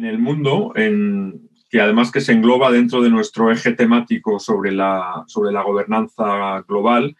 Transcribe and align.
en 0.00 0.06
el 0.06 0.18
mundo, 0.18 0.72
que 0.74 1.80
además 1.80 2.10
que 2.10 2.22
se 2.22 2.32
engloba 2.32 2.72
dentro 2.72 3.02
de 3.02 3.10
nuestro 3.10 3.50
eje 3.52 3.72
temático 3.72 4.38
sobre 4.38 4.72
la, 4.72 5.24
sobre 5.26 5.52
la 5.52 5.62
gobernanza 5.62 6.64
global, 6.66 7.16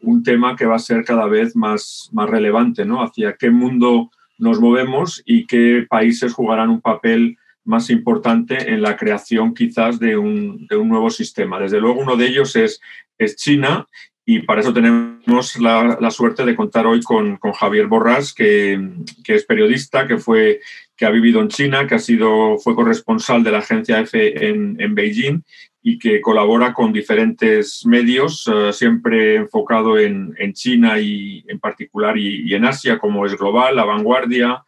un 0.00 0.22
tema 0.24 0.56
que 0.56 0.66
va 0.66 0.76
a 0.76 0.80
ser 0.80 1.04
cada 1.04 1.26
vez 1.26 1.54
más, 1.54 2.10
más 2.12 2.28
relevante, 2.28 2.84
¿no? 2.84 3.02
Hacia 3.02 3.36
qué 3.38 3.50
mundo 3.50 4.10
nos 4.36 4.60
movemos 4.60 5.22
y 5.24 5.46
qué 5.46 5.86
países 5.88 6.34
jugarán 6.34 6.70
un 6.70 6.80
papel 6.80 7.38
más 7.64 7.88
importante 7.88 8.72
en 8.72 8.82
la 8.82 8.96
creación 8.96 9.54
quizás 9.54 10.00
de 10.00 10.16
un, 10.16 10.66
de 10.66 10.76
un 10.76 10.88
nuevo 10.88 11.10
sistema. 11.10 11.60
Desde 11.60 11.80
luego 11.80 12.00
uno 12.00 12.16
de 12.16 12.26
ellos 12.26 12.56
es, 12.56 12.80
es 13.16 13.36
China 13.36 13.86
y 14.26 14.40
para 14.40 14.60
eso 14.60 14.72
tenemos 14.72 15.58
la, 15.60 15.98
la 16.00 16.10
suerte 16.10 16.44
de 16.44 16.56
contar 16.56 16.86
hoy 16.86 17.00
con, 17.02 17.36
con 17.36 17.52
Javier 17.52 17.86
Borrás, 17.86 18.32
que, 18.34 18.90
que, 19.22 19.34
es 19.34 19.44
periodista, 19.44 20.06
que, 20.06 20.16
fue, 20.16 20.60
que 21.04 21.08
ha 21.08 21.10
vivido 21.10 21.42
en 21.42 21.48
China, 21.48 21.86
que 21.86 21.96
ha 21.96 21.98
sido, 21.98 22.56
fue 22.56 22.74
corresponsal 22.74 23.44
de 23.44 23.50
la 23.50 23.58
agencia 23.58 24.00
EFE 24.00 24.48
en, 24.48 24.80
en 24.80 24.94
Beijing 24.94 25.42
y 25.82 25.98
que 25.98 26.22
colabora 26.22 26.72
con 26.72 26.94
diferentes 26.94 27.84
medios, 27.84 28.46
uh, 28.46 28.72
siempre 28.72 29.34
enfocado 29.34 29.98
en, 29.98 30.34
en, 30.38 30.54
China 30.54 30.98
y 30.98 31.44
en 31.46 31.60
particular 31.60 32.16
y, 32.16 32.54
en 32.54 32.64
Asia, 32.64 32.98
como 32.98 33.26
es 33.26 33.36
Global, 33.36 33.76
La 33.76 33.84
Vanguardia, 33.84 34.64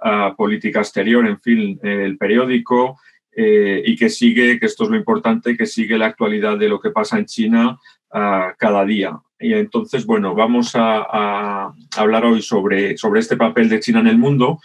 uh, 0.00 0.36
Política 0.36 0.78
Exterior, 0.78 1.26
en 1.26 1.40
fin, 1.40 1.80
el 1.82 2.16
periódico, 2.16 3.00
eh, 3.32 3.82
y 3.84 3.96
que 3.96 4.10
sigue, 4.10 4.60
que 4.60 4.66
esto 4.66 4.84
es 4.84 4.90
lo 4.90 4.96
importante, 4.96 5.56
que 5.56 5.66
sigue 5.66 5.98
la 5.98 6.06
actualidad 6.06 6.56
de 6.56 6.68
lo 6.68 6.80
que 6.80 6.90
pasa 6.90 7.18
en 7.18 7.26
China 7.26 7.80
uh, 8.14 8.54
cada 8.56 8.84
día. 8.84 9.18
Y 9.40 9.54
entonces, 9.54 10.04
bueno, 10.04 10.34
vamos 10.34 10.72
a, 10.74 11.72
hablar 11.96 12.24
hoy 12.24 12.42
sobre, 12.42 12.96
sobre 12.98 13.20
este 13.20 13.36
papel 13.36 13.68
de 13.68 13.80
China 13.80 14.00
en 14.00 14.06
el 14.06 14.18
mundo. 14.18 14.60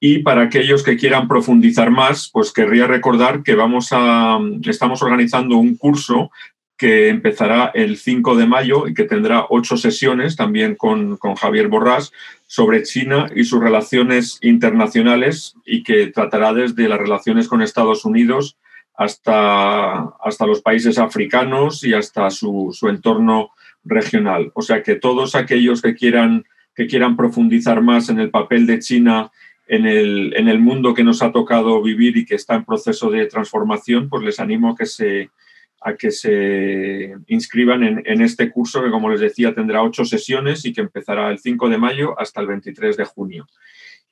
Y 0.00 0.18
para 0.18 0.42
aquellos 0.42 0.82
que 0.82 0.96
quieran 0.96 1.28
profundizar 1.28 1.90
más, 1.90 2.28
pues 2.32 2.52
querría 2.52 2.86
recordar 2.86 3.42
que 3.44 3.54
vamos 3.54 3.88
a, 3.92 4.38
estamos 4.64 5.00
organizando 5.02 5.56
un 5.56 5.76
curso 5.76 6.30
que 6.76 7.08
empezará 7.08 7.70
el 7.72 7.96
5 7.96 8.36
de 8.36 8.46
mayo 8.46 8.86
y 8.86 8.94
que 8.94 9.04
tendrá 9.04 9.46
ocho 9.48 9.76
sesiones 9.76 10.36
también 10.36 10.74
con, 10.74 11.16
con, 11.16 11.34
Javier 11.34 11.68
Borrás 11.68 12.12
sobre 12.46 12.82
China 12.82 13.30
y 13.34 13.44
sus 13.44 13.60
relaciones 13.60 14.38
internacionales 14.42 15.54
y 15.64 15.82
que 15.82 16.08
tratará 16.08 16.52
desde 16.52 16.88
las 16.88 16.98
relaciones 16.98 17.48
con 17.48 17.62
Estados 17.62 18.04
Unidos 18.04 18.58
hasta, 18.94 19.92
hasta 20.22 20.46
los 20.46 20.60
países 20.60 20.98
africanos 20.98 21.82
y 21.84 21.94
hasta 21.94 22.30
su, 22.30 22.70
su 22.72 22.88
entorno 22.88 23.50
regional. 23.86 24.50
O 24.54 24.62
sea 24.62 24.82
que 24.82 24.96
todos 24.96 25.34
aquellos 25.34 25.80
que 25.80 25.94
quieran, 25.94 26.44
que 26.74 26.86
quieran 26.86 27.16
profundizar 27.16 27.80
más 27.82 28.08
en 28.08 28.18
el 28.18 28.30
papel 28.30 28.66
de 28.66 28.78
China 28.80 29.30
en 29.66 29.86
el, 29.86 30.32
en 30.36 30.48
el 30.48 30.60
mundo 30.60 30.94
que 30.94 31.04
nos 31.04 31.22
ha 31.22 31.32
tocado 31.32 31.82
vivir 31.82 32.16
y 32.16 32.24
que 32.24 32.36
está 32.36 32.54
en 32.54 32.64
proceso 32.64 33.10
de 33.10 33.26
transformación, 33.26 34.08
pues 34.08 34.22
les 34.22 34.38
animo 34.38 34.70
a 34.70 34.76
que 34.76 34.86
se, 34.86 35.30
a 35.80 35.94
que 35.94 36.10
se 36.10 37.16
inscriban 37.26 37.82
en, 37.82 38.02
en, 38.06 38.22
este 38.22 38.50
curso 38.50 38.82
que, 38.82 38.90
como 38.90 39.10
les 39.10 39.20
decía, 39.20 39.54
tendrá 39.54 39.82
ocho 39.82 40.04
sesiones 40.04 40.64
y 40.64 40.72
que 40.72 40.82
empezará 40.82 41.30
el 41.30 41.38
5 41.38 41.68
de 41.68 41.78
mayo 41.78 42.18
hasta 42.18 42.40
el 42.40 42.46
23 42.46 42.96
de 42.96 43.04
junio. 43.04 43.46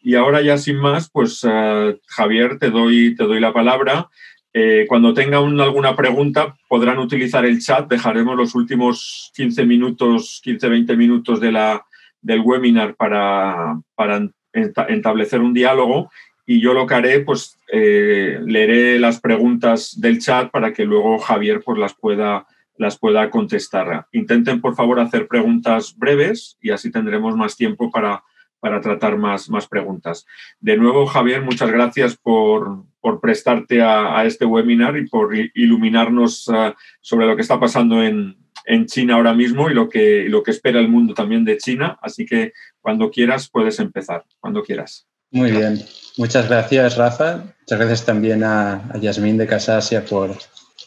Y 0.04 0.16
ahora 0.16 0.42
ya 0.42 0.58
sin 0.58 0.76
más, 0.76 1.08
pues 1.08 1.42
uh, 1.44 1.98
Javier, 2.08 2.58
te 2.58 2.70
doy, 2.70 3.14
te 3.14 3.24
doy 3.24 3.40
la 3.40 3.54
palabra. 3.54 4.10
Eh, 4.56 4.86
cuando 4.88 5.12
tengan 5.12 5.60
alguna 5.60 5.96
pregunta 5.96 6.54
podrán 6.68 6.98
utilizar 6.98 7.44
el 7.44 7.60
chat. 7.60 7.88
Dejaremos 7.88 8.36
los 8.36 8.54
últimos 8.54 9.32
15 9.34 9.66
minutos, 9.66 10.40
15-20 10.44 10.96
minutos 10.96 11.40
de 11.40 11.50
la, 11.50 11.84
del 12.22 12.40
webinar 12.40 12.94
para, 12.94 13.80
para 13.96 14.28
establecer 14.52 15.40
un 15.40 15.52
diálogo 15.52 16.08
y 16.46 16.60
yo 16.60 16.74
lo 16.74 16.86
que 16.86 16.94
haré, 16.94 17.20
pues 17.20 17.58
eh, 17.72 18.38
leeré 18.44 18.98
las 18.98 19.20
preguntas 19.20 19.98
del 20.00 20.20
chat 20.20 20.50
para 20.50 20.72
que 20.72 20.84
luego 20.84 21.18
Javier 21.18 21.62
pues, 21.64 21.78
las, 21.78 21.94
pueda, 21.94 22.46
las 22.76 22.98
pueda 22.98 23.30
contestar. 23.30 24.06
Intenten, 24.12 24.60
por 24.60 24.74
favor, 24.76 25.00
hacer 25.00 25.26
preguntas 25.26 25.96
breves 25.96 26.58
y 26.60 26.70
así 26.70 26.90
tendremos 26.90 27.34
más 27.36 27.56
tiempo 27.56 27.90
para, 27.90 28.22
para 28.60 28.80
tratar 28.80 29.16
más, 29.16 29.48
más 29.48 29.66
preguntas. 29.66 30.26
De 30.60 30.76
nuevo, 30.76 31.06
Javier, 31.06 31.42
muchas 31.42 31.70
gracias 31.70 32.16
por, 32.16 32.84
por 33.04 33.20
prestarte 33.20 33.82
a, 33.82 34.18
a, 34.18 34.24
este 34.24 34.46
webinar 34.46 34.96
y 34.96 35.06
por 35.06 35.36
iluminarnos 35.36 36.48
uh, 36.48 36.72
sobre 37.02 37.26
lo 37.26 37.36
que 37.36 37.42
está 37.42 37.60
pasando 37.60 38.02
en, 38.02 38.34
en, 38.64 38.86
China 38.86 39.16
ahora 39.16 39.34
mismo 39.34 39.68
y 39.68 39.74
lo 39.74 39.90
que, 39.90 40.24
lo 40.26 40.42
que 40.42 40.52
espera 40.52 40.80
el 40.80 40.88
mundo 40.88 41.12
también 41.12 41.44
de 41.44 41.58
China. 41.58 41.98
Así 42.00 42.24
que 42.24 42.54
cuando 42.80 43.10
quieras 43.10 43.50
puedes 43.50 43.78
empezar, 43.78 44.24
cuando 44.40 44.62
quieras. 44.62 45.06
Muy 45.30 45.50
bien. 45.50 45.84
Muchas 46.16 46.48
gracias, 46.48 46.96
Rafa. 46.96 47.44
Muchas 47.60 47.78
gracias 47.78 48.06
también 48.06 48.42
a, 48.42 48.76
a 48.90 48.96
Yasmín 48.96 49.36
de 49.36 49.46
Casa 49.46 49.76
Asia 49.76 50.02
por 50.02 50.30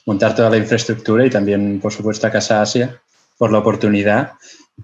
montar 0.08 0.34
toda 0.34 0.50
la 0.50 0.58
infraestructura 0.58 1.24
y 1.24 1.30
también, 1.30 1.80
por 1.80 1.94
supuesto, 1.94 2.26
a 2.26 2.32
Casa 2.32 2.64
Asia 2.64 3.00
por 3.38 3.52
la 3.52 3.60
oportunidad. 3.60 4.32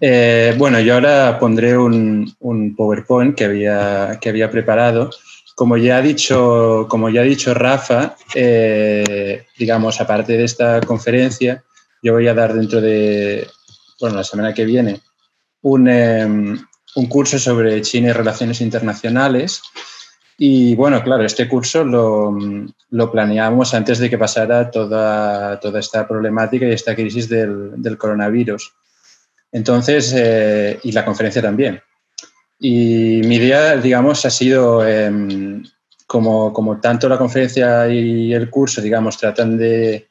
Eh, 0.02 0.54
bueno, 0.60 0.80
yo 0.82 0.94
ahora 0.94 1.40
pondré 1.40 1.76
un, 1.80 2.32
un, 2.42 2.76
PowerPoint 2.76 3.36
que 3.36 3.46
había, 3.46 4.20
que 4.22 4.30
había 4.30 4.52
preparado. 4.52 5.10
Como 5.56 5.78
ya 5.78 5.98
ha 5.98 6.02
dicho, 6.02 6.88
como 6.90 7.10
ya 7.10 7.22
ha 7.22 7.26
dicho 7.26 7.54
Rafa, 7.54 8.16
eh, 8.34 9.46
digamos, 9.58 10.02
aparte 10.02 10.34
de 10.34 10.46
esta 10.46 10.82
conferencia, 10.82 11.64
yo 12.02 12.14
voy 12.14 12.28
a 12.28 12.34
dar 12.34 12.54
dentro 12.54 12.82
de, 12.82 13.48
bueno, 14.00 14.18
la 14.18 14.24
semana 14.24 14.54
que 14.54 14.66
viene, 14.66 15.00
un, 15.62 15.88
eh, 15.88 16.26
un 16.96 17.06
curso 17.08 17.40
sobre 17.40 17.82
China 17.82 18.10
y 18.10 18.14
relaciones 18.14 18.62
internacionales. 18.62 19.62
Y 20.38 20.76
bueno, 20.76 21.04
claro, 21.04 21.24
este 21.24 21.48
curso 21.48 21.84
lo, 21.84 22.36
lo, 22.90 23.12
planeamos 23.12 23.74
antes 23.74 24.00
de 24.00 24.10
que 24.10 24.18
pasara 24.18 24.72
toda, 24.72 25.60
toda 25.60 25.80
esta 25.80 26.08
problemática 26.08 26.66
y 26.66 26.72
esta 26.72 26.96
crisis 26.96 27.30
del, 27.30 27.82
del 27.82 27.98
coronavirus. 27.98 28.74
Entonces, 29.52 30.12
eh, 30.18 30.80
y 30.84 30.92
la 30.92 31.06
conferencia 31.06 31.42
también. 31.42 31.80
Y 32.60 33.22
mi 33.26 33.36
idea, 33.36 33.76
digamos, 33.78 34.26
ha 34.26 34.30
sido, 34.30 34.86
eh, 34.88 35.12
como, 36.08 36.80
tanto 36.82 37.10
la 37.10 37.18
conferencia 37.18 37.88
y 37.90 38.34
el 38.34 38.50
curso, 38.50 38.82
digamos, 38.82 39.18
tratan 39.18 39.58
de, 39.58 40.08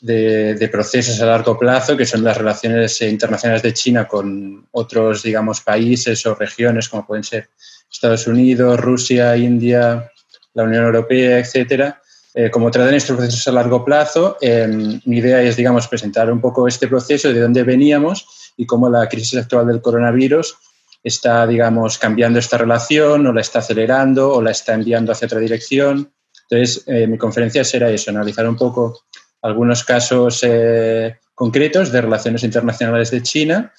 de, 0.00 0.54
de, 0.54 0.68
procesos 0.68 1.20
a 1.20 1.26
largo 1.26 1.58
plazo, 1.58 1.96
que 1.96 2.04
son 2.04 2.24
las 2.24 2.36
relaciones 2.36 3.00
internacionales 3.02 3.62
de 3.62 3.72
China 3.72 4.06
con 4.06 4.66
otros, 4.72 5.22
digamos, 5.22 5.60
países 5.60 6.26
o 6.26 6.34
regiones, 6.34 6.88
como 6.88 7.06
pueden 7.06 7.24
ser 7.24 7.48
Estados 7.90 8.26
Unidos, 8.26 8.80
Rusia, 8.80 9.36
India, 9.36 10.10
la 10.54 10.64
Unión 10.64 10.84
Europea, 10.84 11.38
etcétera. 11.38 12.00
Eh, 12.34 12.50
como 12.50 12.70
tratan 12.70 12.94
estos 12.94 13.16
procesos 13.16 13.46
a 13.46 13.52
largo 13.52 13.84
plazo, 13.84 14.36
eh, 14.40 14.66
mi 15.04 15.18
idea 15.18 15.40
es, 15.40 15.56
digamos, 15.56 15.86
presentar 15.86 16.32
un 16.32 16.40
poco 16.40 16.66
este 16.66 16.88
proceso 16.88 17.32
de 17.32 17.40
dónde 17.40 17.62
veníamos 17.62 18.52
y 18.56 18.66
cómo 18.66 18.90
la 18.90 19.08
crisis 19.08 19.38
actual 19.38 19.68
del 19.68 19.80
coronavirus 19.80 20.56
está, 21.04 21.46
digamos, 21.46 21.98
cambiando 21.98 22.38
esta 22.38 22.58
relación 22.58 23.26
o 23.26 23.32
la 23.32 23.42
está 23.42 23.60
acelerando 23.60 24.32
o 24.32 24.42
la 24.42 24.50
está 24.50 24.74
enviando 24.74 25.12
hacia 25.12 25.26
otra 25.26 25.38
dirección. 25.38 26.12
Entonces, 26.48 26.82
eh, 26.86 27.06
mi 27.06 27.18
conferencia 27.18 27.62
será 27.62 27.90
eso, 27.90 28.10
analizar 28.10 28.48
un 28.48 28.56
poco 28.56 29.04
algunos 29.42 29.84
casos 29.84 30.40
eh, 30.42 31.18
concretos 31.34 31.92
de 31.92 32.00
relaciones 32.00 32.42
internacionales 32.42 33.10
de 33.10 33.22
China 33.22 33.72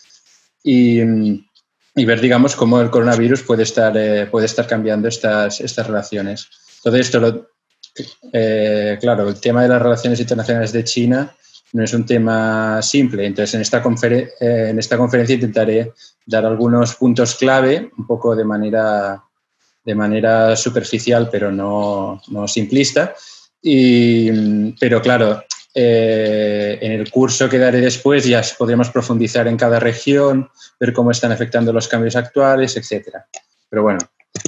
y, 0.64 1.02
y, 1.96 2.06
ver, 2.06 2.22
digamos, 2.22 2.56
cómo 2.56 2.80
el 2.80 2.92
coronavirus 2.92 3.42
puede 3.42 3.64
estar, 3.64 3.96
eh, 3.98 4.28
puede 4.28 4.46
estar 4.46 4.68
cambiando 4.68 5.08
estas, 5.08 5.60
estas 5.62 5.88
relaciones. 5.88 6.48
Todo 6.84 6.96
esto, 6.98 7.20
lo, 7.20 7.50
eh, 8.34 8.98
claro, 9.00 9.28
el 9.30 9.40
tema 9.40 9.64
de 9.64 9.70
las 9.70 9.82
relaciones 9.82 10.20
internacionales 10.20 10.72
de 10.72 10.84
China 10.84 11.36
no 11.74 11.84
es 11.84 11.94
un 11.94 12.06
tema 12.06 12.82
simple. 12.82 13.26
Entonces, 13.26 13.56
en 13.56 13.62
esta, 13.62 13.82
conferen 13.82 14.30
eh, 14.40 14.68
en 14.70 14.80
esta 14.80 14.98
conferencia 14.98 15.36
intentaré 15.36 15.94
dar 16.26 16.46
algunos 16.46 16.96
puntos 16.96 17.36
clave, 17.36 17.92
un 17.98 18.08
poco 18.08 18.36
de 18.36 18.46
manera, 18.46 19.24
de 19.84 19.96
manera 19.96 20.56
superficial, 20.56 21.30
pero 21.32 21.52
no, 21.52 22.22
no 22.30 22.48
simplista. 22.48 23.14
Y, 23.62 24.72
pero 24.80 25.02
claro, 25.02 25.44
eh, 25.78 26.78
en 26.82 26.94
el 26.94 27.12
curso 27.12 27.50
que 27.50 27.58
daré 27.58 27.82
después 27.82 28.24
ya 28.24 28.42
podremos 28.58 28.90
profundizar 28.90 29.46
en 29.48 29.58
cada 29.58 29.78
región, 29.78 30.50
ver 30.80 30.94
cómo 30.94 31.12
están 31.12 31.34
afectando 31.34 31.74
los 31.74 31.90
cambios 31.90 32.16
actuales, 32.16 32.78
etc. 32.78 33.18
Pero 33.70 33.84
bueno, 33.84 34.00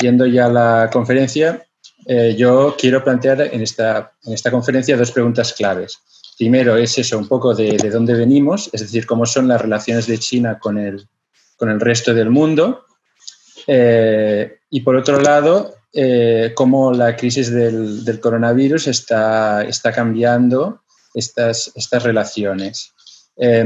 yendo 0.01 0.25
ya 0.25 0.45
a 0.45 0.49
la 0.49 0.89
conferencia, 0.91 1.65
eh, 2.05 2.35
yo 2.37 2.75
quiero 2.79 3.03
plantear 3.03 3.41
en 3.41 3.61
esta, 3.61 4.13
en 4.23 4.33
esta 4.33 4.51
conferencia 4.51 4.95
dos 4.95 5.11
preguntas 5.11 5.51
claves. 5.51 5.99
Primero 6.37 6.77
es 6.77 6.97
eso, 6.97 7.17
un 7.17 7.27
poco 7.27 7.55
de, 7.55 7.77
de, 7.77 7.89
dónde 7.89 8.13
venimos, 8.13 8.69
es 8.71 8.81
decir, 8.81 9.05
cómo 9.05 9.25
son 9.25 9.47
las 9.47 9.61
relaciones 9.61 10.05
de 10.05 10.19
China 10.19 10.59
con 10.59 10.77
el, 10.77 11.07
con 11.55 11.69
el 11.69 11.79
resto 11.79 12.13
del 12.13 12.29
mundo. 12.29 12.85
Eh, 13.65 14.59
y 14.69 14.81
por 14.81 14.95
otro 14.95 15.19
lado, 15.19 15.75
eh, 15.93 16.53
cómo 16.55 16.93
la 16.93 17.15
crisis 17.15 17.51
del, 17.51 18.05
del, 18.05 18.19
coronavirus 18.19 18.87
está, 18.87 19.63
está 19.63 19.91
cambiando 19.91 20.83
estas, 21.13 21.71
estas 21.75 22.03
relaciones. 22.03 22.93
Eh, 23.35 23.65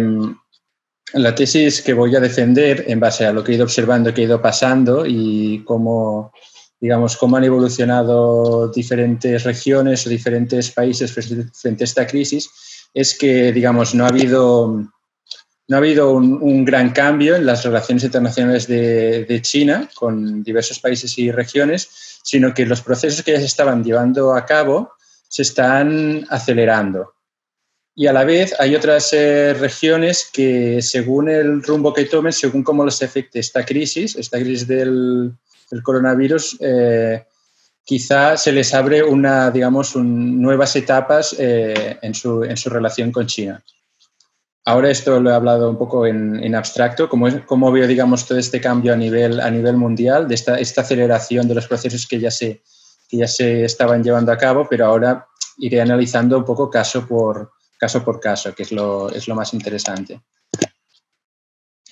la 1.13 1.35
tesis 1.35 1.81
que 1.81 1.93
voy 1.93 2.15
a 2.15 2.21
defender 2.21 2.85
en 2.87 2.99
base 2.99 3.25
a 3.25 3.33
lo 3.33 3.43
que 3.43 3.51
he 3.51 3.55
ido 3.55 3.65
observando, 3.65 4.13
que 4.13 4.21
he 4.21 4.25
ido 4.25 4.41
pasando 4.41 5.05
y 5.05 5.63
cómo, 5.65 6.31
digamos, 6.81 7.15
cómo 7.15 7.37
han 7.37 7.43
evolucionado 7.43 8.67
diferentes 8.69 9.43
regiones 9.43 10.05
o 10.05 10.09
diferentes 10.09 10.71
países 10.71 11.13
frente 11.13 11.83
a 11.83 11.85
esta 11.85 12.07
crisis, 12.07 12.49
es 12.91 13.15
que, 13.15 13.53
digamos, 13.53 13.93
no 13.93 14.03
ha 14.03 14.07
habido, 14.07 14.67
no 15.67 15.75
ha 15.75 15.77
habido 15.77 16.11
un, 16.11 16.65
gran 16.65 16.89
cambio 16.89 17.35
en 17.35 17.45
las 17.45 17.63
relaciones 17.63 18.03
internacionales 18.03 18.67
de, 18.67 19.25
de, 19.25 19.41
China 19.43 19.87
con 19.93 20.43
diversos 20.43 20.79
países 20.79 21.15
y 21.19 21.31
regiones, 21.31 21.87
sino 22.23 22.51
que 22.51 22.65
los 22.65 22.81
procesos 22.81 23.23
que 23.23 23.33
ya 23.33 23.39
se 23.39 23.45
estaban 23.45 23.83
llevando 23.83 24.33
a 24.33 24.43
cabo 24.45 24.93
se 25.29 25.43
están 25.43 26.25
acelerando. 26.29 27.13
Y 27.93 28.07
a 28.07 28.13
la 28.13 28.23
vez 28.23 28.55
hay 28.59 28.75
otras 28.75 29.13
eh, 29.13 29.53
regiones 29.53 30.27
que, 30.33 30.81
según 30.81 31.29
el 31.29 31.61
rumbo 31.61 31.93
que 31.93 32.05
tomen, 32.05 32.33
según 32.33 32.63
cómo 32.63 32.83
les 32.83 33.03
afecte 33.03 33.39
esta 33.39 33.63
crisis, 33.63 34.15
esta 34.15 34.39
crisis 34.39 34.67
del, 34.67 35.33
coronavirus, 35.79 36.57
eh, 36.59 37.25
quizá 37.83 38.37
se 38.37 38.51
les 38.51 38.73
abre 38.73 39.03
una, 39.03 39.51
digamos, 39.51 39.95
nuevas 39.95 40.75
etapas 40.75 41.35
eh, 41.39 41.97
en, 42.01 42.13
su, 42.13 42.43
en, 42.43 42.57
su, 42.57 42.69
relación 42.69 43.11
con 43.11 43.27
China. 43.27 43.63
Ahora 44.65 44.91
esto 44.91 45.19
lo 45.19 45.31
he 45.31 45.33
hablado 45.33 45.69
un 45.69 45.77
poco 45.77 46.05
en, 46.05 46.43
en 46.43 46.53
abstracto, 46.55 47.09
cómo, 47.09 47.27
cómo, 47.45 47.71
veo, 47.71 47.87
digamos, 47.87 48.27
todo 48.27 48.37
este 48.37 48.61
cambio 48.61 48.93
a 48.93 48.95
nivel, 48.95 49.39
a 49.39 49.49
nivel 49.49 49.75
mundial, 49.75 50.27
de 50.27 50.35
esta, 50.35 50.59
esta 50.59 50.81
aceleración 50.81 51.47
de 51.47 51.55
los 51.55 51.67
procesos 51.67 52.05
que 52.05 52.19
ya, 52.19 52.29
se, 52.29 52.61
que 53.09 53.17
ya 53.17 53.27
se 53.27 53.65
estaban 53.65 54.03
llevando 54.03 54.31
a 54.31 54.37
cabo, 54.37 54.67
pero 54.69 54.85
ahora 54.85 55.27
iré 55.57 55.81
analizando 55.81 56.37
un 56.37 56.45
poco 56.45 56.69
caso 56.69 57.07
por, 57.07 57.51
caso 57.79 58.03
por 58.03 58.19
caso, 58.19 58.53
que 58.53 58.63
es 58.63 58.71
lo, 58.71 59.09
es 59.09 59.27
lo 59.27 59.33
más 59.33 59.53
interesante. 59.53 60.21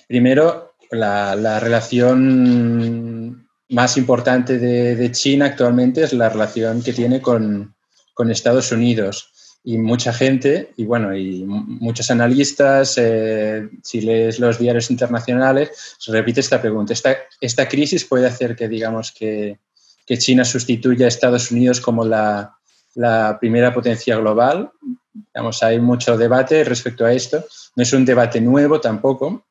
Primero, 0.06 0.76
la, 0.92 1.34
la 1.34 1.58
relación 1.58 3.49
más 3.70 3.96
importante 3.96 4.58
de, 4.58 4.96
de, 4.96 5.12
China 5.12 5.46
actualmente 5.46 6.02
es 6.02 6.12
la 6.12 6.28
relación 6.28 6.82
que 6.82 6.92
tiene 6.92 7.20
con, 7.20 7.74
con, 8.14 8.30
Estados 8.30 8.72
Unidos. 8.72 9.32
Y 9.62 9.78
mucha 9.78 10.12
gente, 10.12 10.72
y 10.76 10.84
bueno, 10.84 11.14
y 11.14 11.44
muchos 11.44 12.10
analistas, 12.10 12.94
eh, 12.96 13.68
si 13.82 14.00
lees 14.00 14.38
los 14.38 14.58
diarios 14.58 14.90
internacionales, 14.90 15.96
se 15.98 16.12
repite 16.12 16.40
esta 16.40 16.60
pregunta. 16.60 16.92
¿Esta, 16.94 17.16
esta 17.40 17.68
crisis 17.68 18.04
puede 18.04 18.26
hacer 18.26 18.56
que, 18.56 18.68
digamos, 18.68 19.12
que, 19.12 19.58
que 20.06 20.18
China 20.18 20.44
sustituya 20.44 21.04
a 21.04 21.08
Estados 21.08 21.50
Unidos 21.50 21.80
como 21.80 22.04
la, 22.04 22.56
la 22.94 23.38
primera 23.38 23.72
potencia 23.72 24.16
global. 24.16 24.70
Digamos, 25.12 25.62
hay 25.62 25.80
mucho 25.80 26.16
debate 26.16 26.64
respecto 26.64 27.04
a 27.04 27.12
esto. 27.12 27.44
No 27.76 27.82
es 27.82 27.92
un 27.92 28.04
debate 28.04 28.40
nuevo 28.40 28.80
tampoco, 28.80 29.44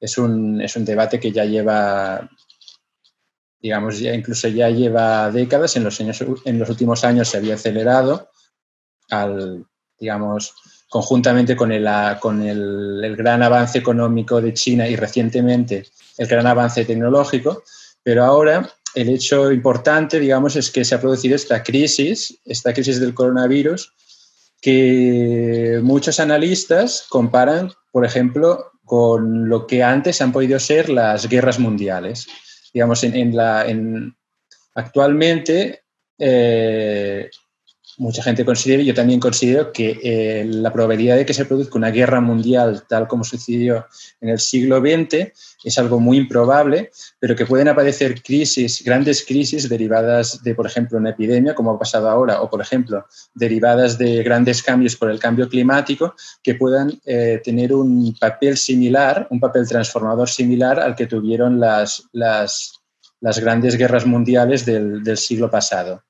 es 0.00 0.18
un, 0.18 0.60
es 0.60 0.76
un 0.76 0.84
debate 0.84 1.20
que 1.20 1.32
ya 1.32 1.44
lleva, 1.44 2.28
digamos, 3.60 3.98
ya 3.98 4.14
incluso 4.14 4.48
ya 4.48 4.68
lleva 4.70 5.30
décadas. 5.30 5.76
En 5.76 5.84
los, 5.84 6.00
años, 6.00 6.24
en 6.44 6.58
los 6.58 6.68
últimos 6.68 7.04
años 7.04 7.28
se 7.28 7.36
había 7.36 7.54
acelerado 7.54 8.30
al, 9.10 9.64
digamos, 9.98 10.54
conjuntamente 10.88 11.56
con, 11.56 11.72
el, 11.72 11.88
con 12.20 12.42
el, 12.42 13.00
el 13.04 13.16
gran 13.16 13.42
avance 13.42 13.78
económico 13.78 14.40
de 14.40 14.54
China 14.54 14.88
y 14.88 14.96
recientemente 14.96 15.86
el 16.18 16.26
gran 16.26 16.46
avance 16.46 16.84
tecnológico, 16.84 17.62
pero 18.02 18.24
ahora 18.24 18.68
el 18.94 19.08
hecho 19.08 19.52
importante, 19.52 20.18
digamos, 20.18 20.56
es 20.56 20.70
que 20.70 20.84
se 20.84 20.94
ha 20.94 21.00
producido 21.00 21.36
esta 21.36 21.62
crisis, 21.62 22.40
esta 22.44 22.72
crisis 22.72 23.00
del 23.00 23.14
coronavirus, 23.14 23.92
que 24.60 25.80
muchos 25.82 26.20
analistas 26.20 27.06
comparan, 27.08 27.72
por 27.92 28.04
ejemplo, 28.04 28.72
con 28.84 29.48
lo 29.48 29.66
que 29.66 29.82
antes 29.82 30.20
han 30.20 30.32
podido 30.32 30.58
ser 30.58 30.88
las 30.90 31.28
guerras 31.28 31.58
mundiales. 31.58 32.26
Digamos, 32.72 33.02
en, 33.04 33.34
la, 33.34 33.66
actualmente 34.74 35.82
eh, 36.18 37.28
mucha 38.00 38.22
gente 38.22 38.46
considera, 38.46 38.82
y 38.82 38.86
yo 38.86 38.94
también 38.94 39.20
considero, 39.20 39.72
que 39.72 40.00
eh, 40.02 40.44
la 40.46 40.72
probabilidad 40.72 41.16
de 41.16 41.26
que 41.26 41.34
se 41.34 41.44
produzca 41.44 41.76
una 41.76 41.90
guerra 41.90 42.22
mundial 42.22 42.84
tal 42.88 43.06
como 43.06 43.24
sucedió 43.24 43.86
en 44.22 44.30
el 44.30 44.38
siglo 44.38 44.80
XX 44.80 45.32
es 45.62 45.78
algo 45.78 46.00
muy 46.00 46.16
improbable, 46.16 46.90
pero 47.18 47.36
que 47.36 47.44
pueden 47.44 47.68
aparecer 47.68 48.22
crisis, 48.22 48.82
grandes 48.82 49.22
crisis 49.26 49.68
derivadas 49.68 50.42
de, 50.42 50.54
por 50.54 50.66
ejemplo, 50.66 50.96
una 50.96 51.10
epidemia, 51.10 51.54
como 51.54 51.72
ha 51.72 51.78
pasado 51.78 52.08
ahora, 52.08 52.40
o, 52.40 52.48
por 52.48 52.62
ejemplo, 52.62 53.04
derivadas 53.34 53.98
de 53.98 54.22
grandes 54.22 54.62
cambios 54.62 54.96
por 54.96 55.10
el 55.10 55.18
cambio 55.18 55.46
climático, 55.46 56.14
que 56.42 56.54
puedan 56.54 56.98
eh, 57.04 57.42
tener 57.44 57.74
un 57.74 58.16
papel 58.18 58.56
similar, 58.56 59.26
un 59.30 59.40
papel 59.40 59.68
transformador 59.68 60.30
similar 60.30 60.80
al 60.80 60.94
que 60.94 61.06
tuvieron 61.06 61.60
las, 61.60 62.04
las, 62.12 62.80
las 63.20 63.38
grandes 63.38 63.76
guerras 63.76 64.06
mundiales 64.06 64.64
del, 64.64 65.04
del 65.04 65.18
siglo 65.18 65.50
pasado. 65.50 66.02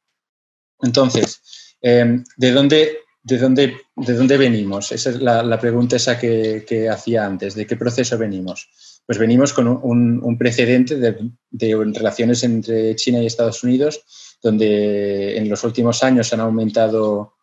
Entonces, 0.83 1.43
Em, 1.83 2.25
¿de, 2.37 2.53
dónde, 2.53 2.99
de, 3.23 3.39
dónde, 3.39 3.77
¿De 3.97 4.15
dónde 4.15 4.37
venimos? 4.37 4.93
Esa 4.93 5.11
es 5.11 5.21
la, 5.21 5.59
pregunta 5.59 5.97
esa 5.97 6.19
que, 6.19 6.65
que, 6.67 6.89
hacía 6.89 7.25
antes. 7.27 7.55
¿De 7.55 7.67
qué 7.67 7.77
proceso 7.77 8.19
venimos? 8.19 8.69
Pues 9.07 9.19
venimos 9.19 9.53
con 9.53 9.67
un, 9.69 10.23
un 10.23 10.39
precedente 10.39 10.97
de, 10.97 11.31
de, 11.51 11.93
relaciones 11.95 12.43
entre 12.45 12.95
China 12.97 13.21
y 13.21 13.27
Estados 13.27 13.63
Unidos, 13.65 14.05
donde 14.43 15.37
en 15.37 15.49
los 15.49 15.65
últimos 15.65 16.03
años 16.03 16.33
han 16.33 16.41
aumentado, 16.41 17.35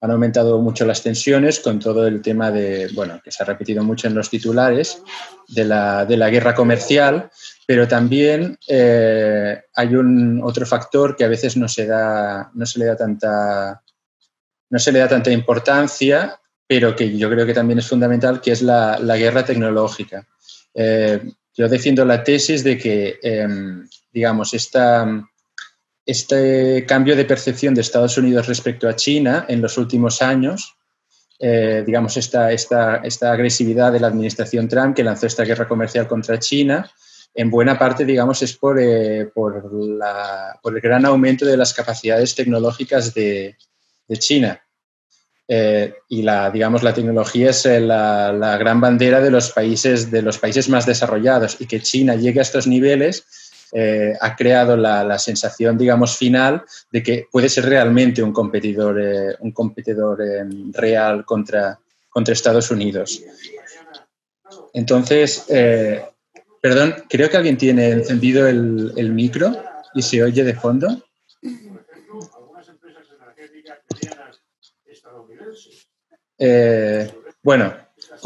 han 0.00 0.10
aumentado 0.10 0.60
mucho 0.60 0.84
las 0.84 1.02
tensiones 1.02 1.60
con 1.60 1.78
todo 1.78 2.06
el 2.06 2.20
tema 2.22 2.50
de, 2.50 2.88
bueno, 2.94 3.20
que 3.24 3.30
se 3.30 3.42
ha 3.42 3.46
repetido 3.46 3.82
mucho 3.82 4.06
en 4.06 4.14
los 4.14 4.28
titulares, 4.28 5.02
de 5.48 5.64
la, 5.64 6.04
de 6.04 6.16
la 6.16 6.30
guerra 6.30 6.54
comercial, 6.54 7.30
pero 7.66 7.88
también 7.88 8.58
eh, 8.68 9.60
hay 9.74 9.94
un 9.94 10.40
otro 10.42 10.66
factor 10.66 11.16
que 11.16 11.24
a 11.24 11.28
veces 11.28 11.56
no 11.56 11.68
se, 11.68 11.86
da, 11.86 12.50
no 12.54 12.66
se 12.66 12.78
le 12.78 12.84
da 12.86 12.96
tanta 12.96 13.82
no 14.68 14.78
se 14.78 14.92
le 14.92 14.98
da 14.98 15.08
tanta 15.08 15.30
importancia, 15.30 16.40
pero 16.66 16.96
que 16.96 17.16
yo 17.16 17.30
creo 17.30 17.46
que 17.46 17.54
también 17.54 17.78
es 17.78 17.86
fundamental, 17.86 18.40
que 18.40 18.52
es 18.52 18.62
la, 18.62 18.98
la 18.98 19.16
guerra 19.16 19.44
tecnológica. 19.44 20.26
Eh, 20.74 21.22
yo 21.54 21.68
defiendo 21.68 22.04
la 22.04 22.22
tesis 22.22 22.64
de 22.64 22.76
que, 22.76 23.18
em, 23.22 23.88
digamos, 24.12 24.52
esta, 24.54 25.06
este 26.06 26.86
cambio 26.86 27.16
de 27.16 27.24
percepción 27.24 27.74
de 27.74 27.80
Estados 27.80 28.16
Unidos 28.16 28.46
respecto 28.46 28.88
a 28.88 28.94
China 28.94 29.44
en 29.48 29.60
los 29.60 29.76
últimos 29.76 30.22
años, 30.22 30.76
eh, 31.38 31.82
digamos, 31.84 32.16
esta, 32.16 32.52
esta, 32.52 32.96
esta 32.98 33.32
agresividad 33.32 33.92
de 33.92 34.00
la 34.00 34.06
administración 34.06 34.68
Trump 34.68 34.94
que 34.94 35.04
lanzó 35.04 35.26
esta 35.26 35.44
guerra 35.44 35.68
comercial 35.68 36.06
contra 36.06 36.38
China, 36.38 36.90
en 37.34 37.50
buena 37.50 37.78
parte, 37.78 38.04
digamos, 38.04 38.40
es 38.42 38.56
por, 38.56 38.80
eh, 38.80 39.26
por, 39.26 39.70
la, 39.74 40.58
por, 40.62 40.74
el 40.74 40.80
gran 40.80 41.04
aumento 41.04 41.44
de 41.44 41.56
las 41.56 41.74
capacidades 41.74 42.34
tecnológicas 42.34 43.12
de, 43.12 43.56
de 44.08 44.16
China. 44.16 44.60
Eh, 45.48 45.94
y 46.08 46.22
la, 46.22 46.50
digamos, 46.50 46.82
la 46.82 46.94
tecnología 46.94 47.50
es 47.50 47.66
eh, 47.66 47.80
la, 47.80 48.32
la, 48.32 48.56
gran 48.56 48.80
bandera 48.80 49.20
de 49.20 49.30
los, 49.30 49.52
países, 49.52 50.10
de 50.10 50.22
los 50.22 50.38
países 50.38 50.68
más 50.68 50.86
desarrollados 50.86 51.60
y 51.60 51.66
que 51.66 51.80
China 51.80 52.16
llegue 52.16 52.40
a 52.40 52.42
estos 52.42 52.66
niveles 52.66 53.26
eh, 53.72 54.14
ha 54.20 54.36
creado 54.36 54.76
la, 54.76 55.18
sensación, 55.18 55.76
digamos, 55.76 56.16
final 56.16 56.64
de 56.90 57.02
que 57.02 57.26
puede 57.30 57.48
ser 57.48 57.66
realmente 57.66 58.22
un 58.22 58.32
competidor, 58.32 59.00
eh, 59.00 59.36
un 59.40 59.52
competidor 59.52 60.18
real 60.72 61.24
contra, 61.24 61.78
contra 62.08 62.32
Estados 62.32 62.70
Unidos. 62.70 63.22
Entonces, 64.72 65.46
Perdón, 66.66 66.96
creo 67.08 67.30
que 67.30 67.36
alguien 67.36 67.56
tiene 67.56 67.90
encendido 67.90 68.48
el, 68.48 68.92
el 68.96 69.12
micro 69.12 69.56
y 69.94 70.02
se 70.02 70.20
oye 70.20 70.42
de 70.42 70.54
fondo. 70.54 71.00
Eh, 76.38 77.08
bueno, 77.40 77.72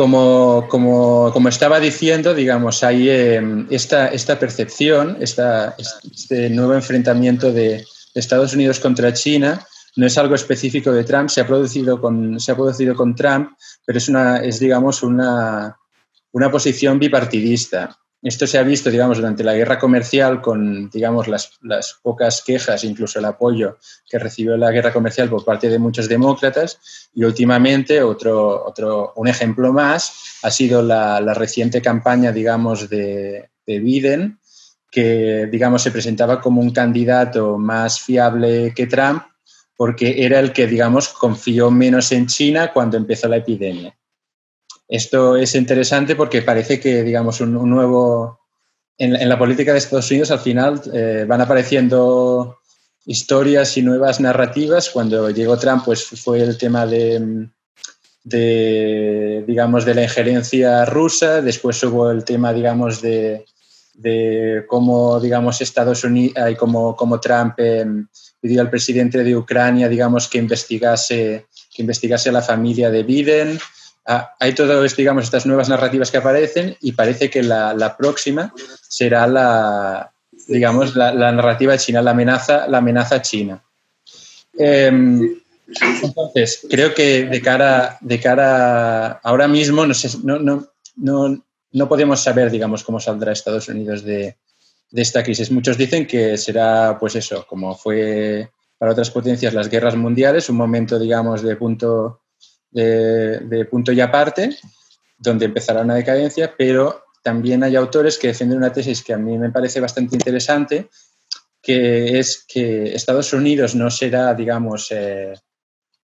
como, 0.00 0.66
como, 0.70 1.30
como, 1.30 1.50
estaba 1.50 1.78
diciendo, 1.78 2.32
digamos, 2.32 2.82
hay 2.82 3.10
eh, 3.10 3.66
esta, 3.68 4.06
esta, 4.06 4.38
percepción, 4.38 5.18
este 5.20 6.48
nuevo 6.48 6.72
enfrentamiento 6.72 7.52
de 7.52 7.84
Estados 8.14 8.54
Unidos 8.54 8.80
contra 8.80 9.12
China, 9.12 9.62
no 9.96 10.06
es 10.06 10.16
algo 10.16 10.34
específico 10.34 10.90
de 10.90 11.04
Trump, 11.04 11.28
se 11.28 11.42
ha 11.42 11.46
producido 11.46 12.00
con, 12.00 12.40
se 12.40 12.50
ha 12.50 12.56
producido 12.56 12.94
con 12.94 13.14
Trump, 13.14 13.50
pero 13.84 13.98
es, 13.98 14.08
una, 14.08 14.38
es 14.38 14.58
digamos, 14.58 15.02
una, 15.02 15.76
una 16.32 16.50
posición 16.50 16.98
bipartidista. 16.98 17.94
Esto 18.22 18.46
se 18.46 18.58
ha 18.58 18.62
visto, 18.62 18.90
digamos, 18.90 19.16
durante 19.16 19.42
la 19.42 19.54
guerra 19.54 19.78
comercial 19.78 20.42
con, 20.42 20.90
digamos, 20.90 21.26
las, 21.26 21.52
las, 21.62 21.98
pocas 22.02 22.42
quejas, 22.44 22.84
incluso 22.84 23.18
el 23.18 23.24
apoyo 23.24 23.78
que 24.08 24.18
recibió 24.18 24.58
la 24.58 24.70
guerra 24.70 24.92
comercial 24.92 25.30
por 25.30 25.42
parte 25.42 25.70
de 25.70 25.78
muchos 25.78 26.06
demócratas. 26.06 27.08
Y 27.14 27.24
últimamente, 27.24 28.02
otro, 28.02 28.66
otro, 28.66 29.14
un 29.16 29.28
ejemplo 29.28 29.72
más 29.72 30.38
ha 30.42 30.50
sido 30.50 30.82
la, 30.82 31.18
la 31.22 31.32
reciente 31.32 31.80
campaña, 31.80 32.30
digamos, 32.30 32.90
de, 32.90 33.48
de, 33.66 33.78
Biden, 33.78 34.38
que, 34.90 35.48
digamos, 35.50 35.82
se 35.82 35.90
presentaba 35.90 36.42
como 36.42 36.60
un 36.60 36.72
candidato 36.72 37.56
más 37.56 38.00
fiable 38.00 38.74
que 38.74 38.86
Trump 38.86 39.22
porque 39.76 40.26
era 40.26 40.40
el 40.40 40.52
que, 40.52 40.66
digamos, 40.66 41.08
confió 41.08 41.70
menos 41.70 42.12
en 42.12 42.26
China 42.26 42.70
cuando 42.70 42.98
empezó 42.98 43.28
la 43.28 43.38
epidemia. 43.38 43.96
Esto 44.90 45.36
es 45.36 45.54
interesante 45.54 46.16
porque 46.16 46.42
parece 46.42 46.80
que, 46.80 47.04
digamos, 47.04 47.40
un, 47.40 47.56
un 47.56 47.70
nuevo, 47.70 48.40
en, 48.98 49.28
la 49.28 49.38
política 49.38 49.70
de 49.70 49.78
Estados 49.78 50.10
Unidos 50.10 50.32
al 50.32 50.40
final 50.40 50.82
eh, 50.92 51.24
van 51.28 51.40
apareciendo 51.40 52.58
historias 53.06 53.76
y 53.76 53.82
nuevas 53.82 54.18
narrativas. 54.18 54.90
Cuando 54.90 55.30
llegó 55.30 55.56
Trump, 55.58 55.84
pues 55.84 56.04
fue 56.04 56.42
el 56.42 56.58
tema 56.58 56.86
de, 56.86 57.46
de 58.24 59.44
digamos, 59.46 59.84
de 59.84 59.94
la 59.94 60.02
injerencia 60.02 60.84
rusa. 60.86 61.40
Después 61.40 61.80
hubo 61.84 62.10
el 62.10 62.24
tema, 62.24 62.52
digamos, 62.52 63.00
de, 63.00 63.44
de 63.94 64.64
cómo, 64.66 65.20
digamos, 65.20 65.60
Estados 65.60 66.02
Unidos 66.02 66.50
y 66.50 66.56
cómo, 66.56 67.20
Trump 67.22 67.54
eh, 67.58 67.86
pidió 68.40 68.60
al 68.60 68.70
presidente 68.70 69.22
de 69.22 69.36
Ucrania, 69.36 69.88
digamos, 69.88 70.26
que 70.26 70.38
investigase, 70.38 71.46
que 71.72 71.82
investigase 71.82 72.30
a 72.30 72.32
la 72.32 72.42
familia 72.42 72.90
de 72.90 73.04
Biden. 73.04 73.60
Ah, 74.06 74.34
hay 74.40 74.54
todas 74.54 74.96
digamos, 74.96 75.24
estas 75.24 75.46
nuevas 75.46 75.68
narrativas 75.68 76.10
que 76.10 76.16
aparecen 76.16 76.76
y 76.80 76.92
parece 76.92 77.30
que 77.30 77.42
la, 77.42 77.96
próxima 77.98 78.52
será 78.88 79.26
la, 79.26 80.12
digamos, 80.48 80.96
la, 80.96 81.12
narrativa 81.12 81.76
china, 81.76 82.02
la 82.02 82.12
amenaza, 82.12 82.66
la 82.66 82.78
amenaza 82.78 83.20
china. 83.22 83.62
Em, 84.58 85.40
entonces, 86.02 86.66
creo 86.68 86.94
que 86.94 87.26
de 87.26 87.40
cara, 87.40 87.98
de 88.00 88.18
cara 88.18 89.12
ahora 89.22 89.46
mismo 89.46 89.86
no, 89.86 89.94
no, 90.24 90.68
no, 90.96 91.44
no, 91.72 91.88
podemos 91.88 92.20
saber, 92.20 92.50
digamos, 92.50 92.82
cómo 92.82 92.98
saldrá 92.98 93.32
Estados 93.32 93.68
Unidos 93.68 94.02
de, 94.02 94.36
de 94.90 95.02
esta 95.02 95.22
crisis. 95.22 95.50
Muchos 95.50 95.78
dicen 95.78 96.06
que 96.06 96.36
será, 96.36 96.96
pues 96.98 97.14
eso, 97.16 97.46
como 97.46 97.76
fue 97.76 98.50
para 98.78 98.92
otras 98.92 99.10
potencias 99.10 99.54
las 99.54 99.68
guerras 99.68 99.94
mundiales, 99.94 100.48
un 100.48 100.56
momento, 100.56 100.98
digamos, 100.98 101.42
de 101.42 101.54
punto 101.54 102.20
de, 102.70 103.66
punto 103.70 103.92
y 103.92 104.00
aparte, 104.00 104.56
donde 105.18 105.46
empezará 105.46 105.82
una 105.82 105.94
decadencia, 105.94 106.54
pero 106.56 107.04
también 107.22 107.62
hay 107.62 107.76
autores 107.76 108.18
que 108.18 108.28
defienden 108.28 108.58
una 108.58 108.72
tesis 108.72 109.02
que 109.02 109.12
a 109.12 109.18
mí 109.18 109.36
me 109.38 109.50
parece 109.50 109.80
bastante 109.80 110.16
interesante, 110.16 110.88
que 111.62 112.18
es 112.18 112.44
que 112.48 112.94
Estados 112.94 113.32
Unidos 113.32 113.74
no 113.74 113.90
será, 113.90 114.34
digamos, 114.34 114.88
eh, 114.90 115.34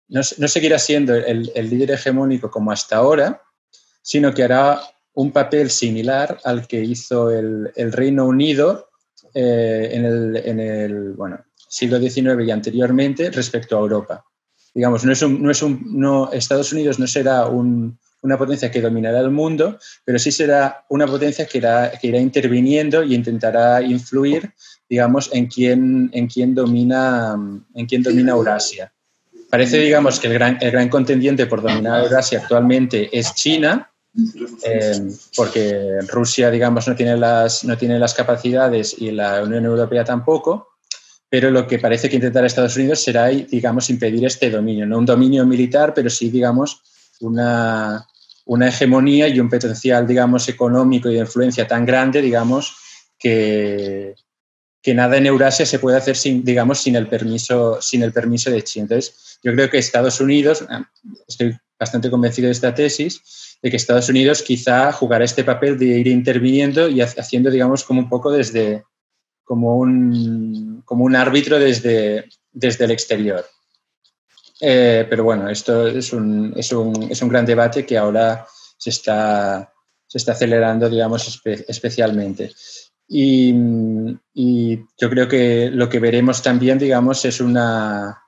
no, 0.08 0.22
seguirá 0.22 0.78
siendo 0.78 1.14
el, 1.14 1.50
líder 1.54 1.92
hegemónico 1.92 2.50
como 2.50 2.70
hasta 2.70 2.96
ahora, 2.96 3.42
sino 4.02 4.32
que 4.34 4.44
hará 4.44 4.80
un 5.14 5.32
papel 5.32 5.70
similar 5.70 6.38
al 6.44 6.66
que 6.66 6.80
hizo 6.80 7.30
el, 7.30 7.72
Reino 7.92 8.26
Unido 8.26 8.88
eh, 9.34 9.90
en, 9.92 10.04
el, 10.04 10.36
en 10.36 10.60
el 10.60 11.12
bueno, 11.14 11.44
siglo 11.56 11.98
XIX 11.98 12.46
y 12.46 12.50
anteriormente 12.50 13.30
respecto 13.30 13.76
a 13.76 13.80
Europa 13.80 14.27
digamos, 14.78 15.04
no 15.04 15.10
es 15.10 15.22
un, 15.22 15.42
no 15.42 15.50
es 15.50 15.60
un, 15.60 15.98
no, 15.98 16.30
Estados 16.30 16.72
Unidos 16.72 17.00
no 17.00 17.08
será 17.08 17.48
una 17.48 18.38
potencia 18.38 18.70
que 18.70 18.80
dominará 18.80 19.18
el 19.18 19.32
mundo, 19.32 19.76
pero 20.04 20.20
sí 20.20 20.30
será 20.30 20.84
una 20.88 21.04
potencia 21.04 21.46
que 21.46 21.58
irá, 21.58 21.90
que 22.00 22.06
irá 22.06 22.20
interviniendo 22.20 23.02
y 23.02 23.16
intentará 23.16 23.82
influir, 23.82 24.52
digamos, 24.88 25.30
en 25.32 25.48
quién, 25.48 26.10
en 26.12 26.28
quién, 26.28 26.54
domina, 26.54 27.36
en 27.74 27.86
quién 27.86 28.04
domina 28.04 28.34
Eurasia. 28.34 28.92
Parece, 29.50 29.78
digamos, 29.78 30.20
que 30.20 30.28
el 30.28 30.34
gran, 30.34 30.58
el 30.60 30.70
gran 30.70 30.88
contendiente 30.88 31.46
por 31.46 31.60
dominar 31.60 32.04
Eurasia 32.04 32.38
actualmente 32.38 33.10
es 33.10 33.34
China, 33.34 33.90
eh, 34.64 35.08
porque 35.34 35.98
Rusia, 36.06 36.52
digamos, 36.52 36.86
no 36.86 36.94
tiene, 36.94 37.16
las, 37.16 37.64
no 37.64 37.76
tiene 37.76 37.98
las 37.98 38.14
capacidades 38.14 38.94
y 38.96 39.10
la 39.10 39.42
Unión 39.42 39.64
Europea 39.64 40.04
tampoco 40.04 40.67
pero 41.30 41.50
lo 41.50 41.66
que 41.66 41.78
parece 41.78 42.08
que 42.08 42.16
intentará 42.16 42.46
Estados 42.46 42.76
Unidos 42.76 43.02
será, 43.02 43.26
digamos, 43.28 43.90
impedir 43.90 44.24
este 44.24 44.50
dominio, 44.50 44.86
no 44.86 44.98
un 44.98 45.06
dominio 45.06 45.44
militar, 45.44 45.92
pero 45.94 46.08
sí, 46.08 46.30
digamos, 46.30 46.82
una, 47.20 48.06
hegemonía 48.62 49.28
y 49.28 49.38
un 49.38 49.50
potencial, 49.50 50.06
digamos, 50.06 50.48
económico 50.48 51.10
y 51.10 51.14
de 51.14 51.20
influencia 51.20 51.66
tan 51.66 51.84
grande, 51.84 52.22
digamos, 52.22 52.76
que, 53.18 54.14
que 54.80 54.94
nada 54.94 55.18
en 55.18 55.26
Eurasia 55.26 55.66
se 55.66 55.78
puede 55.78 55.98
hacer 55.98 56.16
sin, 56.16 56.44
digamos, 56.44 56.78
sin 56.78 56.96
el 56.96 57.08
permiso, 57.08 57.82
sin 57.82 58.02
el 58.02 58.12
permiso 58.12 58.50
de 58.50 58.62
China. 58.62 58.84
Entonces, 58.84 59.38
yo 59.42 59.52
creo 59.52 59.68
que 59.68 59.78
Estados 59.78 60.20
Unidos, 60.20 60.64
ah, 60.70 60.88
estoy 61.26 61.58
bastante 61.78 62.10
convencido 62.10 62.46
de 62.46 62.52
esta 62.52 62.74
tesis, 62.74 63.58
de 63.62 63.70
que 63.70 63.76
Estados 63.76 64.08
Unidos 64.08 64.42
quizá 64.42 64.92
jugará 64.92 65.24
este 65.24 65.44
papel 65.44 65.78
de 65.78 65.86
ir 65.86 66.06
interviniendo 66.06 66.88
y 66.88 67.02
haciendo, 67.02 67.50
digamos, 67.50 67.84
como 67.84 68.00
un 68.00 68.08
poco 68.08 68.30
desde, 68.30 68.84
como 69.48 69.78
un, 69.78 70.82
como 70.84 71.04
un 71.04 71.16
árbitro 71.16 71.58
desde, 71.58 72.28
desde 72.52 72.84
el 72.84 72.90
exterior. 72.90 73.46
Eh, 74.60 75.06
pero 75.08 75.24
bueno, 75.24 75.48
esto 75.48 75.86
es 75.86 76.12
un, 76.12 76.52
es, 76.54 76.70
un, 76.70 77.04
es 77.10 77.22
un, 77.22 77.28
gran 77.30 77.46
debate 77.46 77.86
que 77.86 77.96
ahora 77.96 78.46
se 78.76 78.90
está, 78.90 79.72
se 80.06 80.18
está 80.18 80.32
acelerando, 80.32 80.90
digamos, 80.90 81.40
especialmente. 81.66 82.52
Y, 83.08 83.54
y, 84.34 84.76
yo 85.00 85.08
creo 85.08 85.26
que 85.26 85.70
lo 85.72 85.88
que 85.88 85.98
veremos 85.98 86.42
también, 86.42 86.78
digamos, 86.78 87.24
es 87.24 87.40
una, 87.40 88.22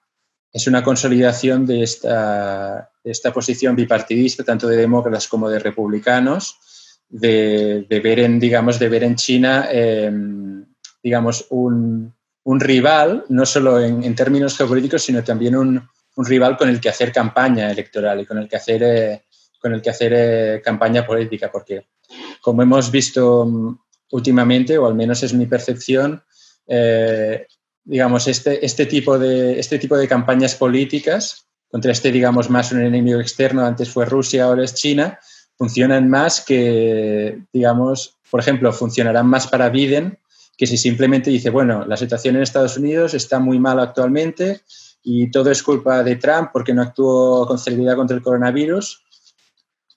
es 0.51 0.67
una 0.67 0.83
consolidación 0.83 1.67
de 1.67 1.83
esta, 1.83 2.91
esta 3.05 3.31
posición 3.31 3.77
bipartidista, 3.77 4.43
tanto 4.43 4.69
de 4.69 4.79
demócratas 4.79 5.29
como 5.29 5.51
de 5.51 5.59
republicanos, 5.59 6.57
de, 7.11 7.85
de 7.91 8.01
ver 8.01 8.21
en, 8.21 8.41
digamos, 8.41 8.79
de 8.79 8.89
ver 8.89 9.03
en 9.03 9.17
China 9.17 9.69
em, 9.71 10.60
digamos, 11.03 11.47
un, 11.51 12.15
un 12.45 12.61
rival, 12.61 13.25
no 13.29 13.47
solo 13.47 13.81
en, 13.81 14.15
términos 14.15 14.57
geopolíticos, 14.57 15.03
sino 15.03 15.23
también 15.23 15.57
un, 15.57 15.89
un, 16.17 16.27
rival 16.27 16.57
con 16.57 16.69
el 16.69 16.81
que 16.81 16.89
hacer 16.89 17.13
campaña 17.13 17.71
electoral 17.71 18.21
y 18.21 18.27
con 18.27 18.39
el 18.39 18.49
que 18.49 18.57
hacer, 18.57 18.83
eh, 18.83 19.23
con 19.61 19.75
el 19.75 19.83
que 19.83 19.91
hacer 19.91 20.13
eh, 20.15 20.63
campaña 20.63 21.07
política, 21.07 21.51
porque 21.51 21.87
como 22.41 22.63
hemos 22.63 22.91
visto 22.91 23.47
mm, 23.47 23.79
últimamente, 24.13 24.79
o 24.79 24.87
al 24.87 24.95
menos 24.95 25.23
es 25.23 25.33
mi 25.35 25.47
percepción, 25.47 26.23
eh, 26.67 27.47
digamos, 27.85 28.27
este, 28.29 28.65
este, 28.65 28.87
tipo 28.87 29.19
de, 29.19 29.59
este 29.59 29.79
tipo 29.79 29.97
de 29.97 30.09
campañas 30.09 30.55
políticas 30.55 31.47
contra 31.69 31.93
este, 31.93 32.11
digamos, 32.11 32.51
más 32.51 32.73
un 32.73 32.83
enemigo 32.83 33.21
externo, 33.21 33.65
antes 33.65 33.89
fue 33.91 34.05
Rusia, 34.05 34.45
ahora 34.45 34.65
es 34.65 34.75
China, 34.75 35.19
funcionan 35.57 36.09
más 36.09 36.41
que, 36.41 37.43
digamos, 37.53 38.19
por 38.31 38.41
ejemplo, 38.41 38.73
funcionarán 38.73 39.27
más 39.27 39.47
para 39.47 39.69
Biden 39.69 40.19
que 40.61 40.67
si 40.67 40.77
simplemente 40.77 41.31
dice, 41.31 41.49
bueno, 41.49 41.87
la 41.87 41.97
situación 41.97 42.37
en 42.37 42.43
Estados 42.43 42.77
Unidos 42.77 43.15
está 43.15 43.39
muy 43.39 43.59
mal 43.59 43.81
actualmente 43.81 44.61
y 45.03 45.31
todo 45.31 45.51
es 45.51 45.63
culpa 45.63 46.03
de 46.03 46.17
Trump 46.17 46.51
porque 46.53 46.75
no 46.75 46.83
actuó 46.83 47.47
con 47.47 47.59
celeridad 47.59 47.97
contra 47.97 48.15
el 48.15 48.23
coronavirus. 48.23 49.03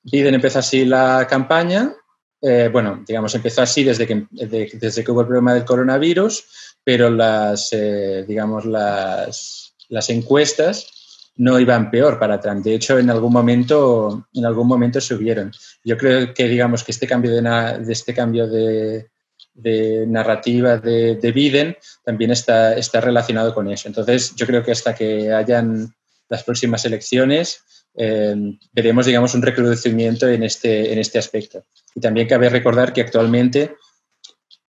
Biden 0.03 0.35
empezó 0.35 0.59
así 0.59 0.85
la 0.85 1.27
campaña. 1.29 1.93
Eh, 2.41 2.69
bueno, 2.71 3.03
digamos, 3.05 3.35
empezó 3.35 3.61
así 3.61 3.83
desde 3.83 4.07
que, 4.07 4.25
desde 4.31 5.03
que 5.03 5.11
hubo 5.11 5.19
el 5.19 5.27
problema 5.27 5.53
del 5.53 5.65
coronavirus, 5.65 6.45
pero 6.81 7.09
las, 7.09 7.73
eh, 7.73 8.23
digamos, 8.25 8.63
las, 8.63 9.75
las 9.89 10.09
encuestas 10.11 10.87
no 11.35 11.59
iban 11.59 11.91
peor 11.91 12.17
para 12.17 12.39
Trump. 12.39 12.63
De 12.63 12.75
hecho, 12.75 12.97
en 12.97 13.09
algún 13.09 13.33
momento, 13.33 14.29
en 14.33 14.45
algún 14.45 14.67
momento 14.69 15.01
subieron. 15.01 15.51
Yo 15.83 15.97
creo 15.97 16.33
que, 16.33 16.47
digamos, 16.47 16.85
que 16.85 16.93
este 16.93 17.05
cambio 17.05 17.31
de, 17.31 17.91
este 17.91 18.13
cambio 18.13 18.47
de, 18.47 19.09
de 19.53 20.05
narrativa 20.07 20.77
de, 20.77 21.15
de, 21.15 21.31
Biden 21.31 21.77
también 22.03 22.31
está, 22.31 22.75
está 22.75 23.01
relacionado 23.01 23.53
con 23.53 23.69
eso. 23.69 23.87
Entonces, 23.87 24.35
yo 24.35 24.47
creo 24.47 24.63
que 24.63 24.71
hasta 24.71 24.95
que 24.95 25.31
hayan 25.31 25.93
las 26.29 26.43
próximas 26.43 26.85
elecciones, 26.85 27.63
eh, 27.95 28.35
veremos, 28.71 29.05
digamos, 29.05 29.35
un 29.35 29.41
recrudecimiento 29.41 30.27
en 30.27 30.43
este, 30.43 30.91
en 30.91 30.99
este 30.99 31.19
aspecto. 31.19 31.63
Y 31.93 32.01
también 32.01 32.27
cabe 32.27 32.49
recordar 32.49 32.91
que 32.91 33.01
actualmente, 33.01 33.75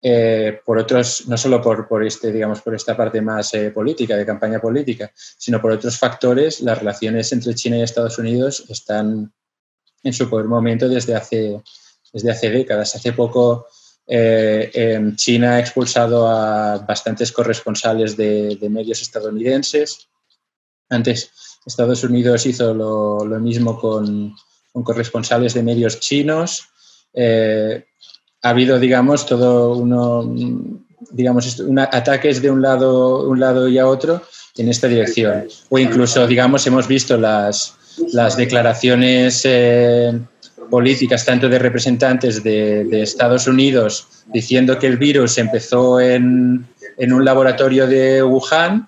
eh, 0.01 0.59
por 0.65 0.79
otros, 0.79 1.27
no 1.27 1.37
solo 1.37 1.61
por, 1.61 1.87
por, 1.87 2.03
este, 2.03 2.31
digamos, 2.31 2.61
por 2.61 2.73
esta 2.73 2.97
parte 2.97 3.21
más 3.21 3.53
eh, 3.53 3.69
política, 3.69 4.17
de 4.17 4.25
campaña 4.25 4.59
política, 4.59 5.11
sino 5.15 5.61
por 5.61 5.71
otros 5.71 5.99
factores, 5.99 6.61
las 6.61 6.79
relaciones 6.79 7.31
entre 7.31 7.53
China 7.53 7.77
y 7.77 7.83
Estados 7.83 8.17
Unidos 8.17 8.65
están 8.69 9.31
en 10.03 10.13
su 10.13 10.27
peor 10.27 10.47
momento 10.47 10.89
desde 10.89 11.15
hace, 11.15 11.61
desde 12.11 12.31
hace 12.31 12.49
décadas. 12.49 12.95
Hace 12.95 13.13
poco 13.13 13.67
eh, 14.13 15.13
China 15.15 15.55
ha 15.55 15.59
expulsado 15.59 16.27
a 16.27 16.79
bastantes 16.79 17.31
corresponsales 17.31 18.17
de, 18.17 18.57
medios 18.69 19.01
estadounidenses. 19.01 20.09
Antes 20.89 21.31
Estados 21.65 22.03
Unidos 22.03 22.45
hizo 22.45 22.73
lo, 22.73 23.39
mismo 23.39 23.79
con, 23.79 24.35
corresponsales 24.83 25.53
de 25.53 25.63
medios 25.63 26.01
chinos. 26.01 26.67
Eh, 27.13 27.85
ha 28.41 28.49
habido, 28.49 28.79
digamos, 28.79 29.25
todo 29.25 29.77
uno, 29.77 30.35
digamos, 31.11 31.63
ataques 31.91 32.41
de 32.41 32.51
un 32.51 32.61
lado, 32.61 33.29
un 33.29 33.39
lado 33.39 33.69
y 33.69 33.77
a 33.77 33.87
otro 33.87 34.23
en 34.57 34.67
esta 34.67 34.89
dirección. 34.89 35.47
O 35.69 35.79
incluso, 35.79 36.27
digamos, 36.27 36.67
hemos 36.67 36.85
visto 36.85 37.15
las, 37.15 37.75
las 38.11 38.35
declaraciones 38.35 39.43
eh, 39.45 40.19
políticas, 40.69 41.25
tanto 41.25 41.49
de 41.49 41.59
representantes 41.59 42.43
de, 42.43 43.01
Estados 43.01 43.47
Unidos 43.47 44.07
diciendo 44.27 44.77
que 44.77 44.87
el 44.87 44.97
virus 44.97 45.37
empezó 45.37 45.99
en, 45.99 46.67
un 46.97 47.25
laboratorio 47.25 47.87
de 47.87 48.23
Wuhan, 48.23 48.87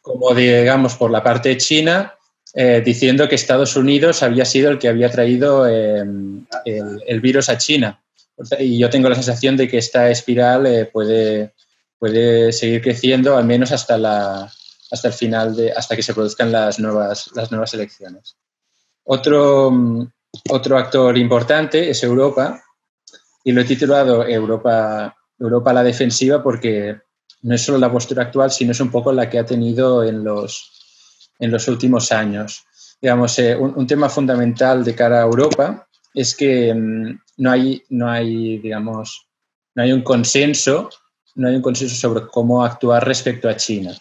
como 0.00 0.34
digamos 0.34 0.94
por 0.96 1.10
la 1.10 1.22
parte 1.22 1.50
de 1.50 1.56
China, 1.56 2.14
eh, 2.54 2.82
diciendo 2.84 3.28
que 3.28 3.34
Estados 3.34 3.76
Unidos 3.76 4.22
había 4.22 4.44
sido 4.44 4.70
el 4.70 4.78
que 4.78 4.88
había 4.88 5.10
traído 5.10 5.66
eh, 5.66 6.04
el, 6.64 7.20
virus 7.20 7.48
a 7.48 7.56
China. 7.56 8.02
y 8.58 8.78
yo 8.78 8.90
tengo 8.90 9.08
la 9.08 9.14
sensación 9.14 9.56
de 9.56 9.68
que 9.68 9.78
esta 9.78 10.10
espiral 10.10 10.66
eh, 10.66 10.84
puede, 10.84 11.54
puede 11.98 12.52
seguir 12.52 12.82
creciendo 12.82 13.36
al 13.36 13.46
menos 13.46 13.72
hasta, 13.72 13.96
la, 13.96 14.52
hasta 14.90 15.08
el 15.08 15.14
final, 15.14 15.56
de, 15.56 15.72
hasta 15.72 15.96
que 15.96 16.02
se 16.02 16.12
produzcan 16.12 16.52
las 16.52 16.78
nuevas, 16.78 17.30
las 17.34 17.50
nuevas 17.50 17.72
elecciones. 17.72 18.36
Otro, 19.04 19.72
otro 20.50 20.78
actor 20.78 21.16
importante 21.18 21.90
es 21.90 22.02
Europa 22.02 22.62
y 23.44 23.52
lo 23.52 23.60
he 23.60 23.64
titulado 23.64 24.26
Europa, 24.26 25.16
Europa 25.38 25.70
a 25.70 25.74
la 25.74 25.82
defensiva 25.82 26.42
porque 26.42 26.96
no 27.42 27.54
es 27.54 27.62
solo 27.62 27.78
la 27.78 27.90
postura 27.90 28.24
actual, 28.24 28.50
sino 28.50 28.72
es 28.72 28.80
un 28.80 28.90
poco 28.90 29.12
la 29.12 29.28
que 29.28 29.38
ha 29.38 29.46
tenido 29.46 30.04
en 30.04 30.24
los, 30.24 31.28
en 31.38 31.50
los 31.50 31.66
últimos 31.68 32.12
años. 32.12 32.64
Digamos, 33.00 33.38
eh, 33.38 33.56
un, 33.56 33.86
tema 33.86 34.08
fundamental 34.08 34.84
de 34.84 34.94
cara 34.94 35.20
a 35.20 35.24
Europa 35.24 35.88
es 36.14 36.36
que 36.36 36.72
mm, 36.72 37.18
no, 37.38 37.50
hay, 37.50 37.82
no 37.90 38.08
hay, 38.08 38.58
digamos, 38.58 39.26
no 39.74 39.82
hay 39.82 39.92
un 39.92 40.02
consenso, 40.02 40.88
no 41.34 41.48
hay 41.48 41.56
un 41.56 41.62
consenso 41.62 41.96
sobre 41.96 42.26
cómo 42.28 42.64
actuar 42.64 43.04
respecto 43.04 43.48
a 43.48 43.56
China. 43.56 43.92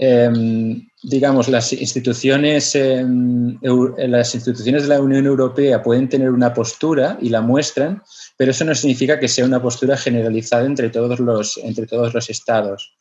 Em, 0.00 0.88
digamos, 1.02 1.48
las 1.48 1.72
instituciones, 1.72 2.72
em, 2.76 3.58
las 3.60 4.32
instituciones 4.32 4.84
de 4.84 4.88
la 4.90 5.00
Unión 5.00 5.26
Europea 5.26 5.82
pueden 5.82 6.08
tener 6.08 6.30
una 6.30 6.54
postura 6.54 7.18
y 7.20 7.30
la 7.30 7.40
muestran, 7.40 8.00
pero 8.36 8.52
eso 8.52 8.64
no 8.64 8.76
significa 8.76 9.18
que 9.18 9.26
sea 9.26 9.44
una 9.44 9.60
postura 9.60 9.96
generalizada 9.96 10.66
entre 10.66 10.90
todos 10.90 11.18
los, 11.18 11.58
entre 11.58 11.86
todos 11.86 12.14
los 12.14 12.30
estados. 12.30 12.94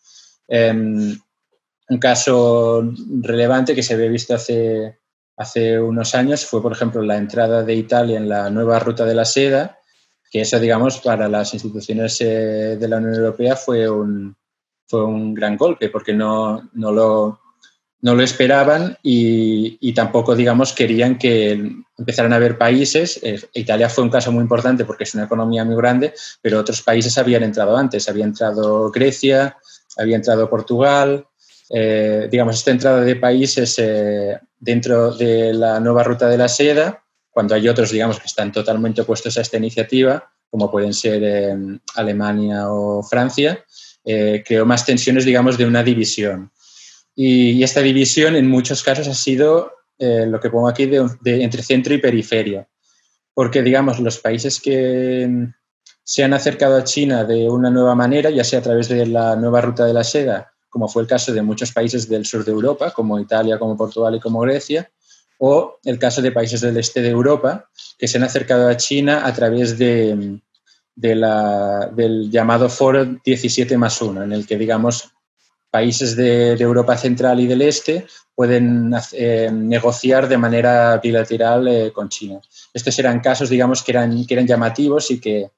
Em, 0.48 1.16
un 1.90 1.98
caso 2.00 2.92
relevante 3.22 3.76
que 3.76 3.84
se 3.84 3.94
había 3.94 4.10
visto 4.10 4.34
hace, 4.34 4.98
hace 5.38 5.80
unos 5.80 6.16
años 6.16 6.46
fue, 6.46 6.64
por 6.64 6.72
ejemplo, 6.72 7.04
la 7.04 7.18
entrada 7.18 7.64
de 7.64 7.76
Italia 7.76 8.18
en 8.18 8.28
la 8.28 8.50
nueva 8.50 8.80
ruta 8.80 9.06
de 9.06 9.14
la 9.14 9.26
seda, 9.26 9.78
que 10.32 10.42
eso, 10.42 10.60
digamos, 10.60 10.98
para 10.98 11.30
las 11.30 11.54
instituciones 11.54 12.20
eh, 12.22 12.78
de 12.80 12.88
la 12.88 12.98
Unión 12.98 13.14
Europea 13.14 13.56
fue 13.56 13.88
un, 13.88 14.36
fue 14.88 15.04
un 15.04 15.34
gran 15.34 15.58
golpe 15.58 15.90
porque 15.90 16.14
no, 16.14 16.70
no, 16.74 16.92
lo, 16.92 17.40
no 18.02 18.16
lo 18.16 18.24
esperaban 18.24 18.98
y, 19.04 19.78
y, 19.82 19.94
tampoco, 19.94 20.36
digamos, 20.36 20.74
querían 20.74 21.18
que 21.18 21.84
empezaran 21.98 22.34
a 22.34 22.38
haber 22.38 22.58
países. 22.58 23.20
Eh, 23.24 23.40
Italia 23.54 23.90
fue 23.90 24.04
un 24.04 24.10
caso 24.10 24.32
muy 24.32 24.42
importante 24.42 24.86
porque 24.86 25.04
es 25.04 25.14
una 25.14 25.26
economía 25.26 25.66
muy 25.66 25.76
grande, 25.76 26.14
pero 26.42 26.60
otros 26.60 26.82
países 26.82 27.18
habían 27.18 27.44
entrado 27.44 27.76
antes. 27.76 28.08
Había 28.08 28.26
entrado 28.26 28.92
Grecia, 28.92 29.58
había 29.98 30.16
entrado 30.16 30.50
Portugal. 30.50 31.28
Eh, 31.70 32.28
digamos, 32.32 32.56
esta 32.56 32.72
entrada 32.72 33.02
de 33.02 33.16
países 33.18 33.76
eh, 33.80 34.40
dentro 34.60 35.12
de 35.14 35.54
la 35.54 35.80
nueva 35.80 36.04
ruta 36.04 36.30
de 36.30 36.38
la 36.38 36.48
seda, 36.48 37.04
cuando 37.30 37.56
hay 37.56 37.68
otros, 37.68 37.92
digamos, 37.92 38.20
que 38.20 38.28
están 38.28 38.52
totalmente 38.52 39.02
opuestos 39.02 39.38
a 39.38 39.42
esta 39.42 39.58
iniciativa, 39.58 40.32
como 40.50 40.72
pueden 40.72 40.94
ser 40.94 41.80
Alemania 41.96 42.72
o 42.72 43.04
Francia, 43.04 43.64
eh, 44.10 44.42
creó 44.48 44.66
más 44.66 44.86
tensiones, 44.86 45.26
digamos, 45.26 45.58
de 45.58 45.66
una 45.66 45.84
división. 45.84 46.50
Y, 47.14 47.62
esta 47.62 47.82
división 47.82 48.38
en 48.38 48.48
muchos 48.48 48.82
casos 48.82 49.06
ha 49.10 49.14
sido 49.14 49.74
eh, 50.00 50.26
lo 50.26 50.40
que 50.40 50.50
pongo 50.50 50.70
aquí 50.70 50.86
de, 50.86 51.10
entre 51.26 51.62
centro 51.62 51.94
y 51.94 51.98
periferia. 51.98 52.70
Porque, 53.34 53.62
digamos, 53.62 54.00
los 54.00 54.20
países 54.20 54.62
que 54.62 55.50
se 56.06 56.24
han 56.24 56.34
acercado 56.34 56.78
a 56.78 56.86
China 56.86 57.26
de 57.26 57.50
una 57.50 57.70
nueva 57.70 57.96
manera, 57.96 58.30
ya 58.30 58.46
sea 58.46 58.60
a 58.60 58.62
través 58.62 58.88
de 58.88 59.08
la 59.08 59.36
nueva 59.36 59.60
ruta 59.60 59.84
de 59.84 59.94
la 59.94 60.06
seda, 60.06 60.54
como 60.70 60.88
fue 60.88 61.02
el 61.02 61.08
caso 61.10 61.34
de 61.34 61.42
muchos 61.42 61.74
países 61.74 62.08
del 62.08 62.26
sur 62.26 62.46
de 62.46 62.52
Europa, 62.52 62.92
como 62.92 63.20
Italia, 63.20 63.60
como 63.60 63.76
Portugal 63.76 64.16
y 64.16 64.22
como 64.22 64.40
Grecia, 64.40 64.90
o 65.38 65.80
el 65.84 66.00
caso 66.00 66.22
de 66.22 66.32
países 66.32 66.62
del 66.62 66.78
este 66.78 67.02
de 67.02 67.10
Europa, 67.10 67.70
que 67.98 68.08
se 68.08 68.18
han 68.18 68.24
acercado 68.24 68.70
a 68.70 68.78
China 68.78 69.26
a 69.26 69.34
través 69.34 69.78
de, 69.78 70.40
del 70.98 72.30
llamado 72.32 72.70
Foro 72.70 73.06
17 73.24 73.78
más 73.78 74.02
1, 74.02 74.24
en 74.24 74.34
el 74.34 74.48
que, 74.48 74.58
digamos, 74.58 75.14
países 75.70 76.16
de, 76.16 76.54
Europa 76.54 76.98
Central 76.98 77.40
y 77.40 77.46
del 77.46 77.62
Este 77.62 78.08
pueden 78.34 78.94
eh, 79.14 79.50
negociar 79.54 80.28
de 80.28 80.38
manera 80.38 80.98
bilateral 80.98 81.68
eh, 81.68 81.92
con 81.94 82.10
China. 82.10 82.40
Estos 82.74 82.98
eran 82.98 83.20
casos, 83.20 83.50
digamos, 83.50 83.84
que 83.84 83.92
eran, 83.92 84.26
que 84.26 84.34
eran 84.34 84.48
llamativos 84.48 85.12
y 85.12 85.20
que 85.20 85.52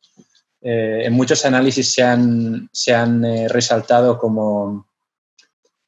eh, 0.61 1.01
en 1.05 1.13
muchos 1.13 1.45
análisis 1.45 1.93
se 1.93 2.03
han, 2.03 2.69
se 2.73 2.93
han 2.93 3.23
resaltado 3.49 4.17
como, 4.17 4.87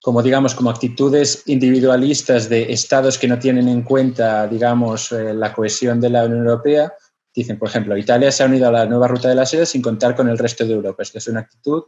como, 0.01 0.23
digamos, 0.23 0.55
como 0.55 0.69
actitudes 0.69 1.43
individualistas 1.47 2.47
de 2.47 2.71
estados 2.71 3.17
que 3.17 3.27
no 3.27 3.37
tienen 3.37 3.67
en 3.67 3.81
cuenta, 3.81 4.47
digamos, 4.47 5.11
la 5.11 5.53
cohesión 5.53 5.99
de 5.99 6.09
la 6.09 6.23
Unión 6.23 6.47
Europea 6.47 6.93
Dicen, 7.33 7.57
por 7.57 7.69
ejemplo, 7.69 7.95
Italia 7.97 8.31
se 8.31 8.43
ha 8.43 8.45
unido 8.45 8.67
a 8.67 8.71
la 8.71 8.85
nueva 8.85 9.07
ruta 9.07 9.29
de 9.29 9.35
la 9.35 9.45
seda 9.45 9.65
sin 9.65 9.81
contar 9.81 10.15
con 10.15 10.27
el 10.27 10.37
resto 10.37 10.65
de 10.65 10.73
Europa. 10.73 11.03
Esta 11.03 11.19
es 11.19 11.27
una 11.27 11.39
actitud, 11.39 11.83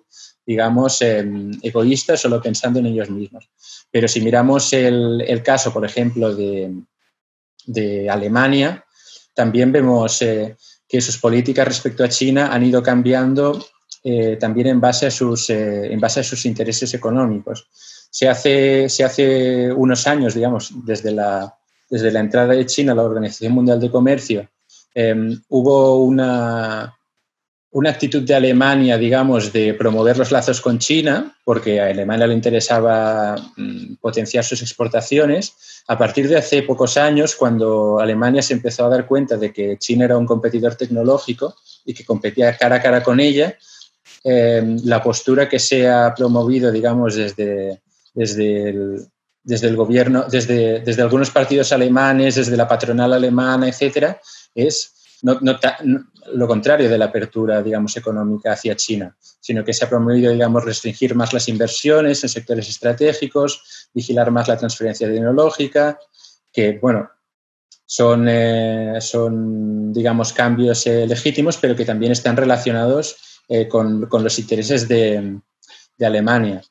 digamos, 0.46 1.02
em, 1.02 1.52
egoísta, 1.62 2.16
solo 2.16 2.42
pensando 2.42 2.80
en 2.80 2.86
ellos 2.86 3.10
mismos. 3.10 3.50
Pero 3.92 4.08
si 4.08 4.22
miramos 4.22 4.72
el, 4.72 5.42
caso, 5.44 5.74
por 5.74 5.84
ejemplo, 5.86 6.34
de, 6.34 8.10
Alemania, 8.10 8.86
también 9.34 9.72
vemos 9.72 10.22
eh, 10.22 10.56
que 10.88 11.02
sus 11.02 11.18
políticas 11.18 11.68
respecto 11.68 12.04
a 12.04 12.10
China 12.10 12.54
han 12.54 12.64
ido 12.64 12.82
cambiando 12.82 13.66
eh, 14.04 14.38
también 14.40 14.68
en 14.68 14.82
base, 14.82 15.08
a 15.08 15.12
sus, 15.12 15.50
eh, 15.50 15.92
en 15.92 16.00
base 16.00 16.22
a 16.22 16.24
sus 16.24 16.46
intereses 16.46 16.94
económicos. 16.94 17.68
Se 18.10 18.30
hace, 18.30 18.88
se 18.90 19.04
hace 19.04 19.72
unos 19.74 20.08
años, 20.08 20.36
digamos, 20.36 20.72
desde 20.86 21.12
la, 21.12 21.54
desde 21.90 22.12
la 22.12 22.20
entrada 22.20 22.54
de 22.54 22.66
China 22.66 22.92
a 22.92 22.96
la 22.96 23.04
Organización 23.04 23.54
Mundial 23.54 23.80
de 23.80 23.92
Comercio, 23.92 24.50
Em, 24.94 25.42
hubo 25.50 26.04
una, 26.04 26.96
una 27.72 27.90
actitud 27.90 28.22
de 28.22 28.36
Alemania, 28.36 28.98
digamos, 28.98 29.52
de 29.52 29.74
promover 29.74 30.18
los 30.18 30.32
lazos 30.32 30.62
con 30.62 30.78
China, 30.78 31.36
porque 31.44 31.82
a 31.82 31.88
Alemania 31.88 32.28
le 32.28 32.36
interesaba 32.36 33.36
mm, 33.58 33.96
potenciar 33.96 34.44
sus 34.44 34.62
exportaciones. 34.62 35.84
A 35.88 35.98
partir 35.98 36.28
de 36.30 36.38
hace 36.38 36.62
pocos 36.62 36.98
años, 36.98 37.36
cuando 37.36 38.00
Alemania 38.00 38.44
se 38.44 38.54
empezó 38.54 38.86
a 38.86 38.90
dar 38.90 39.08
cuenta 39.08 39.38
de 39.38 39.52
que 39.52 39.78
China 39.78 40.06
era 40.06 40.18
un 40.18 40.28
competidor 40.28 40.76
tecnológico 40.76 41.56
y 41.84 41.96
que 41.96 42.06
competía 42.06 42.56
cara 42.56 42.76
a 42.76 42.82
cara 42.82 43.04
con 43.04 43.20
ella, 43.20 43.58
em, 44.24 44.78
la 44.84 45.02
postura 45.02 45.50
que 45.50 45.60
se 45.60 45.90
ha 45.90 46.14
promovido, 46.16 46.72
digamos, 46.72 47.16
desde, 47.16 47.82
desde, 48.14 48.70
el, 48.70 49.08
desde 49.44 49.68
el 49.68 49.76
gobierno, 49.76 50.26
desde, 50.30 50.80
desde 50.80 51.02
algunos 51.02 51.30
partidos 51.30 51.72
alemanes, 51.72 52.36
desde 52.36 52.56
la 52.56 52.68
patronal 52.68 53.14
alemana, 53.14 53.68
etcétera, 53.68 54.20
es 54.56 54.94
no, 55.24 55.40
lo 56.34 56.48
contrario 56.48 56.90
de 56.90 56.98
la 56.98 57.06
apertura, 57.06 57.64
digamos, 57.64 57.96
económica 57.98 58.54
hacia 58.54 58.76
China, 58.76 59.16
sino 59.40 59.64
que 59.64 59.74
se 59.74 59.86
ha 59.86 59.90
promovido, 59.90 60.32
digamos, 60.32 60.64
restringir 60.64 61.16
más 61.16 61.34
las 61.34 61.48
inversiones 61.48 62.24
en 62.24 62.30
sectores 62.30 62.70
estratégicos, 62.70 63.90
vigilar 63.94 64.32
más 64.32 64.48
la 64.48 64.58
transferencia 64.58 65.08
tecnológica, 65.08 65.98
que, 66.52 66.78
bueno, 66.82 67.10
son, 67.86 68.28
eh, 68.28 68.98
son 69.00 69.94
digamos, 69.94 70.34
cambios 70.34 70.86
eh, 70.88 71.08
legítimos, 71.08 71.58
pero 71.58 71.76
que 71.76 71.86
también 71.86 72.12
están 72.12 72.38
relacionados 72.38 73.42
eh, 73.48 73.68
con, 73.68 74.10
los 74.10 74.40
intereses 74.40 74.88
de, 74.88 75.40
de 75.98 76.06
Alemania. 76.06 76.62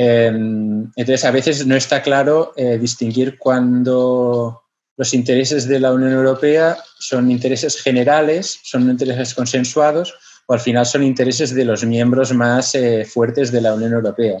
Entonces, 0.00 1.24
a 1.24 1.30
veces 1.32 1.66
no 1.66 1.74
está 1.74 2.02
claro 2.02 2.52
distinguir 2.56 3.36
cuando 3.36 4.62
los 4.98 5.14
intereses 5.14 5.68
de 5.68 5.78
la 5.78 5.92
Unión 5.92 6.12
Europea 6.12 6.76
son 6.98 7.30
intereses 7.30 7.80
generales, 7.80 8.58
son 8.64 8.90
intereses 8.90 9.32
consensuados 9.32 10.12
o 10.46 10.54
al 10.54 10.60
final 10.60 10.84
son 10.86 11.04
intereses 11.04 11.54
de 11.54 11.64
los 11.64 11.84
miembros 11.84 12.34
más 12.34 12.74
eh, 12.74 13.04
fuertes 13.04 13.52
de 13.52 13.60
la 13.60 13.74
Unión 13.74 13.92
Europea. 13.92 14.38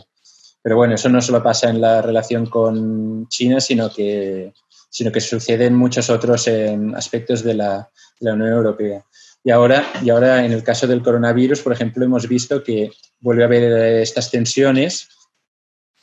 Pero 0.60 0.76
bueno, 0.76 0.96
eso 0.96 1.08
no 1.08 1.20
solo 1.20 1.42
pasa 1.42 1.70
en 1.70 1.80
la 1.80 2.02
relación 2.02 2.46
con 2.46 3.28
China, 3.28 3.60
sino 3.60 3.88
que, 3.92 4.52
sino 4.90 5.12
que 5.12 5.20
sucede 5.20 5.66
en 5.66 5.76
muchos 5.76 6.10
otros 6.10 6.48
eh, 6.48 6.76
aspectos 6.96 7.44
de 7.44 7.54
la, 7.54 7.88
de 8.18 8.28
la, 8.28 8.32
Unión 8.32 8.48
Europea. 8.48 9.04
Y 9.44 9.52
ahora, 9.52 9.84
y 10.02 10.10
ahora, 10.10 10.44
en 10.44 10.52
el 10.52 10.64
caso 10.64 10.88
del 10.88 11.02
coronavirus, 11.02 11.60
por 11.60 11.72
ejemplo, 11.72 12.04
hemos 12.04 12.26
visto 12.26 12.64
que 12.64 12.90
vuelve 13.20 13.44
a 13.44 13.46
haber 13.46 13.62
eh, 13.62 14.02
estas 14.02 14.30
tensiones 14.30 15.08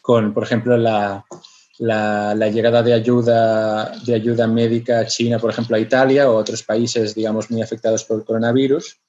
con, 0.05 0.35
por 0.35 0.43
ejemplo, 0.43 0.77
la, 0.77 1.25
la, 1.79 2.47
llegada 2.49 2.83
de 2.83 2.93
ayuda, 2.93 3.91
de 4.05 4.13
ayuda 4.13 4.45
médica 4.45 4.99
a 4.99 5.07
China, 5.07 5.39
por 5.39 5.49
ejemplo, 5.49 5.75
a 5.75 5.79
Italia 5.79 6.29
o 6.29 6.33
a 6.37 6.41
otros 6.41 6.61
países, 6.61 7.15
digamos, 7.15 7.49
muy 7.49 7.63
afectados 7.63 8.03
por 8.03 8.19
el 8.19 8.23
coronavirus. 8.23 8.99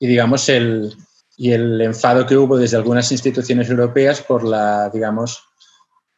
Y, 0.00 0.08
digamos, 0.08 0.48
el, 0.48 0.92
y 1.36 1.52
el 1.52 1.80
enfado 1.80 2.26
que 2.26 2.36
hubo 2.36 2.58
desde 2.58 2.76
algunas 2.76 3.12
instituciones 3.12 3.70
europeas 3.70 4.20
por 4.20 4.42
la, 4.42 4.90
digamos, 4.90 5.44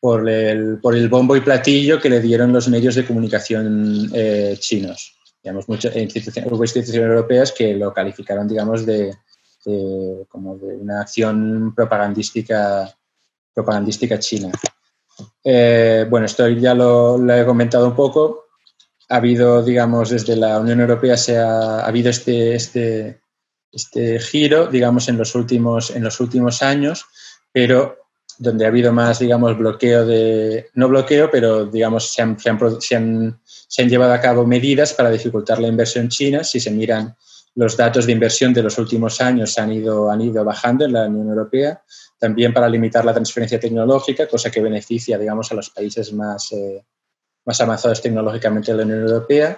por 0.01 0.27
el, 0.27 0.79
por 0.81 0.97
el 0.97 1.11
bombo 1.11 1.37
y 1.37 1.43
platillo 1.43 2.01
que 2.01 2.09
le 2.09 2.23
dieron 2.23 2.55
los 2.55 2.67
medios 2.71 2.95
de 2.95 3.05
comunicación 3.05 4.11
eh, 4.15 4.57
chinos. 4.59 5.19
Digamos, 5.43 5.69
muchas 5.69 5.95
instituciones, 5.97 6.51
hubo 6.51 6.65
instituciones 6.65 7.11
europeas 7.11 7.53
que 7.53 7.75
lo 7.75 7.93
calificaron, 7.93 8.49
digamos, 8.49 8.87
de, 8.87 9.15
como 10.31 10.57
de 10.57 10.77
una 10.77 11.03
acción 11.03 11.75
propagandística, 11.75 12.97
propagandística 13.55 14.19
china. 14.19 14.51
Eh, 15.45 16.07
bueno, 16.09 16.27
esto 16.27 16.49
ya 16.49 16.75
lo, 16.75 17.19
he 17.33 17.45
comentado 17.45 17.87
un 17.87 17.97
poco. 17.97 18.47
ha 19.09 19.17
habido, 19.17 19.63
digamos, 19.63 20.11
desde 20.11 20.37
la 20.37 20.59
Unión 20.59 20.81
Europea 20.81 21.17
se 21.17 21.39
ha, 21.39 21.81
habido 21.85 22.11
este, 22.11 22.55
este, 22.55 23.21
este 23.73 24.19
giro, 24.21 24.67
digamos, 24.67 25.09
en 25.09 25.19
los 25.19 25.35
últimos, 25.35 25.91
en 25.91 26.05
los 26.05 26.21
últimos 26.21 26.63
años, 26.63 27.07
pero 27.53 27.97
donde 28.41 28.65
ha 28.65 28.69
habido 28.69 28.91
más, 28.93 29.19
digamos, 29.19 29.57
bloqueo 29.59 30.07
de, 30.07 30.71
no 30.75 30.89
bloqueo, 30.89 31.31
pero, 31.31 31.67
digamos, 31.67 32.11
se 32.11 32.23
han, 32.23 32.39
se 32.39 32.49
han, 32.49 33.39
se 33.45 33.83
han, 33.83 33.89
llevado 33.89 34.15
a 34.15 34.21
cabo 34.21 34.47
medidas 34.47 34.95
para 34.95 35.11
dificultar 35.11 35.59
la 35.61 35.69
inversión 35.69 36.09
china. 36.09 36.43
Si 36.43 36.59
se 36.59 36.71
miran 36.71 37.15
los 37.55 37.77
datos 37.77 38.07
de 38.07 38.13
inversión 38.13 38.55
de 38.55 38.63
los 38.63 38.79
últimos 38.79 39.21
años, 39.21 39.59
han 39.59 39.73
ido, 39.73 40.11
han 40.11 40.23
ido 40.23 40.43
bajando 40.43 40.87
en 40.87 40.95
la 40.95 41.05
Unión 41.05 41.29
Europea. 41.29 41.83
También 42.21 42.55
para 42.55 42.69
limitar 42.69 43.05
la 43.05 43.13
transferencia 43.13 43.59
tecnológica, 43.59 44.29
cosa 44.29 44.51
que 44.51 44.61
beneficia, 44.61 45.19
digamos, 45.19 45.51
a 45.51 45.57
los 45.57 45.71
países 45.71 46.13
más, 46.13 46.53
eh, 46.53 46.85
más 47.45 47.61
avanzados 47.61 48.01
tecnológicamente 48.01 48.71
de 48.71 48.79
la 48.79 48.85
Unión 48.85 49.01
Europea. 49.01 49.57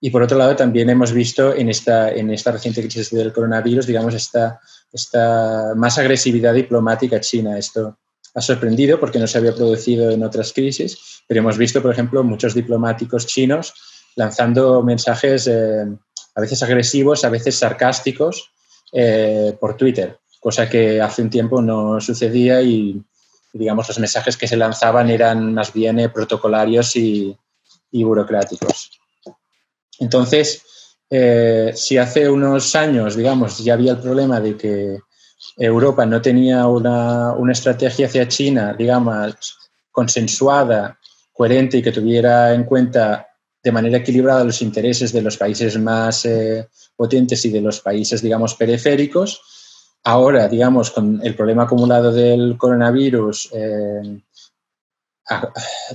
Y 0.00 0.08
por 0.08 0.22
otro 0.22 0.38
lado, 0.38 0.56
también 0.56 0.88
hemos 0.88 1.12
visto 1.12 1.54
en 1.54 1.68
esta, 1.68 2.10
en 2.10 2.30
esta 2.30 2.52
reciente 2.52 2.80
crisis 2.80 3.10
del 3.10 3.34
coronavirus, 3.34 3.86
digamos, 3.86 4.14
esta 4.14 4.60
esta 4.92 5.74
más 5.76 5.98
agresividad 5.98 6.54
diplomática 6.54 7.20
china. 7.20 7.58
Esto 7.58 7.98
ha 8.34 8.40
sorprendido 8.40 8.98
porque 8.98 9.18
no 9.18 9.26
se 9.26 9.38
había 9.38 9.54
producido 9.54 10.10
en 10.10 10.22
otras 10.22 10.52
crisis, 10.52 11.22
pero 11.26 11.40
hemos 11.40 11.58
visto, 11.58 11.82
por 11.82 11.92
ejemplo, 11.92 12.22
muchos 12.24 12.54
diplomáticos 12.54 13.26
chinos 13.26 13.74
lanzando 14.16 14.82
mensajes 14.82 15.46
eh, 15.46 15.86
a 16.34 16.40
veces 16.40 16.62
agresivos, 16.62 17.24
a 17.24 17.30
veces 17.30 17.56
sarcásticos 17.56 18.52
eh, 18.92 19.56
por 19.60 19.76
Twitter, 19.76 20.18
cosa 20.40 20.68
que 20.68 21.00
hace 21.00 21.22
un 21.22 21.30
tiempo 21.30 21.62
no 21.62 22.00
sucedía 22.00 22.60
y, 22.62 23.00
digamos, 23.52 23.86
los 23.88 23.98
mensajes 24.00 24.36
que 24.36 24.48
se 24.48 24.56
lanzaban 24.56 25.10
eran 25.10 25.54
más 25.54 25.72
bien 25.72 26.00
eh, 26.00 26.08
protocolarios 26.08 26.96
y, 26.96 27.36
y 27.92 28.02
burocráticos. 28.02 28.90
Entonces, 29.98 30.62
eh, 31.10 31.72
si 31.74 31.98
hace 31.98 32.30
unos 32.30 32.74
años, 32.76 33.16
digamos, 33.16 33.58
ya 33.58 33.74
había 33.74 33.92
el 33.92 33.98
problema 33.98 34.40
de 34.40 34.56
que 34.56 34.98
Europa 35.56 36.06
no 36.06 36.22
tenía 36.22 36.66
una, 36.66 37.34
estrategia 37.50 38.06
hacia 38.06 38.28
China, 38.28 38.74
digamos, 38.78 39.58
consensuada, 39.90 40.98
coherente 41.32 41.78
y 41.78 41.82
que 41.82 41.90
tuviera 41.92 42.54
en 42.54 42.64
cuenta 42.64 43.26
de 43.62 43.72
manera 43.72 43.98
equilibrada 43.98 44.44
los 44.44 44.62
intereses 44.62 45.12
de 45.12 45.22
los 45.22 45.36
países 45.36 45.78
más 45.78 46.24
eh, 46.24 46.68
potentes 46.96 47.44
y 47.44 47.50
de 47.50 47.60
los 47.60 47.80
países, 47.80 48.22
digamos, 48.22 48.54
periféricos. 48.54 49.42
Ahora, 50.04 50.48
digamos, 50.48 50.90
con 50.90 51.20
el 51.22 51.34
problema 51.34 51.64
acumulado 51.64 52.12
del 52.12 52.56
coronavirus, 52.56 53.50
eh, 53.52 54.20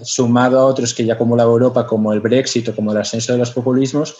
sumado 0.03 0.59
a 0.59 0.65
otros 0.65 0.93
que 0.93 1.05
ya 1.05 1.13
acumulaba 1.15 1.51
Europa, 1.51 1.87
como 1.87 2.13
el 2.13 2.19
Brexit 2.19 2.69
o 2.69 2.75
como 2.75 2.91
el 2.91 2.97
ascenso 2.97 3.33
de 3.33 3.39
los 3.39 3.51
populismos, 3.51 4.15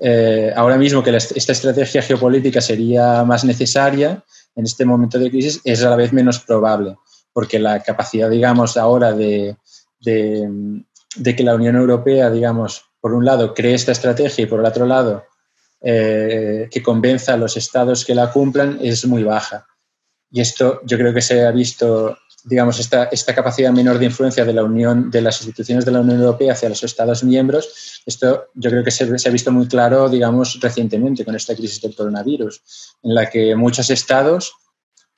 eh, 0.00 0.52
ahora 0.54 0.76
mismo 0.76 1.02
que 1.02 1.16
esta 1.16 1.52
estrategia 1.52 2.02
geopolítica 2.02 2.60
sería 2.60 3.24
más 3.24 3.44
necesaria 3.44 4.22
en 4.58 4.64
este 4.64 4.84
momento 4.84 5.18
de 5.18 5.30
crisis 5.30 5.60
es 5.64 5.84
a 5.84 5.90
la 5.90 5.96
vez 5.96 6.12
menos 6.12 6.40
probable, 6.40 6.96
porque 7.32 7.60
la 7.60 7.80
capacidad, 7.80 8.28
digamos, 8.28 8.76
ahora 8.76 9.12
de, 9.12 9.56
que 10.04 11.44
la 11.44 11.54
Unión 11.54 11.76
Europea, 11.76 12.28
digamos, 12.28 12.84
por 13.00 13.14
un 13.14 13.24
lado, 13.24 13.54
cree 13.54 13.74
esta 13.74 13.92
estrategia 13.92 14.42
y 14.42 14.46
por 14.46 14.58
el 14.58 14.66
otro 14.66 14.84
lado, 14.84 15.24
eh, 15.80 16.68
que 16.70 16.82
convenza 16.82 17.34
a 17.34 17.36
los 17.36 17.56
estados 17.56 18.04
que 18.04 18.14
la 18.14 18.30
cumplan 18.32 18.78
es 18.82 19.06
muy 19.06 19.22
baja. 19.22 19.66
Y 20.30 20.40
esto 20.40 20.80
yo 20.84 20.98
creo 20.98 21.14
que 21.14 21.22
se 21.22 21.44
ha 21.46 21.50
visto 21.50 22.16
digamos, 22.44 22.78
esta, 22.78 23.04
esta 23.04 23.34
capacidad 23.34 23.72
menor 23.72 23.98
de 23.98 24.06
influencia 24.06 24.44
de 24.44 24.52
la 24.52 24.64
Unión, 24.64 25.10
de 25.10 25.20
las 25.20 25.40
instituciones 25.40 25.84
de 25.84 25.90
la 25.90 26.00
Unión 26.00 26.20
Europea 26.20 26.52
hacia 26.52 26.68
los 26.68 26.82
Estados 26.82 27.22
miembros, 27.24 28.02
esto 28.06 28.46
yo 28.54 28.70
creo 28.70 28.84
que 28.84 28.90
se, 28.90 29.18
se, 29.18 29.28
ha 29.28 29.32
visto 29.32 29.52
muy 29.52 29.66
claro, 29.66 30.08
digamos, 30.08 30.58
recientemente 30.60 31.24
con 31.24 31.34
esta 31.34 31.54
crisis 31.54 31.80
del 31.82 31.94
coronavirus, 31.94 32.62
en 33.02 33.14
la 33.14 33.28
que 33.28 33.54
muchos 33.54 33.90
estados 33.90 34.54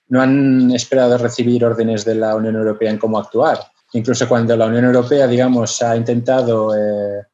no 0.09 0.21
han 0.21 0.73
esperado 0.73 1.19
recibir 1.19 1.65
órdenes 1.65 2.05
de 2.05 2.17
la 2.17 2.35
Unión 2.35 2.57
Europea 2.57 2.91
en 2.91 2.99
cómo 2.99 3.19
actuar. 3.19 3.61
Incluso 3.93 4.29
cuando 4.29 4.57
la 4.57 4.67
Unión 4.67 4.85
Europea, 4.85 5.27
digamos, 5.27 5.83
ha 5.83 5.97
intentado 5.97 6.75
eh, 6.77 7.27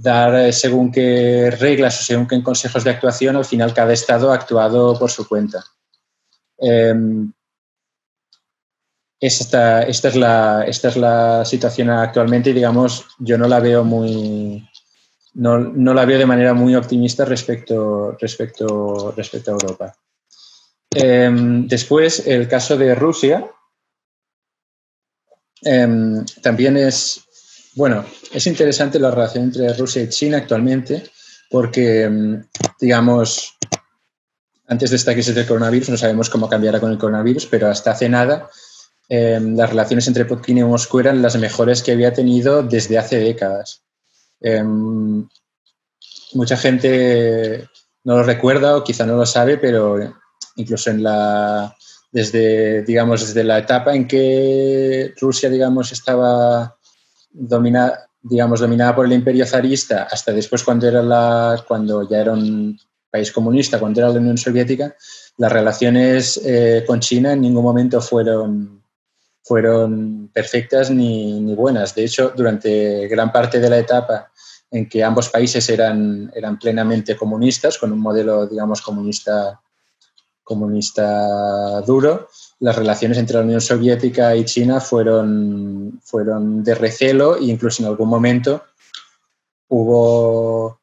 dar 0.00 0.34
eh, 0.36 0.52
según 0.52 0.92
qué 0.92 1.50
reglas 1.50 2.00
o 2.00 2.04
según 2.04 2.28
qué 2.28 2.42
consejos 2.42 2.84
de 2.84 2.90
actuación, 2.90 3.36
al 3.36 3.44
final 3.44 3.74
cada 3.74 3.92
estado 3.92 4.30
ha 4.30 4.34
actuado 4.34 4.98
por 4.98 5.10
su 5.10 5.26
cuenta. 5.26 5.64
Esta, 9.20 9.82
esta, 9.82 10.08
es 10.08 10.16
la, 10.16 10.64
esta 10.64 10.88
es 10.88 10.96
la 10.96 11.44
situación 11.44 11.90
actualmente 11.90 12.50
y, 12.50 12.52
digamos, 12.52 13.04
yo 13.18 13.36
no 13.36 13.48
la 13.48 13.60
veo 13.60 13.84
muy... 13.84 14.68
No, 15.34 15.58
no 15.58 15.94
la 15.94 16.04
veo 16.04 16.18
de 16.18 16.26
manera 16.26 16.54
muy 16.54 16.74
optimista 16.74 17.24
respecto, 17.24 18.16
respecto, 18.20 19.12
respecto 19.16 19.50
a 19.50 19.54
Europa. 19.54 19.94
Em, 20.90 21.66
después, 21.66 22.26
el 22.26 22.48
caso 22.48 22.76
de 22.76 22.94
Rusia 22.94 23.50
em, 25.62 26.24
también 26.42 26.76
es, 26.76 27.27
bueno, 27.78 28.04
es 28.32 28.46
interesante 28.46 28.98
la 28.98 29.10
relación 29.10 29.44
entre 29.44 29.72
Rusia 29.72 30.02
y 30.02 30.08
China 30.08 30.38
actualmente 30.38 31.04
porque, 31.50 32.02
em, 32.02 32.44
digamos, 32.78 33.56
antes 34.66 34.90
de 34.90 34.96
esta 34.96 35.14
crisis 35.14 35.34
del 35.34 35.46
coronavirus, 35.46 35.88
no 35.88 35.96
sabemos 35.96 36.28
cómo 36.28 36.48
cambiará 36.48 36.78
con 36.78 36.90
el 36.90 36.98
coronavirus, 36.98 37.46
pero 37.46 37.68
hasta 37.68 37.92
hace 37.92 38.08
nada 38.08 38.50
Em, 39.08 39.56
las 39.56 39.70
relaciones 39.70 40.06
entre 40.06 40.26
Pekín 40.26 40.58
y 40.58 40.64
Moscú 40.64 41.00
eran 41.00 41.22
las 41.22 41.36
mejores 41.38 41.82
que 41.82 41.92
había 41.92 42.12
tenido 42.12 42.62
desde 42.62 42.98
hace 42.98 43.18
décadas. 43.18 43.82
Em, 44.40 45.26
mucha 46.34 46.56
gente 46.58 47.66
no 48.04 48.18
lo 48.18 48.22
recuerda 48.22 48.76
o 48.76 48.84
quizá 48.84 49.06
no 49.06 49.16
lo 49.16 49.24
sabe, 49.24 49.56
pero 49.56 49.96
incluso 50.56 50.90
en 50.90 51.02
la, 51.02 51.74
desde, 52.12 52.82
digamos, 52.82 53.26
desde 53.26 53.44
la 53.44 53.58
etapa 53.58 53.94
en 53.94 54.06
que 54.06 55.14
Rusia, 55.18 55.48
digamos, 55.48 55.90
estaba 55.92 56.76
dominada, 57.30 58.08
digamos, 58.22 58.60
dominada 58.60 58.94
por 58.94 59.06
el 59.06 59.12
imperio 59.12 59.46
zarista 59.46 60.04
hasta 60.04 60.32
después 60.32 60.62
cuando, 60.64 60.88
era 60.88 61.02
la, 61.02 61.64
cuando 61.66 62.08
ya 62.08 62.18
era 62.18 62.32
un 62.32 62.78
país 63.10 63.32
comunista, 63.32 63.78
cuando 63.78 64.00
era 64.00 64.10
la 64.10 64.20
Unión 64.20 64.38
Soviética, 64.38 64.94
las 65.38 65.52
relaciones 65.52 66.40
eh, 66.44 66.84
con 66.86 67.00
China 67.00 67.32
en 67.32 67.40
ningún 67.40 67.62
momento 67.62 68.00
fueron 68.00 68.78
fueron 69.48 70.30
perfectas 70.32 70.90
ni, 70.90 71.40
ni, 71.40 71.54
buenas. 71.54 71.94
De 71.94 72.04
hecho, 72.04 72.34
durante 72.36 73.08
gran 73.08 73.32
parte 73.32 73.58
de 73.58 73.70
la 73.70 73.78
etapa 73.78 74.30
en 74.70 74.86
que 74.86 75.02
ambos 75.02 75.30
países 75.30 75.66
eran, 75.70 76.30
eran 76.34 76.58
plenamente 76.58 77.16
comunistas, 77.16 77.78
con 77.78 77.90
un 77.90 77.98
modelo, 77.98 78.46
digamos, 78.46 78.82
comunista, 78.82 79.58
comunista 80.44 81.80
duro, 81.80 82.28
las 82.60 82.76
relaciones 82.76 83.18
entre 83.18 83.36
la 83.36 83.44
Unión 83.44 83.60
Soviética 83.60 84.34
y 84.34 84.44
China 84.44 84.80
fueron, 84.80 86.00
fueron 86.02 86.64
de 86.64 86.74
recelo 86.74 87.36
e 87.36 87.44
incluso 87.44 87.82
en 87.82 87.88
algún 87.88 88.08
momento 88.08 88.64
hubo, 89.68 90.80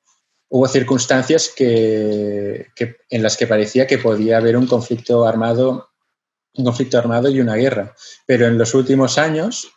hubo 0.49 0.67
circunstancias 0.67 1.51
que, 1.55 2.67
que, 2.75 2.97
en 3.09 3.23
las 3.23 3.35
que 3.35 3.47
parecía 3.47 3.87
que 3.87 3.97
podía 3.97 4.37
haber 4.37 4.55
un 4.55 4.67
conflicto 4.67 5.27
armado 5.27 5.89
un 6.57 6.65
conflicto 6.65 6.97
armado 6.97 7.29
y 7.29 7.39
una 7.39 7.55
guerra. 7.55 7.93
Pero 8.25 8.47
en 8.47 8.57
los 8.57 8.73
últimos 8.73 9.17
años 9.17 9.67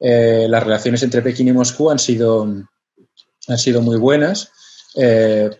eh, 0.00 0.46
las 0.48 0.62
relaciones 0.62 1.02
entre 1.02 1.22
Pekín 1.22 1.48
y 1.48 1.52
Moscú 1.52 1.90
han 1.90 1.98
sido, 1.98 2.42
han 3.48 3.58
sido 3.58 3.80
muy 3.80 3.96
buenas. 3.96 4.50
Eh, 4.96 5.50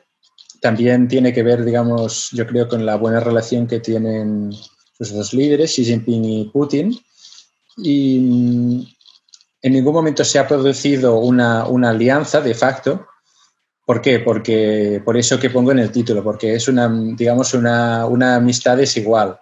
también 0.61 1.09
tiene 1.09 1.33
que 1.33 1.43
ver, 1.43 1.64
digamos, 1.64 2.31
yo 2.33 2.47
creo, 2.47 2.69
con 2.69 2.87
la 2.87 2.97
buena 2.97 3.21
relación 3.21 3.67
que 3.67 3.81
tienen 3.81 4.51
sus 4.96 5.12
dos 5.12 5.35
líderes, 5.35 5.72
Xi 5.72 5.85
Jinping 5.85 6.24
y 6.24 6.44
Putin. 6.46 6.98
Y 7.76 8.18
mm, 8.20 8.87
en 9.62 9.72
ningún 9.72 9.94
momento 9.94 10.24
se 10.24 10.38
ha 10.38 10.48
producido 10.48 11.18
una, 11.18 11.66
una 11.66 11.90
alianza 11.90 12.40
de 12.40 12.54
facto. 12.54 13.07
¿Por 13.85 14.00
qué? 14.00 14.20
Porque 14.20 15.02
por 15.04 15.16
eso 15.16 15.38
que 15.38 15.50
pongo 15.50 15.72
en 15.72 15.80
el 15.80 15.90
título, 15.90 16.22
porque 16.22 16.54
es 16.54 16.68
una, 16.68 16.88
digamos, 17.14 17.52
una, 17.54 18.07
una 18.07 18.37
amistad 18.37 18.76
desigual 18.76 19.38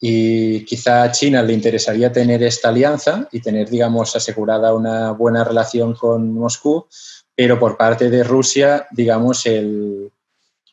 y 0.00 0.64
quizá 0.64 1.02
a 1.02 1.10
China 1.10 1.42
le 1.42 1.54
interesaría 1.54 2.12
tener 2.12 2.42
esta 2.42 2.68
alianza 2.68 3.28
y 3.32 3.40
tener, 3.40 3.68
digamos, 3.68 4.14
asegurada 4.14 4.74
una 4.74 5.12
buena 5.12 5.42
relación 5.42 5.94
con 5.94 6.34
Moscú, 6.34 6.86
pero 7.34 7.58
por 7.58 7.76
parte 7.76 8.10
de 8.10 8.22
Rusia, 8.22 8.86
digamos, 8.90 9.46
el, 9.46 10.10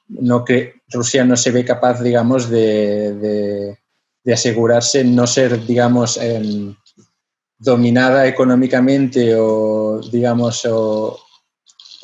no 0.10 0.44
que 0.44 0.82
Rusia 0.90 1.24
no 1.24 1.38
se 1.38 1.52
ve 1.52 1.64
capaz, 1.64 2.02
digamos, 2.02 2.50
de, 2.50 3.14
de, 3.14 3.80
asegurarse 4.32 5.04
no 5.04 5.28
ser, 5.28 5.66
digamos, 5.66 6.18
em, 6.18 6.76
dominada 7.58 8.28
económicamente 8.28 9.36
o, 9.36 10.00
digamos, 10.12 10.66
o, 10.66 11.20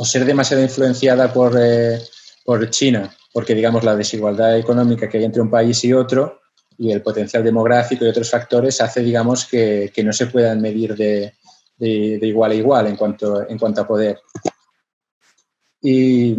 ser 0.03 0.25
demasiado 0.25 0.63
influenciada 0.63 1.32
por, 1.32 1.58
eh, 1.60 2.01
por 2.43 2.69
China, 2.69 3.13
porque, 3.34 3.53
digamos, 3.53 3.84
la 3.84 3.95
desigualdad 3.95 4.58
económica 4.58 5.08
que 5.08 5.17
hay 5.17 5.25
entre 5.25 5.41
un 5.41 5.49
país 5.49 5.84
y 5.84 5.93
otro 5.93 6.39
y 6.77 6.91
el 6.91 7.01
potencial 7.01 7.43
demográfico 7.43 8.05
y 8.05 8.10
otros 8.10 8.29
factores 8.29 8.79
hace, 8.79 9.01
digamos, 9.01 9.45
que, 9.45 9.91
que 9.93 10.03
no 10.03 10.13
se 10.13 10.27
puedan 10.27 10.62
medir 10.62 10.95
de, 10.95 11.34
de, 11.77 12.27
igual 12.27 12.51
a 12.51 12.55
igual 12.55 12.88
en 12.88 12.95
cuanto, 12.95 13.47
en 13.47 13.58
cuanto 13.58 13.82
a 13.82 13.88
poder. 13.88 14.19
Y, 15.82 16.38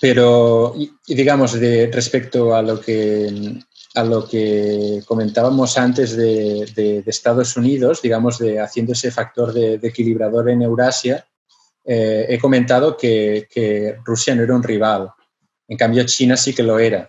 pero, 0.00 0.74
digamos, 1.06 1.52
de, 1.54 1.90
respecto 1.92 2.54
a 2.54 2.62
lo 2.62 2.80
que 2.80 3.60
a 3.96 4.04
lo 4.04 4.28
que 4.28 5.02
comentábamos 5.06 5.78
antes 5.78 6.14
de, 6.14 7.02
Estados 7.06 7.56
Unidos, 7.56 8.02
digamos, 8.02 8.38
de 8.38 8.60
haciendo 8.60 8.92
ese 8.92 9.10
factor 9.10 9.54
de, 9.54 9.80
equilibrador 9.82 10.50
en 10.50 10.60
Eurasia, 10.60 11.26
eh, 11.82 12.26
he 12.28 12.38
comentado 12.38 12.94
que, 12.94 13.96
Rusia 14.04 14.34
no 14.34 14.42
era 14.42 14.54
un 14.54 14.62
rival. 14.62 15.10
En 15.66 15.78
cambio, 15.78 16.04
China 16.04 16.36
sí 16.36 16.54
que 16.54 16.62
lo 16.62 16.78
era. 16.78 17.08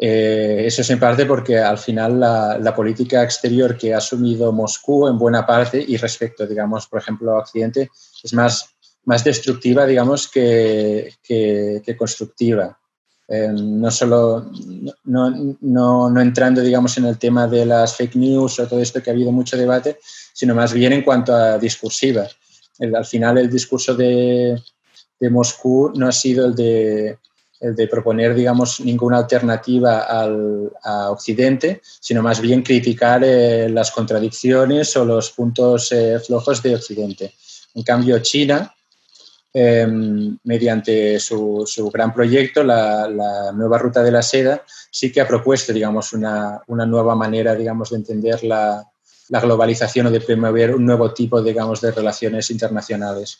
Eh, 0.00 0.62
eso 0.64 0.82
es 0.82 0.90
en 0.90 1.00
parte 1.00 1.26
porque 1.26 1.58
al 1.58 1.76
final 1.76 2.20
la, 2.20 2.72
política 2.74 3.24
exterior 3.24 3.76
que 3.76 3.92
ha 3.92 3.98
asumido 3.98 4.52
Moscú 4.52 5.08
en 5.08 5.18
buena 5.18 5.44
parte 5.44 5.84
y 5.86 5.96
respecto, 5.96 6.46
digamos, 6.46 6.86
por 6.86 7.00
ejemplo, 7.00 7.32
a 7.32 7.40
Occidente, 7.40 7.90
es 8.22 8.32
más, 8.32 8.70
más 9.06 9.24
destructiva, 9.24 9.86
digamos, 9.86 10.28
que, 10.28 11.14
que 11.20 11.96
constructiva. 11.98 12.78
Em, 13.34 13.80
no 13.80 13.90
solo 13.90 14.52
no, 15.04 15.30
no, 15.62 16.20
entrando 16.20 16.60
digamos 16.60 16.98
en 16.98 17.06
el 17.06 17.16
tema 17.16 17.46
de 17.46 17.64
las 17.64 17.96
fake 17.96 18.16
news 18.16 18.58
o 18.58 18.66
todo 18.66 18.78
esto 18.82 19.02
que 19.02 19.08
ha 19.08 19.14
habido 19.14 19.32
mucho 19.32 19.56
debate, 19.56 19.98
sino 20.34 20.54
más 20.54 20.74
bien 20.74 20.92
en 20.92 21.00
cuanto 21.00 21.34
a 21.34 21.56
discursiva. 21.56 22.26
al 22.78 23.06
final 23.06 23.38
el 23.38 23.48
discurso 23.48 23.94
de, 23.94 24.60
de, 25.18 25.30
Moscú 25.30 25.92
no 25.94 26.08
ha 26.08 26.12
sido 26.12 26.44
el 26.44 26.54
de, 26.54 27.16
el 27.60 27.74
de 27.74 27.88
proponer 27.88 28.34
digamos 28.34 28.80
ninguna 28.80 29.16
alternativa 29.16 30.00
al, 30.00 30.70
a 30.84 31.10
Occidente, 31.10 31.80
sino 32.00 32.22
más 32.22 32.38
bien 32.38 32.60
criticar 32.62 33.22
eh, 33.24 33.66
las 33.70 33.92
contradicciones 33.92 34.94
o 34.94 35.06
los 35.06 35.30
puntos 35.30 35.90
eh, 35.92 36.20
flojos 36.20 36.62
de 36.62 36.74
Occidente. 36.74 37.32
En 37.74 37.82
cambio, 37.82 38.18
China, 38.18 38.74
Em, 39.54 40.38
mediante 40.44 41.20
su, 41.20 41.90
gran 41.92 42.14
proyecto, 42.14 42.64
la, 42.64 43.52
nueva 43.54 43.76
ruta 43.76 44.02
de 44.02 44.10
la 44.10 44.22
seda, 44.22 44.64
sí 44.90 45.12
que 45.12 45.20
ha 45.20 45.28
propuesto, 45.28 45.74
digamos, 45.74 46.14
una, 46.14 46.62
nueva 46.66 47.14
manera, 47.14 47.54
digamos, 47.54 47.90
de 47.90 47.96
entender 47.96 48.42
la, 48.44 48.82
globalización 49.28 50.06
o 50.06 50.10
de 50.10 50.20
promover 50.20 50.74
un 50.74 50.86
nuevo 50.86 51.12
tipo, 51.12 51.42
digamos, 51.42 51.82
de 51.82 51.90
relaciones 51.90 52.50
internacionales. 52.50 53.36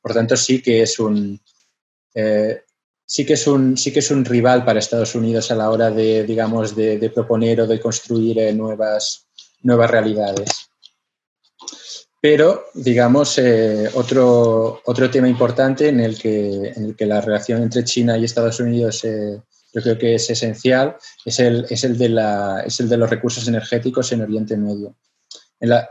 Por 0.00 0.14
tanto, 0.14 0.36
sí 0.36 0.62
que 0.62 0.82
es 0.82 1.00
un, 1.00 1.40
eh, 2.14 2.62
sí 3.04 3.26
que 3.26 3.32
es 3.32 3.46
un, 3.48 3.76
sí 3.76 3.92
que 3.92 3.98
es 4.00 4.10
un 4.12 4.24
rival 4.24 4.64
para 4.64 4.78
Estados 4.78 5.16
Unidos 5.16 5.50
a 5.50 5.56
la 5.56 5.70
hora 5.70 5.90
de, 5.90 6.24
digamos, 6.24 6.76
de, 6.76 7.10
proponer 7.12 7.62
o 7.62 7.66
de 7.66 7.80
construir 7.80 8.38
eh, 8.38 8.52
nuevas, 8.52 9.26
nuevas 9.62 9.90
realidades. 9.90 10.65
Pero, 12.28 12.70
digamos, 12.74 13.38
eh, 13.38 13.88
otro, 13.94 14.82
otro 14.84 15.08
tema 15.08 15.28
importante 15.28 15.86
en 15.86 16.00
el, 16.00 16.18
que, 16.18 16.72
en 16.74 16.86
el 16.86 16.96
que 16.96 17.06
la 17.06 17.20
relación 17.20 17.62
entre 17.62 17.84
China 17.84 18.18
y 18.18 18.24
Estados 18.24 18.58
Unidos 18.58 19.04
eh, 19.04 19.40
yo 19.72 19.80
creo 19.80 19.96
que 19.96 20.16
es 20.16 20.28
esencial 20.28 20.96
es 21.24 21.38
el, 21.38 21.66
es, 21.70 21.84
el 21.84 21.96
de 21.96 22.08
la, 22.08 22.64
es 22.66 22.80
el 22.80 22.88
de 22.88 22.96
los 22.96 23.08
recursos 23.08 23.46
energéticos 23.46 24.10
en 24.10 24.22
Oriente 24.22 24.56
Medio. 24.56 24.96
En 25.60 25.68
la, 25.68 25.88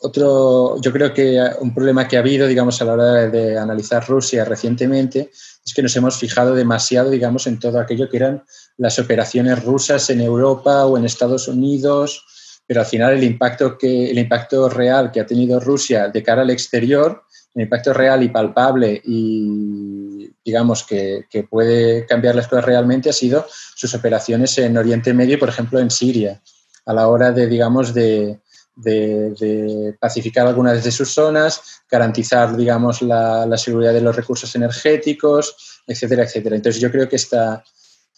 otro, 0.00 0.80
yo 0.80 0.92
creo 0.92 1.12
que 1.12 1.38
un 1.60 1.74
problema 1.74 2.08
que 2.08 2.16
ha 2.16 2.20
habido, 2.20 2.46
digamos, 2.46 2.80
a 2.80 2.86
la 2.86 2.92
hora 2.94 3.28
de 3.28 3.58
analizar 3.58 4.08
Rusia 4.08 4.46
recientemente 4.46 5.30
es 5.62 5.74
que 5.74 5.82
nos 5.82 5.94
hemos 5.94 6.16
fijado 6.16 6.54
demasiado, 6.54 7.10
digamos, 7.10 7.46
en 7.46 7.58
todo 7.58 7.78
aquello 7.80 8.08
que 8.08 8.16
eran 8.16 8.44
las 8.78 8.98
operaciones 8.98 9.62
rusas 9.62 10.08
en 10.08 10.22
Europa 10.22 10.86
o 10.86 10.96
en 10.96 11.04
Estados 11.04 11.48
Unidos 11.48 12.24
pero 12.70 12.82
al 12.82 12.86
final 12.86 13.14
el 13.14 13.24
impacto, 13.24 13.76
que, 13.76 14.12
el 14.12 14.16
impacto 14.16 14.68
real 14.68 15.10
que 15.10 15.18
ha 15.18 15.26
tenido 15.26 15.58
Rusia 15.58 16.06
de 16.06 16.22
cara 16.22 16.42
al 16.42 16.50
exterior, 16.50 17.24
el 17.52 17.62
impacto 17.62 17.92
real 17.92 18.22
y 18.22 18.28
palpable 18.28 19.02
y 19.04 20.30
digamos 20.44 20.84
que, 20.84 21.24
que, 21.28 21.42
puede 21.42 22.06
cambiar 22.06 22.36
las 22.36 22.46
cosas 22.46 22.64
realmente 22.64 23.10
ha 23.10 23.12
sido 23.12 23.44
sus 23.74 23.92
operaciones 23.92 24.56
en 24.58 24.78
Oriente 24.78 25.12
Medio, 25.12 25.36
por 25.36 25.48
ejemplo 25.48 25.80
en 25.80 25.90
Siria, 25.90 26.40
a 26.86 26.94
la 26.94 27.08
hora 27.08 27.32
de, 27.32 27.48
digamos, 27.48 27.92
de, 27.92 28.38
de, 28.76 29.96
pacificar 29.98 30.46
algunas 30.46 30.84
de 30.84 30.92
sus 30.92 31.12
zonas, 31.12 31.82
garantizar, 31.90 32.56
digamos, 32.56 33.02
la, 33.02 33.46
la, 33.46 33.58
seguridad 33.58 33.92
de 33.92 34.00
los 34.00 34.14
recursos 34.14 34.54
energéticos, 34.54 35.82
etcétera, 35.88 36.22
etcétera. 36.22 36.54
Entonces 36.54 36.80
yo 36.80 36.92
creo 36.92 37.08
que 37.08 37.16
esta, 37.16 37.64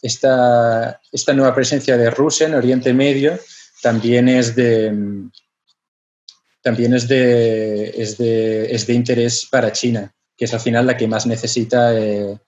esta, 0.02 1.00
esta 1.10 1.32
nueva 1.32 1.54
presencia 1.54 1.96
de 1.96 2.10
Rusia 2.10 2.48
en 2.48 2.54
Oriente 2.54 2.92
Medio 2.92 3.38
también 3.82 4.28
es 4.28 4.54
de, 4.54 5.28
también 6.62 6.94
es 6.94 7.08
de, 7.08 7.90
es 7.90 8.16
de, 8.16 8.72
es 8.72 8.86
de 8.86 8.94
interés 8.94 9.46
para 9.50 9.72
China, 9.72 10.14
que 10.36 10.44
es 10.44 10.54
al 10.54 10.60
final 10.60 10.86
la 10.86 10.96
que 10.96 11.08
más 11.08 11.26
necesita, 11.26 11.98
eh, 11.98 12.38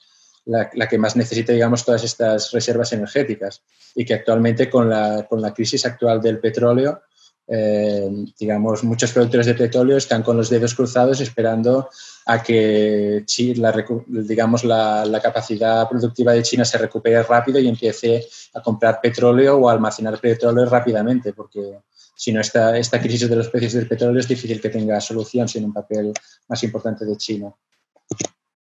la, 0.47 0.89
que 0.89 0.97
más 0.97 1.17
necesita, 1.17 1.53
digamos, 1.53 1.85
todas 1.85 2.05
estas 2.05 2.53
reservas 2.53 2.93
energéticas 2.93 3.63
y 3.97 4.05
que 4.05 4.15
actualmente 4.15 4.71
con 4.71 4.89
la, 4.89 5.27
con 5.29 5.43
la 5.43 5.53
crisis 5.53 5.85
actual 5.85 6.23
del 6.23 6.39
petróleo, 6.39 7.03
eh, 7.47 8.11
digamos, 8.39 8.85
muchos 8.85 9.13
productores 9.13 9.47
de 9.47 9.55
petróleo 9.55 9.99
están 9.99 10.23
con 10.23 10.37
los 10.37 10.49
dedos 10.49 10.75
cruzados 10.75 11.21
esperando 11.21 11.91
a 12.27 12.43
que 12.43 13.25
la, 13.57 13.85
digamos, 14.07 14.65
la, 14.65 15.05
la, 15.05 15.21
capacidad 15.21 15.87
productiva 15.89 16.33
de 16.33 16.43
China 16.43 16.65
se 16.65 16.79
recupere 16.79 17.23
rápido 17.23 17.59
y 17.59 17.69
empiece 17.69 18.27
a 18.55 18.63
comprar 18.63 19.01
petróleo 19.01 19.59
o 19.59 19.69
a 19.69 19.73
almacenar 19.73 20.19
petróleo 20.19 20.65
rápidamente, 20.65 21.35
porque 21.35 21.81
si 22.17 22.33
no, 22.33 22.41
esta, 22.41 22.79
esta 22.79 23.01
crisis 23.01 23.29
de 23.29 23.37
los 23.37 23.49
precios 23.49 23.75
del 23.75 23.89
petróleo 23.89 24.21
es 24.21 24.29
difícil 24.29 24.61
que 24.61 24.71
tenga 24.71 25.01
solución 25.01 25.47
sin 25.47 25.65
un 25.65 25.73
papel 25.73 26.15
más 26.49 26.63
importante 26.63 27.05
de 27.05 27.17
China. 27.17 27.53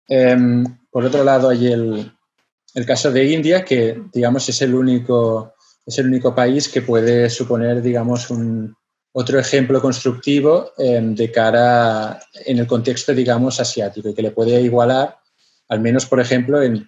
Em, 0.08 0.64
por 0.90 1.04
otro 1.04 1.24
lado, 1.24 1.48
hay 1.48 1.68
el, 1.68 2.12
el 2.74 2.86
caso 2.86 3.10
de 3.10 3.24
India, 3.24 3.64
que 3.64 4.02
digamos 4.12 4.46
es 4.50 4.60
el 4.60 4.74
único 4.74 5.54
es 5.86 5.98
el 5.98 6.08
único 6.08 6.34
país 6.34 6.68
que 6.68 6.82
puede 6.82 7.30
suponer, 7.30 7.80
digamos, 7.80 8.28
un, 8.30 8.76
otro 9.18 9.38
ejemplo 9.38 9.80
constructivo 9.80 10.72
em, 10.76 11.14
de 11.14 11.32
cara 11.32 12.20
en 12.44 12.58
el 12.58 12.66
contexto, 12.66 13.14
digamos, 13.14 13.58
asiático 13.58 14.10
y 14.10 14.14
que 14.14 14.20
le 14.20 14.30
puede 14.30 14.60
igualar, 14.60 15.16
al 15.68 15.80
menos, 15.80 16.04
por 16.04 16.20
ejemplo, 16.20 16.60
en, 16.62 16.86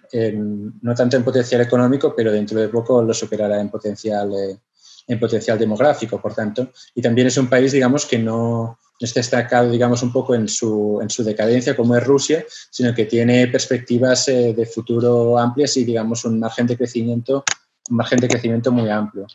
no 0.83 0.93
tanto 0.93 1.17
en 1.17 1.23
potencial 1.23 1.61
económico, 1.61 2.13
pero 2.15 2.31
dentro 2.31 2.59
de 2.59 2.69
poco 2.69 3.01
lo 3.01 3.15
superará 3.15 3.59
en 3.59 3.69
potencial, 3.69 4.31
eh, 4.33 4.59
en 5.07 5.19
potencial 5.19 5.57
demográfico, 5.57 6.21
por 6.21 6.35
tanto. 6.35 6.71
Y 6.93 7.01
también 7.01 7.25
es 7.25 7.37
un 7.37 7.49
país, 7.49 7.71
digamos, 7.71 8.05
que 8.05 8.19
no, 8.19 8.77
está 8.99 9.21
destacado, 9.21 9.71
digamos, 9.71 10.03
un 10.03 10.13
poco 10.13 10.35
en 10.35 10.47
su, 10.47 10.99
en 11.01 11.09
su 11.09 11.23
decadencia, 11.23 11.75
como 11.75 11.95
es 11.95 12.03
Rusia, 12.03 12.45
sino 12.69 12.93
que 12.93 13.05
tiene 13.05 13.47
perspectivas 13.47 14.27
eh, 14.27 14.53
de 14.53 14.65
futuro 14.67 15.39
amplias 15.39 15.75
y, 15.77 15.83
digamos, 15.83 16.23
un 16.25 16.39
margen 16.39 16.67
de 16.67 16.77
crecimiento 16.77 17.43
un 17.89 17.97
margen 17.97 18.19
de 18.19 18.27
crecimiento 18.27 18.71
muy 18.71 18.89
amplio. 18.89 19.27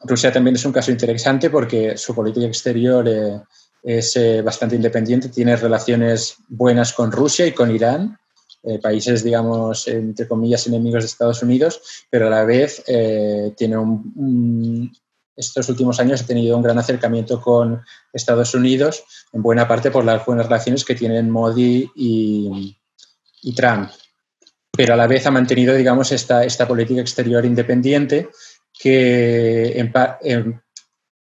Rusia 0.00 0.32
también 0.32 0.56
es 0.56 0.64
un 0.64 0.72
caso 0.72 0.90
interesante 0.90 1.50
porque 1.50 1.96
su 1.96 2.14
política 2.14 2.46
exterior 2.46 3.08
eh, 3.08 3.40
es 3.82 4.16
eh, 4.16 4.42
bastante 4.42 4.76
independiente, 4.76 5.28
tiene 5.28 5.56
relaciones 5.56 6.36
buenas 6.48 6.92
con 6.92 7.10
Rusia 7.10 7.46
y 7.46 7.52
con 7.52 7.74
Irán, 7.74 8.16
eh, 8.62 8.78
países, 8.78 9.24
digamos, 9.24 9.88
entre 9.88 10.28
comillas, 10.28 10.66
enemigos 10.66 11.02
de 11.02 11.06
Estados 11.06 11.42
Unidos, 11.42 11.80
pero 12.10 12.26
a 12.26 12.30
la 12.30 12.44
vez 12.44 12.84
tiene 13.56 13.76
un, 13.76 14.92
estos 15.36 15.68
últimos 15.68 16.00
años 16.00 16.22
ha 16.22 16.26
tenido 16.26 16.56
un 16.56 16.62
gran 16.62 16.78
acercamiento 16.78 17.40
con 17.40 17.80
Estados 18.12 18.54
Unidos, 18.54 19.04
en 19.32 19.42
buena 19.42 19.68
parte 19.68 19.90
por 19.90 20.04
las 20.04 20.24
buenas 20.26 20.46
relaciones 20.46 20.84
que 20.84 20.96
tienen 20.96 21.30
Modi 21.30 21.90
y, 21.94 22.76
y 23.42 23.54
Trump 23.54 23.90
pero 24.78 24.94
a 24.94 24.96
la 24.96 25.08
vez 25.08 25.26
ha 25.26 25.32
mantenido, 25.32 25.74
digamos, 25.74 26.12
esta, 26.12 26.44
esta 26.44 26.68
política 26.68 27.00
exterior 27.00 27.44
independiente 27.44 28.28
que 28.72 29.90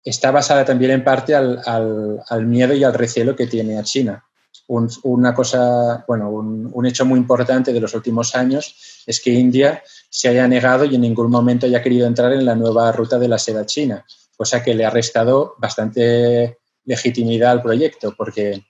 está 0.04 0.32
basada 0.32 0.66
también 0.66 0.92
en 0.92 1.06
parte 1.06 1.34
al, 1.34 2.46
miedo 2.48 2.74
y 2.74 2.84
al 2.84 2.94
recelo 2.94 3.34
que 3.34 3.48
tiene 3.48 3.80
a 3.80 3.84
China. 3.84 4.26
una 4.68 5.34
cosa, 5.34 6.04
bueno, 6.06 6.32
un, 6.32 6.70
un, 6.70 6.86
hecho 6.86 7.06
muy 7.06 7.18
importante 7.18 7.72
de 7.72 7.80
los 7.80 7.94
últimos 7.94 8.36
años 8.36 8.76
es 9.08 9.22
que 9.22 9.32
India 9.32 9.82
se 10.10 10.28
haya 10.28 10.50
negado 10.50 10.84
y 10.84 10.96
en 10.96 11.02
ningún 11.02 11.32
momento 11.32 11.66
haya 11.66 11.82
querido 11.82 12.08
entrar 12.08 12.34
en 12.34 12.44
la 12.44 12.56
nueva 12.56 12.92
ruta 12.92 13.18
de 13.18 13.30
la 13.30 13.40
seda 13.40 13.66
china, 13.66 14.06
cosa 14.36 14.62
que 14.62 14.76
le 14.76 14.84
ha 14.84 14.90
restado 14.90 15.56
bastante 15.60 16.58
legitimidad 16.84 17.52
al 17.52 17.62
proyecto, 17.62 18.14
porque 18.18 18.66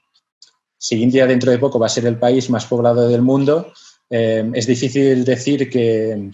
si 0.77 1.01
India 1.01 1.25
dentro 1.25 1.49
de 1.49 1.57
poco 1.57 1.79
va 1.79 1.87
a 1.87 1.89
ser 1.97 2.05
el 2.05 2.19
país 2.19 2.51
más 2.51 2.67
poblado 2.67 3.07
del 3.09 3.23
mundo, 3.23 3.73
eh, 4.09 4.49
es 4.53 4.67
difícil 4.67 5.25
decir 5.25 5.69
que, 5.69 6.31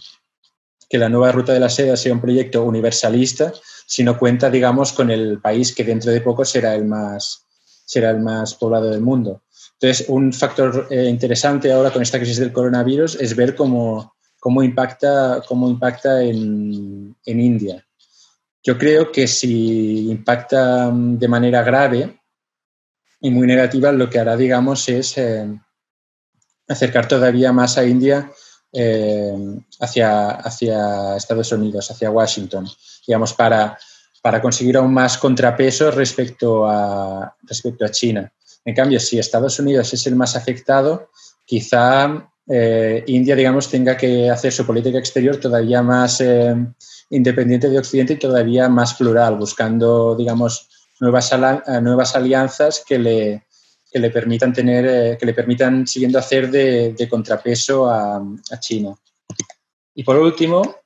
que, 0.90 0.98
la 0.98 1.10
nueva 1.10 1.32
ruta 1.32 1.54
de 1.54 1.60
la 1.60 1.70
seda 1.70 1.96
sea 1.96 2.14
un 2.14 2.22
proyecto 2.22 2.64
universalista 2.64 3.54
si 3.86 4.04
no 4.04 4.18
cuenta, 4.18 4.50
digamos, 4.50 4.94
con 4.94 5.12
el 5.12 5.42
país 5.42 5.76
que 5.76 5.84
dentro 5.84 6.12
de 6.12 6.22
poco 6.22 6.46
será 6.46 6.76
el 6.76 6.86
más, 6.86 7.46
será 7.86 8.12
el 8.12 8.20
más 8.20 8.56
poblado 8.56 8.90
del 8.90 9.02
mundo. 9.02 9.44
Entonces, 9.74 10.08
un 10.08 10.32
factor 10.32 10.88
eh, 10.90 11.06
interesante 11.10 11.72
ahora 11.72 11.92
con 11.92 12.02
esta 12.02 12.18
crisis 12.18 12.38
del 12.38 12.54
coronavirus 12.54 13.16
es 13.16 13.36
ver 13.36 13.56
cómo, 13.56 14.16
cómo 14.40 14.64
impacta, 14.64 15.44
cómo 15.48 15.70
impacta 15.70 16.24
en, 16.24 17.16
en 17.26 17.40
India. 17.42 17.86
Yo 18.64 18.78
creo 18.78 19.12
que 19.12 19.28
si 19.28 20.10
impacta 20.10 20.90
mm, 20.90 21.18
de 21.18 21.28
manera 21.28 21.64
grave 21.64 22.22
y 23.20 23.30
muy 23.32 23.48
negativa, 23.48 23.92
lo 23.92 24.10
que 24.10 24.20
hará, 24.20 24.38
digamos, 24.38 24.88
es... 24.88 25.18
Eh, 25.18 25.48
acercar 26.72 27.08
todavía 27.08 27.52
más 27.52 27.78
a 27.78 27.86
India 27.86 28.32
eh, 28.74 29.34
hacia, 29.80 30.30
hacia 30.30 31.18
Estados 31.18 31.52
Unidos, 31.52 31.92
hacia 31.92 32.10
Washington, 32.10 32.68
digamos, 33.06 33.34
para, 33.34 33.78
para 34.22 34.42
conseguir 34.42 34.78
aún 34.78 34.94
más 34.94 35.18
contrapeso 35.18 35.92
respecto 35.92 36.66
a, 36.66 37.36
respecto 37.44 37.86
a 37.86 37.90
China. 37.92 38.32
En 38.64 38.76
cambio, 38.76 39.00
si 39.00 39.20
Estados 39.20 39.60
Unidos 39.60 39.94
es 39.94 40.08
el 40.08 40.16
más 40.16 40.36
afectado, 40.36 41.10
quizá 41.46 42.30
eh, 42.48 43.04
India, 43.08 43.36
digamos, 43.36 43.70
tenga 43.70 43.98
que 43.98 44.30
hacer 44.30 44.54
su 44.54 44.66
política 44.66 45.00
exterior 45.00 45.38
todavía 45.38 45.82
más 45.82 46.22
eh, 46.22 46.56
independiente 47.10 47.70
de 47.70 47.80
Occidente 47.80 48.14
y 48.14 48.20
todavía 48.20 48.70
más 48.70 48.94
plural, 48.94 49.36
buscando, 49.36 50.16
digamos, 50.16 50.70
nuevas, 51.00 51.32
nuevas 51.82 52.16
alianzas 52.16 52.84
que 52.88 53.00
le, 53.00 53.44
que 53.92 54.00
le 54.00 54.10
permitan 54.10 54.54
tener, 54.54 54.86
eh, 54.86 55.18
que 55.20 55.26
le 55.26 55.34
permitan 55.34 55.86
siguiendo 55.86 56.18
hacer 56.18 56.50
de, 56.50 57.08
contrapeso 57.10 57.90
a, 57.90 58.24
China. 58.60 58.96
Y 59.94 60.04
por 60.04 60.18
último, 60.18 60.78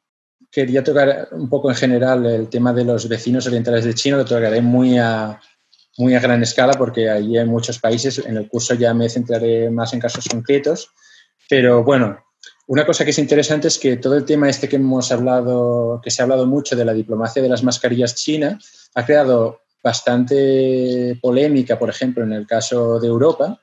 quería 0.52 0.84
tocar 0.84 1.30
un 1.32 1.48
poco 1.48 1.70
en 1.70 1.76
general 1.76 2.26
el 2.26 2.50
tema 2.50 2.74
de 2.74 2.84
los 2.84 3.08
vecinos 3.08 3.46
orientales 3.46 3.86
de 3.86 3.94
China, 3.94 4.18
lo 4.18 4.26
tocaré 4.26 4.62
muy 4.62 4.98
a, 4.98 5.40
muy 5.98 6.16
a 6.16 6.20
gran 6.20 6.42
escala 6.42 6.74
porque 6.74 7.10
allí 7.10 7.38
hay 7.38 7.46
muchos 7.46 7.78
países, 7.78 8.18
en 8.26 8.38
el 8.38 8.50
curso 8.50 8.74
ya 8.74 8.94
me 8.94 9.08
centraré 9.08 9.70
más 9.70 9.94
en 9.94 10.00
casos 10.00 10.28
concretos, 10.28 10.90
pero 11.48 11.84
bueno, 11.84 12.18
una 12.68 12.86
cosa 12.86 13.04
que 13.04 13.12
es 13.12 13.20
interesante 13.20 13.68
es 13.68 13.78
que 13.78 13.98
todo 13.98 14.18
el 14.18 14.26
tema 14.26 14.50
este 14.50 14.68
que 14.68 14.78
hemos 14.78 15.12
hablado, 15.12 16.02
que 16.04 16.10
se 16.10 16.22
ha 16.22 16.24
hablado 16.24 16.48
mucho 16.48 16.76
de 16.76 16.86
la 16.86 16.94
diplomacia 16.94 17.42
de 17.42 17.50
las 17.50 17.64
mascarillas 17.64 18.16
china, 18.16 18.58
ha 18.96 19.06
creado 19.06 19.62
bastante 19.86 21.16
polémica, 21.22 21.78
por 21.78 21.92
ejemplo, 21.92 22.24
en 22.24 22.34
el 22.34 22.48
caso 22.48 23.00
de 23.00 23.08
Europa, 23.08 23.62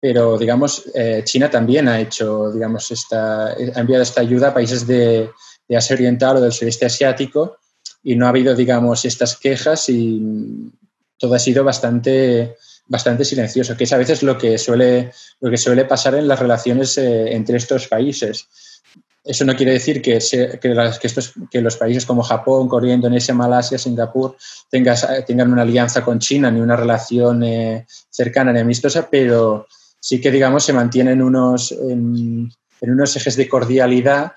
pero 0.00 0.38
digamos, 0.38 0.84
eh, 0.94 1.20
China 1.22 1.50
también 1.50 1.86
ha 1.86 2.00
hecho, 2.00 2.50
digamos, 2.50 2.90
esta, 2.90 3.48
ha 3.48 3.80
enviado 3.80 4.02
esta 4.02 4.22
ayuda 4.22 4.48
a 4.48 4.54
países 4.54 4.86
de, 4.86 5.30
Asia 5.68 5.94
Oriental 5.94 6.38
o 6.38 6.40
del 6.40 6.50
sudeste 6.50 6.86
asiático 6.86 7.58
y 8.02 8.16
no 8.16 8.26
ha 8.26 8.30
habido, 8.30 8.56
digamos, 8.56 9.04
estas 9.04 9.36
quejas 9.36 9.88
y 9.88 10.72
todo 11.16 11.34
ha 11.34 11.38
sido 11.38 11.62
bastante, 11.62 12.56
bastante 12.88 13.24
silencioso, 13.24 13.76
que 13.76 13.84
es 13.84 13.92
a 13.92 13.98
veces 13.98 14.24
lo 14.24 14.36
que 14.36 14.58
suele, 14.58 15.12
lo 15.40 15.50
que 15.50 15.58
suele 15.58 15.84
pasar 15.84 16.16
en 16.16 16.26
las 16.26 16.40
relaciones 16.40 16.98
eh, 16.98 17.34
entre 17.34 17.58
estos 17.58 17.86
países. 17.86 18.48
Eso 19.22 19.44
no 19.44 19.54
quiere 19.54 19.72
decir 19.72 20.00
que, 20.00 20.18
que, 20.60 21.60
los 21.60 21.76
países 21.76 22.06
como 22.06 22.22
Japón, 22.22 22.68
Corea, 22.68 22.94
Indonesia, 22.94 23.34
Malasia, 23.34 23.76
Singapur 23.76 24.36
tengan 24.70 25.52
una 25.52 25.62
alianza 25.62 26.02
con 26.02 26.18
China 26.18 26.50
ni 26.50 26.60
una 26.60 26.74
relación 26.74 27.42
eh, 27.42 27.86
cercana 28.08 28.52
ni 28.52 28.60
amistosa, 28.60 29.08
pero 29.10 29.66
sí 30.00 30.20
que, 30.22 30.30
digamos, 30.30 30.64
se 30.64 30.72
mantienen 30.72 31.20
unos, 31.20 31.70
en, 31.72 32.50
unos 32.80 33.16
ejes 33.16 33.36
de 33.36 33.48
cordialidad 33.48 34.32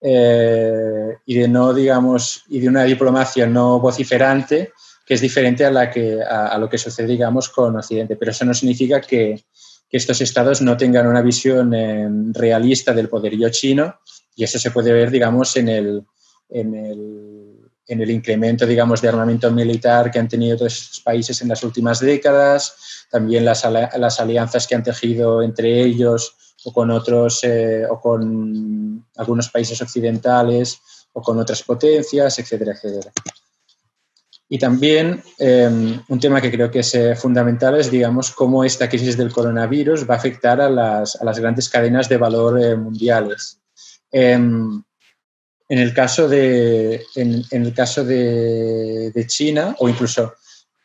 eh, 0.00 1.16
y 1.26 1.34
de 1.34 1.48
no, 1.48 1.74
digamos, 1.74 2.44
y 2.48 2.60
de 2.60 2.68
una 2.68 2.84
diplomacia 2.84 3.46
no 3.46 3.80
vociferante 3.80 4.72
que 5.04 5.14
es 5.14 5.20
diferente 5.20 5.64
a, 5.64 5.70
la 5.72 5.90
que, 5.90 6.22
a 6.22 6.56
lo 6.58 6.68
que 6.68 6.78
sucede, 6.78 7.08
digamos, 7.08 7.48
con 7.48 7.74
Occidente. 7.76 8.14
Pero 8.14 8.30
eso 8.30 8.44
no 8.44 8.54
significa 8.54 9.00
que, 9.00 9.44
que 9.92 9.98
estos 9.98 10.22
estados 10.22 10.62
no 10.62 10.74
tengan 10.78 11.06
una 11.06 11.20
visión 11.20 11.74
eh, 11.74 12.08
realista 12.32 12.94
del 12.94 13.10
poderío 13.10 13.50
chino 13.50 14.00
y 14.34 14.42
eso 14.42 14.58
se 14.58 14.70
puede 14.70 14.90
ver, 14.90 15.10
digamos, 15.10 15.54
en 15.58 15.68
el, 15.68 16.02
en 16.48 16.74
el, 16.74 17.70
en 17.86 18.00
el 18.00 18.10
incremento, 18.10 18.66
digamos, 18.66 19.02
de 19.02 19.10
armamento 19.10 19.50
militar 19.50 20.10
que 20.10 20.18
han 20.18 20.28
tenido 20.28 20.56
todos 20.56 20.72
estos 20.72 21.00
países 21.00 21.42
en 21.42 21.48
las 21.48 21.62
últimas 21.62 22.00
décadas, 22.00 23.06
también 23.10 23.44
las, 23.44 23.66
las 23.70 24.18
alianzas 24.18 24.66
que 24.66 24.74
han 24.74 24.82
tejido 24.82 25.42
entre 25.42 25.82
ellos 25.82 26.36
o 26.64 26.72
con 26.72 26.90
otros, 26.90 27.44
eh, 27.44 27.84
o 27.84 28.00
con 28.00 29.04
algunos 29.16 29.50
países 29.50 29.82
occidentales 29.82 30.80
o 31.12 31.20
con 31.20 31.38
otras 31.38 31.62
potencias, 31.64 32.38
etcétera, 32.38 32.72
etcétera. 32.72 33.12
Y 34.52 34.58
también 34.58 35.22
em, 35.38 35.98
un 36.08 36.20
tema 36.20 36.38
que 36.42 36.50
creo 36.50 36.70
que 36.70 36.80
es 36.80 36.94
eh, 36.94 37.16
fundamental 37.16 37.74
es, 37.80 37.90
digamos, 37.90 38.32
cómo 38.32 38.64
esta 38.64 38.86
crisis 38.86 39.16
del 39.16 39.32
coronavirus 39.32 40.06
va 40.06 40.12
a 40.12 40.18
afectar 40.18 40.60
a 40.60 40.68
las, 40.68 41.16
a 41.16 41.24
las 41.24 41.38
grandes 41.38 41.70
cadenas 41.70 42.06
de 42.10 42.18
valor 42.18 42.62
eh, 42.62 42.76
mundiales. 42.76 43.62
Em, 44.10 44.82
en 45.70 45.78
el 45.78 45.94
caso, 45.94 46.28
de, 46.28 47.02
en, 47.14 47.46
el 47.50 47.72
caso 47.72 48.04
de, 48.04 49.24
China, 49.26 49.74
o 49.78 49.88
incluso 49.88 50.34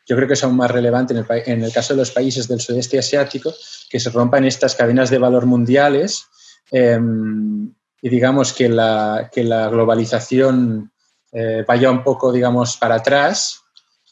yo 0.06 0.16
creo 0.16 0.26
que 0.26 0.32
es 0.32 0.44
aún 0.44 0.56
más 0.56 0.70
relevante 0.70 1.12
en 1.12 1.18
el, 1.18 1.26
en 1.44 1.62
el, 1.62 1.70
caso 1.70 1.92
de 1.92 1.98
los 1.98 2.10
países 2.10 2.48
del 2.48 2.62
sudeste 2.62 2.98
asiático, 2.98 3.52
que 3.90 4.00
se 4.00 4.08
rompan 4.08 4.46
estas 4.46 4.76
cadenas 4.76 5.10
de 5.10 5.18
valor 5.18 5.44
mundiales 5.44 6.24
em, 6.70 7.70
y 8.00 8.08
digamos 8.08 8.54
que 8.54 8.70
la, 8.70 9.28
que 9.30 9.44
la 9.44 9.68
globalización 9.68 10.90
eh, 11.32 11.64
vaya 11.66 11.90
un 11.90 12.02
poco, 12.02 12.32
digamos, 12.32 12.76
para 12.76 12.96
atrás, 12.96 13.60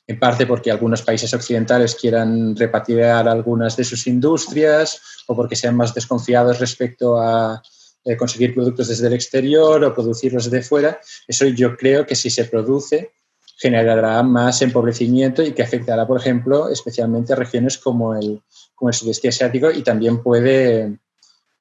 en 0.07 0.19
parte 0.19 0.47
porque 0.47 0.71
algunos 0.71 1.03
países 1.03 1.33
occidentales 1.35 1.95
quieran 1.95 2.55
repatriar 2.55 3.29
algunas 3.29 3.77
de 3.77 3.85
sus 3.85 4.07
industrias 4.07 5.01
o 5.27 5.35
porque 5.35 5.57
sean 5.57 5.77
más 5.77 5.95
desconfiados 5.95 6.61
respecto 6.61 7.19
a 7.19 7.61
eh, 8.05 8.17
conseguir 8.17 8.55
productos 8.55 8.89
desde 8.89 9.09
el 9.09 9.15
exterior 9.15 9.83
o 9.83 9.95
producirlos 9.95 10.49
desde 10.49 10.67
fuera. 10.67 11.01
Eso 11.27 11.47
yo 11.47 11.77
creo 11.77 12.07
que 12.07 12.15
si 12.15 12.31
se 12.31 12.45
produce 12.45 13.11
generará 13.59 14.23
más 14.23 14.61
empobrecimiento 14.63 15.43
y 15.43 15.53
que 15.53 15.63
afectará, 15.63 16.07
por 16.07 16.21
ejemplo, 16.21 16.69
especialmente 16.69 17.33
a 17.33 17.37
regiones 17.37 17.79
como 17.79 18.15
el, 18.15 18.43
como 18.75 18.91
el 18.91 18.95
sudeste 18.95 19.29
asiático 19.29 19.71
y 19.71 19.83
también 19.83 20.23
puede, 20.23 20.99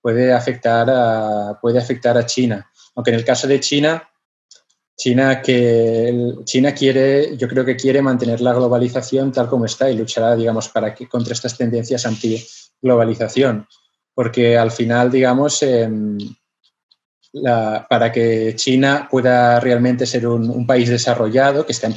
puede, 0.02 0.34
afectar 0.34 0.90
a, 0.90 1.58
puede 1.62 1.80
afectar 1.80 2.18
a 2.18 2.26
China. 2.26 2.70
Aunque 2.96 3.12
en 3.12 3.18
el 3.18 3.26
caso 3.26 3.48
de 3.48 3.60
China, 3.62 4.08
China, 4.98 5.42
que 5.42 6.36
China 6.46 6.74
quiere, 6.74 7.36
yo 7.36 7.48
creo 7.48 7.66
que 7.66 7.76
quiere 7.76 8.02
mantener 8.02 8.40
la 8.40 8.54
globalización 8.54 9.32
tal 9.32 9.50
como 9.50 9.66
está 9.66 9.90
y 9.90 9.98
luchará, 9.98 10.36
digamos, 10.36 10.70
para 10.70 10.96
que, 10.96 11.08
contra 11.08 11.34
estas 11.34 11.58
tendencias 11.58 12.06
anti-globalización. 12.06 13.68
Porque 14.14 14.58
al 14.58 14.72
final, 14.72 15.12
digamos, 15.12 15.62
em, 15.64 16.18
para 17.90 18.12
que 18.14 18.54
China 18.56 19.10
pueda 19.12 19.60
realmente 19.60 20.06
ser 20.06 20.26
un, 20.28 20.66
país 20.66 20.90
desarrollado, 20.90 21.66
que 21.66 21.74
está 21.74 21.88
en 21.88 21.96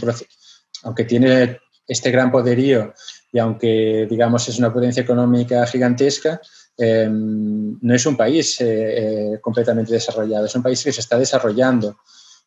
aunque 0.82 1.04
tiene 1.04 1.60
este 1.86 2.10
gran 2.10 2.30
poderío 2.32 2.92
y 3.32 3.38
aunque, 3.38 4.06
digamos, 4.10 4.48
es 4.48 4.58
una 4.58 4.72
potencia 4.72 5.02
económica 5.02 5.64
gigantesca, 5.66 6.40
em, 6.76 7.78
no 7.80 7.94
es 7.94 8.04
un 8.06 8.16
país 8.16 8.60
eh, 8.60 9.34
eh, 9.34 9.40
completamente 9.40 9.92
desarrollado, 9.92 10.46
es 10.46 10.54
un 10.56 10.62
país 10.62 10.82
que 10.82 10.92
se 10.92 11.00
está 11.00 11.16
desarrollando 11.18 11.98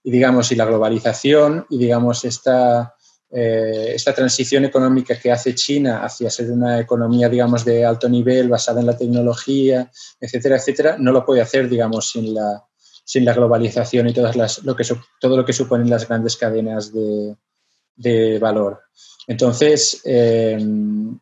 y 0.04 0.12
digamos, 0.12 0.52
y 0.52 0.56
la 0.56 0.66
globalización 0.66 1.66
y 1.70 1.78
digamos 1.78 2.26
esta, 2.26 2.96
eh, 3.30 3.94
esta 3.94 4.14
transición 4.14 4.66
económica 4.66 5.18
que 5.18 5.32
hace 5.32 5.56
China 5.56 6.04
hacia 6.04 6.30
ser 6.30 6.52
una 6.52 6.80
economía, 6.80 7.30
digamos, 7.30 7.64
de 7.64 7.86
alto 7.86 8.10
nivel, 8.10 8.50
basada 8.50 8.82
en 8.82 8.88
la 8.88 8.98
tecnología, 8.98 9.90
etcétera, 10.20 10.58
etcétera, 10.58 10.98
no 11.00 11.12
lo 11.12 11.26
puede 11.26 11.42
hacer, 11.42 11.70
digamos, 11.70 12.12
sin 12.12 12.34
la, 12.34 12.66
sin 13.06 13.26
la 13.26 13.34
globalización 13.34 14.10
y 14.10 14.14
todas 14.14 14.36
las, 14.36 14.64
lo 14.64 14.76
que, 14.76 14.84
todo 15.20 15.38
lo 15.38 15.46
que 15.46 15.54
suponen 15.54 15.90
las 15.90 16.08
grandes 16.08 16.36
cadenas 16.36 16.92
de, 16.92 17.36
de 17.96 18.40
valor. 18.40 18.82
Entonces, 19.28 20.02
eh, 20.04 20.58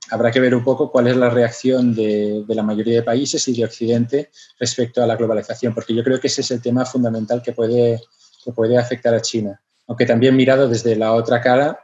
habrá 0.10 0.32
que 0.32 0.40
ver 0.40 0.56
un 0.56 0.64
poco 0.64 0.90
cuál 0.90 1.08
es 1.08 1.18
la 1.18 1.30
reacción 1.30 1.94
de, 1.94 2.44
de, 2.48 2.56
la 2.56 2.64
mayoría 2.64 2.96
de 2.96 3.04
países 3.04 3.46
y 3.50 3.54
de 3.54 3.66
Occidente 3.66 4.32
respecto 4.58 5.04
a 5.04 5.06
la 5.06 5.18
globalización, 5.18 5.76
porque 5.76 5.94
yo 5.94 6.04
creo 6.04 6.20
que 6.20 6.28
ese 6.28 6.42
es 6.42 6.50
el 6.52 6.62
tema 6.62 6.86
fundamental 6.86 7.42
que 7.44 7.52
puede 7.52 8.00
que 8.44 8.52
puede 8.52 8.78
afectar 8.78 9.14
a 9.14 9.22
China. 9.22 9.62
Aunque 9.88 10.06
también 10.06 10.36
mirado 10.36 10.68
desde 10.68 10.96
la 10.96 11.14
otra 11.14 11.42
cara, 11.42 11.80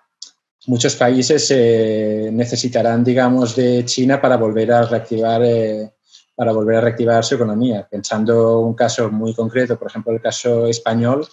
muchos 0.68 0.96
países 0.96 1.48
eh, 1.52 2.30
necesitarán, 2.32 3.04
digamos, 3.04 3.56
de 3.56 3.84
China 3.86 4.22
para 4.22 4.38
volver 4.38 4.72
a 4.72 4.84
reactivar, 4.84 5.42
eh, 5.44 5.92
para 6.36 6.52
volver 6.52 6.78
a 6.78 6.82
reactivar 6.82 7.24
su 7.24 7.36
economía. 7.36 7.88
Pensando 7.90 8.60
un 8.60 8.74
caso 8.74 9.10
muy 9.10 9.34
concreto, 9.34 9.78
por 9.78 9.90
ejemplo, 9.90 10.14
el 10.14 10.22
caso 10.22 10.68
español, 10.68 11.28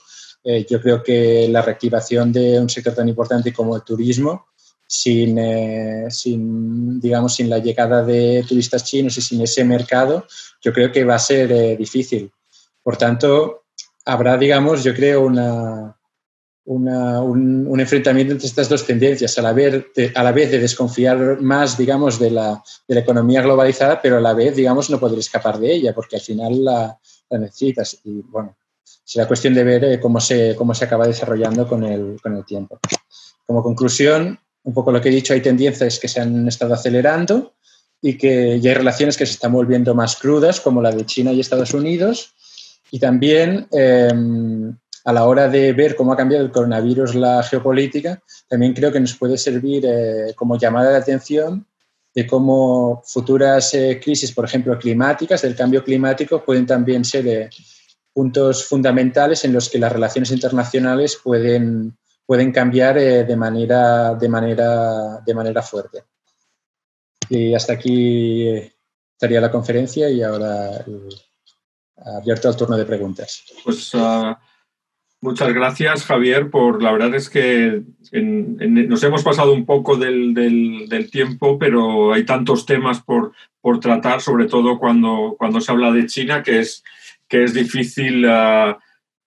eh, 0.45 0.67
yo 0.69 0.81
creo 0.81 1.03
que 1.03 1.49
la 1.49 1.63
reactivación 1.63 2.33
de 2.33 2.59
un 2.59 2.69
sector 2.69 2.95
tan 2.95 3.09
importante 3.09 3.53
como 3.53 3.77
el 3.77 3.83
turismo, 3.83 4.47
sin, 4.87 5.39
sin, 6.11 7.01
digamos, 7.01 7.35
sin 7.35 7.49
la 7.49 7.59
llegada 7.59 8.05
de 8.05 8.45
turistas 8.47 8.85
chinos 8.85 9.17
y 9.17 9.23
sin 9.23 9.41
ese 9.41 9.65
mercado, 9.65 10.27
yo 10.61 10.71
creo 10.71 10.93
que 10.93 11.05
va 11.05 11.15
a 11.15 11.19
ser 11.19 11.79
difícil. 11.79 12.31
Por 12.83 12.99
tanto, 12.99 13.62
habrá, 14.05 14.37
digamos, 14.37 14.85
yo 14.85 14.95
creo, 14.95 15.25
una, 15.25 15.97
un, 16.65 17.81
enfrentamiento 17.81 18.33
entre 18.33 18.47
estas 18.47 18.69
dos 18.69 18.87
tendencias, 18.87 19.37
a 19.39 19.43
la, 19.43 19.53
vez 19.53 19.87
de, 19.95 20.13
a 20.15 20.23
la 20.23 20.33
vez 20.33 20.51
de 20.51 20.59
desconfiar 20.59 21.41
más, 21.41 21.77
digamos, 21.77 22.19
de 22.19 22.31
la, 22.31 22.63
de 22.87 22.95
la, 22.95 23.01
economía 23.01 23.43
globalizada, 23.43 24.01
pero 24.01 24.19
a 24.19 24.21
la 24.21 24.35
vez, 24.35 24.57
digamos, 24.57 24.91
no 24.91 25.01
poder 25.01 25.19
escapar 25.19 25.59
de 25.59 25.73
ella, 25.73 25.95
porque 25.95 26.17
al 26.17 26.23
final 26.23 26.65
la, 26.65 26.99
necesitas. 27.31 27.99
Y 28.05 28.23
bueno, 28.23 28.57
será 29.05 29.27
cuestión 29.27 29.55
de 29.55 29.65
ver 29.65 29.85
eh, 29.85 30.01
cómo, 30.01 30.21
se, 30.21 30.55
cómo 30.57 30.75
se 30.75 30.85
acaba 30.85 31.07
desarrollando 31.07 31.67
con 31.69 31.85
el, 31.85 32.21
con 32.23 32.37
el 32.37 32.45
tiempo. 32.45 32.79
Como 33.47 33.63
conclusión, 33.63 34.39
un 34.65 34.75
poco 34.75 34.93
lo 34.93 35.01
que 35.01 35.09
he 35.09 35.13
dicho, 35.13 35.33
hay 35.33 35.41
tendencias 35.41 35.99
que 35.99 36.09
se 36.09 36.21
han 36.21 36.47
estado 36.47 36.75
acelerando 36.75 37.55
y 38.01 38.17
que 38.17 38.61
ya 38.61 38.71
hay 38.71 38.77
relaciones 38.77 39.17
que 39.17 39.27
se 39.27 39.33
están 39.33 39.53
volviendo 39.53 39.95
más 39.95 40.17
crudas, 40.17 40.61
como 40.61 40.83
la 40.83 40.91
de 40.91 41.07
China 41.07 41.33
y 41.33 41.41
Estados 41.41 41.75
Unidos. 41.75 42.35
Y 42.95 42.99
también 42.99 43.67
em, 43.73 44.77
a 45.05 45.13
la 45.15 45.25
hora 45.25 45.49
de 45.49 45.73
ver 45.73 45.97
cómo 45.97 46.13
ha 46.13 46.17
cambiado 46.17 46.45
el 46.45 46.53
coronavirus 46.53 47.15
la 47.15 47.43
geopolítica, 47.43 48.23
también 48.47 48.75
creo 48.75 48.93
que 48.93 49.01
nos 49.01 49.17
puede 49.17 49.39
servir 49.39 49.85
eh, 49.87 50.35
como 50.37 50.59
llamada 50.59 50.91
de 50.91 50.99
atención 50.99 51.67
de 52.15 52.27
cómo 52.27 53.03
futuras 53.07 53.73
eh, 53.73 53.99
crisis, 53.99 54.33
por 54.33 54.45
ejemplo, 54.45 54.79
climáticas, 54.79 55.41
del 55.41 55.57
cambio 55.57 55.83
climático, 55.83 56.45
pueden 56.45 56.67
también 56.67 57.03
ser 57.03 57.27
eh, 57.27 57.49
puntos 58.13 58.67
fundamentales 58.67 59.43
en 59.47 59.55
los 59.55 59.71
que 59.71 59.79
las 59.79 59.91
relaciones 59.91 60.31
internacionales 60.31 61.19
pueden, 61.25 61.97
pueden 62.27 62.53
cambiar 62.53 62.97
de, 62.97 63.37
manera, 63.37 64.15
de, 64.15 64.29
manera, 64.29 65.23
de 65.25 65.35
manera 65.35 65.63
fuerte. 65.63 66.05
Y 67.31 67.55
hasta 67.55 67.73
aquí 67.73 68.49
estaría 69.15 69.41
la 69.41 69.51
conferencia 69.51 70.11
y 70.11 70.23
ahora 70.23 70.85
abierto 72.05 72.49
al 72.49 72.57
turno 72.57 72.77
de 72.77 72.85
preguntas. 72.85 73.45
Pues 73.65 73.95
uh, 73.95 74.35
muchas 75.21 75.53
gracias, 75.53 76.05
Javier, 76.05 76.51
por 76.51 76.83
la 76.83 76.93
verdad 76.93 77.15
es 77.15 77.29
que 77.29 77.83
nos 78.13 79.03
hemos 79.03 79.23
pasado 79.23 79.53
un 79.53 79.65
poco 79.65 79.97
del, 79.97 80.35
del, 80.35 81.11
tiempo, 81.11 81.59
pero 81.59 82.13
hay 82.13 82.25
tantos 82.25 82.67
temas 82.67 83.01
por, 83.01 83.33
por 83.61 83.81
tratar, 83.81 84.21
sobre 84.21 84.47
todo 84.47 84.79
cuando, 84.79 85.37
cuando 85.39 85.61
se 85.61 85.73
habla 85.73 85.93
de 85.93 86.07
China, 86.07 86.43
que 86.43 86.61
es, 86.61 86.83
que 87.29 87.45
es 87.45 87.55
difícil. 87.55 88.27
Uh, 88.27 88.75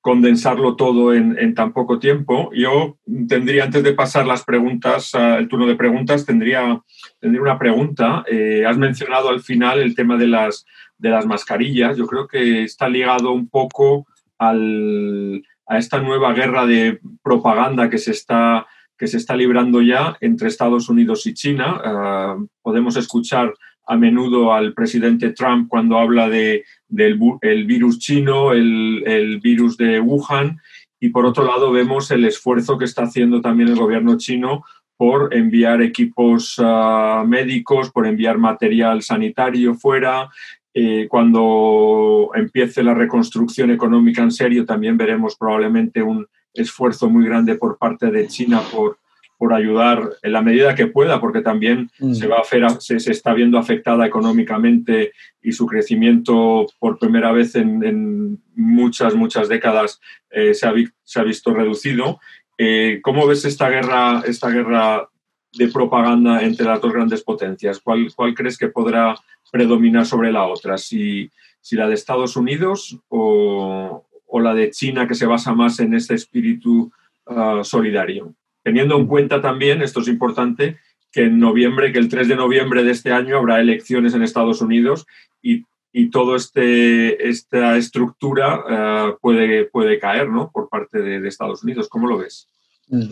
condensarlo 0.05 0.75
todo 0.75 1.15
en, 1.15 1.55
tan 1.55 1.73
poco 1.73 1.97
tiempo. 1.97 2.51
Yo 2.53 2.99
tendría, 3.27 3.63
antes 3.63 3.81
de 3.81 3.93
pasar 3.93 4.27
las 4.27 4.43
preguntas, 4.43 5.15
el 5.15 5.47
turno 5.47 5.65
de 5.65 5.75
preguntas, 5.75 6.27
tendría, 6.27 6.79
tendría 7.19 7.41
una 7.41 7.59
pregunta. 7.59 8.23
Eh, 8.29 8.65
has 8.65 8.77
mencionado 8.77 9.29
al 9.29 9.41
final 9.41 9.79
el 9.79 9.95
tema 9.95 10.17
de 10.17 10.27
las, 10.27 10.65
de 10.97 11.09
las 11.09 11.25
mascarillas. 11.25 11.97
Yo 11.97 12.07
creo 12.07 12.27
que 12.27 12.63
está 12.63 12.87
ligado 12.87 13.31
un 13.31 13.47
poco 13.47 14.07
al, 14.37 15.43
a 15.67 15.77
esta 15.77 15.99
nueva 15.99 16.33
guerra 16.33 16.65
de 16.65 16.99
propaganda 17.23 17.89
que 17.89 17.97
se 17.97 18.11
está, 18.11 18.67
que 18.97 19.07
se 19.07 19.17
está 19.17 19.35
librando 19.35 19.81
ya 19.81 20.15
entre 20.21 20.47
Estados 20.47 20.89
Unidos 20.89 21.25
y 21.25 21.33
China. 21.33 21.81
Ah, 21.83 22.37
podemos 22.61 22.95
escuchar 22.97 23.53
a 23.87 23.95
menudo 23.95 24.53
al 24.53 24.73
presidente 24.73 25.31
Trump 25.31 25.67
cuando 25.69 25.97
habla 25.97 26.29
de, 26.29 26.63
del 26.87 27.19
el 27.41 27.65
virus 27.65 27.99
chino, 27.99 28.51
el, 28.51 29.39
virus 29.43 29.77
de 29.77 29.99
Wuhan, 29.99 30.59
y 30.99 31.09
por 31.09 31.25
otro 31.25 31.45
lado 31.45 31.71
vemos 31.71 32.09
el 32.11 32.25
esfuerzo 32.25 32.77
que 32.77 32.85
está 32.85 33.03
haciendo 33.03 33.41
también 33.41 33.69
el 33.69 33.75
gobierno 33.75 34.17
chino 34.17 34.63
por 34.97 35.33
enviar 35.33 35.81
equipos 35.81 36.55
ah, 36.59 37.23
médicos, 37.27 37.91
por 37.91 38.07
enviar 38.07 38.37
material 38.37 39.01
sanitario 39.01 39.75
fuera. 39.75 40.29
Eh, 40.73 41.07
cuando 41.09 42.31
empiece 42.35 42.83
la 42.83 42.93
reconstrucción 42.93 43.71
económica 43.71 44.21
en 44.21 44.31
serio, 44.31 44.65
también 44.65 44.97
veremos 44.97 45.35
probablemente 45.35 46.01
un 46.01 46.27
esfuerzo 46.53 47.09
muy 47.09 47.25
grande 47.25 47.55
por 47.55 47.77
parte 47.77 48.11
de 48.11 48.27
China 48.27 48.61
por 48.73 48.97
por 49.37 49.53
ayudar 49.53 50.11
en 50.21 50.31
la 50.31 50.41
medida 50.41 50.75
que 50.75 50.87
pueda, 50.87 51.19
porque 51.19 51.41
también 51.41 51.89
mm. 51.99 52.13
se, 52.13 52.27
va 52.27 52.37
a 52.37 52.79
se, 52.79 52.95
está 52.95 53.33
viendo 53.33 53.57
afectada 53.57 54.05
económicamente 54.05 55.11
y 55.41 55.51
su 55.51 55.65
crecimiento 55.65 56.65
por 56.79 56.97
primera 56.97 57.31
vez 57.31 57.55
en, 57.55 58.39
muchas, 58.55 59.15
muchas 59.15 59.49
décadas 59.49 59.99
eh, 60.29 60.53
se, 60.53 60.65
ha, 60.65 60.73
se, 61.03 61.19
ha, 61.19 61.23
visto 61.23 61.53
reducido. 61.53 62.19
Eh, 62.57 62.99
¿Cómo 63.03 63.27
ves 63.27 63.45
esta 63.45 63.69
guerra, 63.69 64.23
esta 64.25 64.49
guerra 64.49 65.09
de 65.53 65.67
propaganda 65.67 66.41
entre 66.41 66.65
las 66.65 66.81
dos 66.81 66.93
grandes 66.93 67.23
potencias? 67.23 67.79
¿Cuál, 67.79 68.09
crees 68.35 68.57
que 68.57 68.67
podrá 68.67 69.15
predominar 69.51 70.05
sobre 70.05 70.31
la 70.31 70.45
otra? 70.45 70.77
¿Si, 70.77 71.29
la 71.71 71.87
de 71.87 71.95
Estados 71.95 72.35
Unidos 72.35 72.97
o, 73.09 74.05
o, 74.27 74.39
la 74.39 74.53
de 74.53 74.71
China, 74.71 75.07
que 75.07 75.15
se 75.15 75.25
basa 75.25 75.53
más 75.53 75.79
en 75.79 75.93
este 75.93 76.13
espíritu 76.13 76.91
ah, 77.25 77.61
solidario? 77.63 78.35
teniendo 78.65 78.97
en 78.97 79.05
cuenta 79.05 79.41
también, 79.41 79.83
esto 79.83 80.01
es 80.01 80.07
importante, 80.07 80.79
que 81.11 81.25
en 81.25 81.37
noviembre, 81.37 81.91
que 81.91 81.99
el 81.99 82.09
3 82.09 82.27
de 82.27 82.35
noviembre 82.35 82.83
de 82.83 82.91
este 82.91 83.13
año 83.13 83.37
habrá 83.37 83.61
elecciones 83.61 84.15
en 84.15 84.23
Estados 84.23 84.59
Unidos 84.59 85.05
y, 85.39 85.65
y 85.97 86.09
toda 86.09 86.35
este, 86.35 87.29
esta 87.29 87.77
estructura 87.77 88.65
eh, 88.69 89.13
puede, 89.21 89.63
puede 89.63 89.97
caer 89.97 90.27
¿no? 90.27 90.51
por 90.51 90.67
parte 90.67 90.99
de, 91.01 91.25
Estados 91.25 91.63
Unidos. 91.63 91.87
¿Cómo 91.87 92.05
lo 92.05 92.17
ves? 92.17 92.49
Mm. 92.89 93.11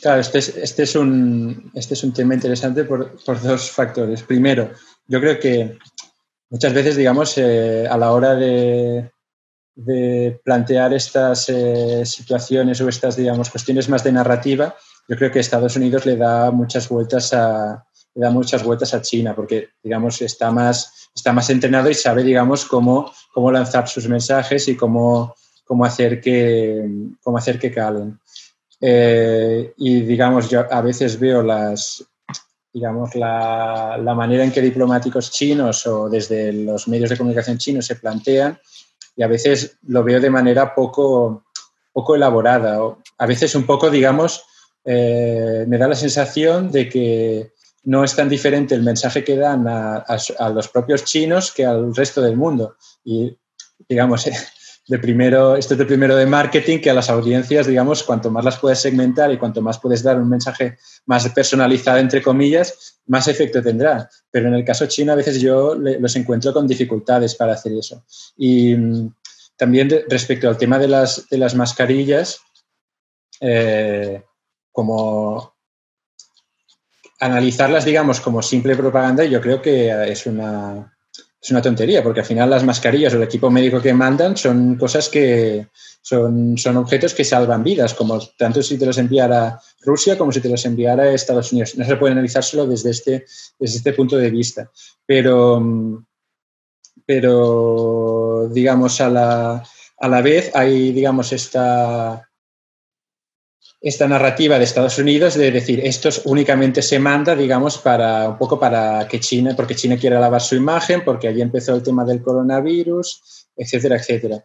Claro, 0.00 0.20
este 0.20 0.38
es, 0.38 0.56
este 0.56 0.84
es, 0.84 0.94
un, 0.94 1.72
este 1.74 1.94
es 1.94 2.04
un 2.04 2.12
tema 2.12 2.34
interesante 2.34 2.84
por, 2.84 3.20
por 3.24 3.42
dos 3.42 3.72
factores. 3.72 4.22
Primero, 4.22 4.70
yo 5.08 5.20
creo 5.20 5.40
que 5.40 5.76
muchas 6.48 6.72
veces, 6.72 6.94
digamos, 6.94 7.36
eh, 7.38 7.88
a 7.90 7.98
la 7.98 8.12
hora 8.12 8.36
de, 8.36 9.10
de 9.74 10.40
plantear 10.44 10.94
estas 10.94 11.48
eh, 11.48 12.06
situaciones 12.06 12.80
o 12.80 12.88
estas, 12.88 13.16
digamos, 13.16 13.50
cuestiones 13.50 13.88
más 13.88 14.04
de 14.04 14.12
narrativa, 14.12 14.76
yo 15.08 15.16
creo 15.16 15.32
que 15.32 15.40
Estados 15.40 15.74
Unidos 15.74 16.06
le 16.06 16.16
da 16.16 16.52
muchas 16.52 16.88
vueltas 16.88 17.32
a, 17.32 17.84
da 18.14 18.30
muchas 18.30 18.62
vueltas 18.62 18.94
a 18.94 19.02
China, 19.02 19.34
porque, 19.34 19.70
digamos, 19.82 20.20
está 20.22 20.50
más, 20.50 21.10
está 21.14 21.32
más 21.32 21.48
entrenado 21.50 21.90
y 21.90 21.94
sabe, 21.94 22.22
digamos, 22.22 22.64
cómo, 22.64 23.12
cómo 23.32 23.50
lanzar 23.50 23.88
sus 23.88 24.08
mensajes 24.08 24.68
y 24.68 24.76
cómo, 24.76 25.34
cómo, 25.64 25.84
hacer, 25.84 26.20
que, 26.20 26.86
cómo 27.22 27.38
hacer 27.38 27.58
que 27.58 27.72
calen. 27.72 28.18
Eh, 28.80 29.72
y, 29.78 30.00
digamos, 30.02 30.50
yo 30.50 30.66
a 30.70 30.80
veces 30.80 31.18
veo 31.18 31.42
las, 31.42 32.04
digamos, 32.72 33.14
la, 33.14 33.98
la 33.98 34.14
manera 34.14 34.44
en 34.44 34.52
que 34.52 34.60
diplomáticos 34.60 35.30
chinos 35.30 35.86
o 35.86 36.08
desde 36.08 36.52
los 36.52 36.88
medios 36.88 37.10
de 37.10 37.16
comunicación 37.16 37.58
chinos 37.58 37.86
se 37.86 37.96
plantean 37.96 38.58
y 39.16 39.22
a 39.22 39.28
veces 39.28 39.78
lo 39.86 40.02
veo 40.02 40.20
de 40.20 40.30
manera 40.30 40.74
poco, 40.74 41.44
poco 41.92 42.14
elaborada. 42.14 42.78
a 43.18 43.26
veces 43.26 43.54
un 43.54 43.64
poco, 43.64 43.90
digamos, 43.90 44.44
eh, 44.84 45.64
me 45.68 45.78
da 45.78 45.86
la 45.86 45.94
sensación 45.94 46.70
de 46.70 46.88
que 46.88 47.52
no 47.84 48.04
es 48.04 48.14
tan 48.14 48.28
diferente 48.28 48.74
el 48.74 48.82
mensaje 48.82 49.24
que 49.24 49.36
dan 49.36 49.66
a, 49.66 50.04
los 50.54 50.68
propios 50.68 51.04
chinos 51.04 51.52
que 51.52 51.64
al 51.64 51.94
resto 51.94 52.20
del 52.22 52.36
mundo. 52.36 52.76
Y, 53.04 53.36
digamos, 53.88 54.24
de 54.88 54.98
primero, 54.98 55.56
esto 55.56 55.74
es 55.74 55.78
de 55.78 55.86
primero 55.86 56.14
de 56.16 56.26
marketing, 56.26 56.78
que 56.78 56.90
a 56.90 56.94
las 56.94 57.10
audiencias, 57.10 57.66
digamos, 57.66 58.02
cuanto 58.02 58.30
más 58.30 58.44
las 58.44 58.58
puedes 58.58 58.80
segmentar 58.80 59.32
y 59.32 59.38
cuanto 59.38 59.62
más 59.62 59.78
puedes 59.78 60.02
dar 60.02 60.20
un 60.20 60.28
mensaje 60.28 60.78
más 61.06 61.28
personalizado, 61.30 61.98
entre 61.98 62.22
comillas, 62.22 63.00
más 63.06 63.26
efecto 63.28 63.62
tendrá. 63.62 64.08
Pero 64.30 64.48
en 64.48 64.54
el 64.54 64.64
caso 64.64 64.86
chino, 64.86 65.12
a 65.12 65.16
veces 65.16 65.40
yo 65.40 65.74
los 65.74 66.16
encuentro 66.16 66.52
con 66.52 66.68
dificultades 66.68 67.34
para 67.34 67.54
hacer 67.54 67.72
eso. 67.72 68.04
Y 68.36 68.74
mm, 68.76 69.14
también 69.56 69.90
respecto 70.08 70.48
al 70.48 70.56
tema 70.56 70.78
de 70.78 70.88
las, 70.88 71.28
de 71.28 71.38
las 71.38 71.54
mascarillas, 71.54 72.40
eh, 73.40 74.22
como 74.70 75.52
analizarlas, 77.22 77.84
digamos, 77.84 78.20
como 78.20 78.42
simple 78.42 78.74
propaganda, 78.74 79.24
yo 79.24 79.40
creo 79.40 79.62
que 79.62 79.90
es 80.10 80.26
una, 80.26 80.92
es 81.40 81.50
una 81.52 81.62
tontería, 81.62 82.02
porque 82.02 82.18
al 82.18 82.26
final 82.26 82.50
las 82.50 82.64
mascarillas 82.64 83.14
o 83.14 83.16
el 83.16 83.22
equipo 83.22 83.48
médico 83.48 83.80
que 83.80 83.94
mandan 83.94 84.36
son 84.36 84.74
cosas 84.74 85.08
que 85.08 85.68
son, 86.00 86.58
son 86.58 86.78
objetos 86.78 87.14
que 87.14 87.22
salvan 87.22 87.62
vidas, 87.62 87.94
como 87.94 88.18
tanto 88.36 88.60
si 88.60 88.76
te 88.76 88.86
los 88.86 88.98
enviara 88.98 89.60
Rusia 89.82 90.18
como 90.18 90.32
si 90.32 90.40
te 90.40 90.48
los 90.48 90.64
enviara 90.66 91.12
Estados 91.12 91.52
Unidos. 91.52 91.76
No 91.76 91.84
se 91.84 91.94
puede 91.94 92.12
analizar 92.12 92.42
solo 92.42 92.66
desde 92.66 92.90
este, 92.90 93.24
desde 93.56 93.76
este 93.76 93.92
punto 93.92 94.16
de 94.16 94.30
vista. 94.30 94.68
Pero, 95.06 95.62
pero 97.06 98.48
digamos, 98.50 99.00
a 99.00 99.08
la, 99.08 99.62
a 99.98 100.08
la 100.08 100.22
vez 100.22 100.50
hay, 100.56 100.90
digamos, 100.90 101.32
esta 101.32 102.28
esta 103.82 104.06
narrativa 104.06 104.58
de 104.58 104.64
Estados 104.64 104.96
Unidos 104.98 105.34
de 105.34 105.50
decir 105.50 105.80
esto 105.84 106.08
únicamente 106.26 106.82
se 106.82 107.00
manda, 107.00 107.34
digamos, 107.34 107.78
para 107.78 108.28
un 108.28 108.38
poco 108.38 108.58
para 108.58 109.08
que 109.08 109.18
China, 109.18 109.54
porque 109.56 109.74
China 109.74 109.96
quiere 109.96 110.20
lavar 110.20 110.40
su 110.40 110.54
imagen, 110.54 111.04
porque 111.04 111.26
allí 111.26 111.42
empezó 111.42 111.74
el 111.74 111.82
tema 111.82 112.04
del 112.04 112.22
coronavirus, 112.22 113.48
etcétera, 113.56 113.96
etcétera. 113.96 114.44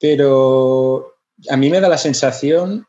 Pero 0.00 1.14
a 1.48 1.56
mí 1.56 1.70
me 1.70 1.80
da 1.80 1.88
la 1.88 1.96
sensación, 1.96 2.84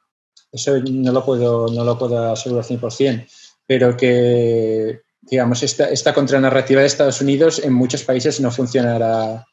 eso 0.52 0.80
no 0.80 1.12
lo 1.12 1.24
puedo, 1.24 1.68
no 1.68 1.84
lo 1.84 1.96
puedo 1.96 2.32
asegurar 2.32 2.66
100%, 2.66 3.28
pero 3.68 3.96
que, 3.96 5.02
digamos, 5.22 5.62
esta, 5.62 5.92
esta 5.92 6.12
contranarrativa 6.12 6.82
de 6.82 6.88
Estados 6.88 7.22
Unidos 7.22 7.62
en 7.64 7.74
muchos 7.74 8.04
países 8.04 8.42
no 8.42 8.50
funcionará, 8.50 9.46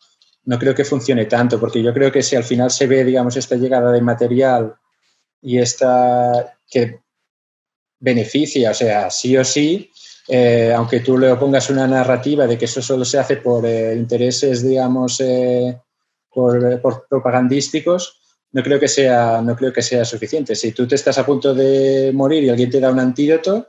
no 0.44 0.58
creo 0.58 0.74
que 0.74 0.86
funcione 0.86 1.26
tanto, 1.26 1.60
porque 1.60 1.82
yo 1.82 1.92
creo 1.92 2.10
que 2.10 2.22
si 2.22 2.34
al 2.34 2.44
final 2.44 2.70
se 2.70 2.86
ve, 2.86 3.04
digamos, 3.04 3.36
esta 3.36 3.56
llegada 3.56 3.92
de 3.92 4.00
material 4.00 4.77
y 5.42 5.58
esta 5.58 6.58
que 6.68 7.00
beneficia, 8.00 8.70
o 8.70 8.74
sea, 8.74 9.10
sí 9.10 9.36
o 9.36 9.44
sí, 9.44 9.90
eh, 10.28 10.72
aunque 10.76 11.00
tú 11.00 11.16
le 11.16 11.34
pongas 11.36 11.70
una 11.70 11.86
narrativa 11.86 12.46
de 12.46 12.58
que 12.58 12.66
eso 12.66 12.82
solo 12.82 13.04
se 13.04 13.18
hace 13.18 13.38
por 13.38 13.64
eh, 13.64 13.94
intereses, 13.96 14.62
digamos, 14.62 15.20
eh, 15.20 15.80
por, 16.30 17.06
propagandísticos, 17.08 18.20
no 18.52 18.62
creo, 18.62 18.78
que 18.78 18.88
sea, 18.88 19.40
no 19.42 19.56
creo 19.56 19.72
que 19.72 19.82
sea 19.82 20.04
suficiente. 20.04 20.54
Si 20.54 20.72
tú 20.72 20.86
te 20.86 20.94
estás 20.94 21.18
a 21.18 21.26
punto 21.26 21.54
de 21.54 22.12
morir 22.14 22.44
y 22.44 22.50
alguien 22.50 22.70
te 22.70 22.80
da 22.80 22.90
un 22.90 23.00
antídoto, 23.00 23.68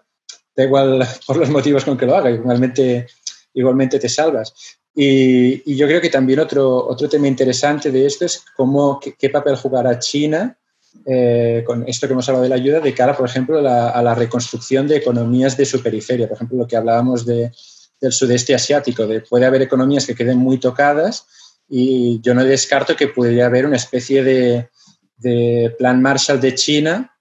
da 0.55 0.63
igual 0.63 1.05
por 1.27 1.37
los 1.37 1.49
motivos 1.49 1.85
con 1.85 1.97
que 1.97 2.05
lo 2.05 2.15
haga. 2.15 2.29
Igualmente, 2.29 3.07
igualmente 3.53 3.97
te 3.97 4.09
salvas. 4.09 4.53
Y, 4.93 5.75
yo 5.75 5.87
creo 5.87 6.01
que 6.01 6.09
también 6.09 6.39
otro, 6.39 6.87
otro 6.87 7.07
tema 7.07 7.27
interesante 7.27 7.89
de 7.89 8.05
esto 8.05 8.25
es 8.25 8.43
cómo, 8.55 8.99
qué, 8.99 9.29
papel 9.29 9.55
jugará 9.55 9.97
China 9.97 10.58
eh, 11.05 11.63
con 11.65 11.87
esto 11.87 12.07
que 12.07 12.13
hemos 12.13 12.27
hablado 12.29 12.43
de 12.43 12.49
la 12.49 12.55
ayuda 12.55 12.79
de 12.79 12.93
cara, 12.93 13.15
por 13.15 13.27
ejemplo, 13.27 13.59
a 13.59 14.01
la 14.01 14.15
reconstrucción 14.15 14.87
de 14.87 14.97
economías 14.97 15.57
de 15.57 15.65
su 15.65 15.81
periferia. 15.81 16.27
Por 16.27 16.35
ejemplo, 16.35 16.57
lo 16.57 16.67
que 16.67 16.77
hablábamos 16.77 17.25
de, 17.25 17.51
del 17.99 18.11
sudeste 18.11 18.55
asiático, 18.55 19.07
de, 19.07 19.21
puede 19.21 19.45
haber 19.45 19.61
economías 19.61 20.05
que 20.05 20.15
queden 20.15 20.37
muy 20.37 20.59
tocadas 20.59 21.25
y 21.67 22.19
yo 22.21 22.33
no 22.33 22.43
descarto 22.43 22.95
que 22.95 23.09
pudiera 23.09 23.45
haber 23.45 23.65
una 23.65 23.75
especie 23.75 24.23
de, 24.23 24.69
de 25.17 25.75
plan 25.77 26.01
Marshall 26.01 26.41
de 26.41 26.55
China, 26.55 27.15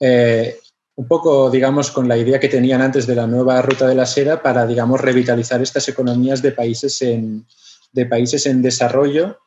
eh, 0.00 0.58
un 0.96 1.06
poco, 1.06 1.50
digamos, 1.50 1.90
con 1.90 2.08
la 2.08 2.16
idea 2.16 2.40
que 2.40 2.48
tenían 2.48 2.82
antes 2.82 3.06
de 3.06 3.14
la 3.14 3.26
nueva 3.26 3.62
ruta 3.62 3.86
de 3.86 3.94
la 3.94 4.04
seda 4.04 4.42
para, 4.42 4.66
digamos, 4.66 5.00
revitalizar 5.00 5.62
estas 5.62 5.88
economías 5.88 6.42
de 6.42 6.52
países 6.52 7.00
en, 7.02 7.46
de 7.92 8.06
países 8.06 8.46
en 8.46 8.62
desarrollo 8.62 9.38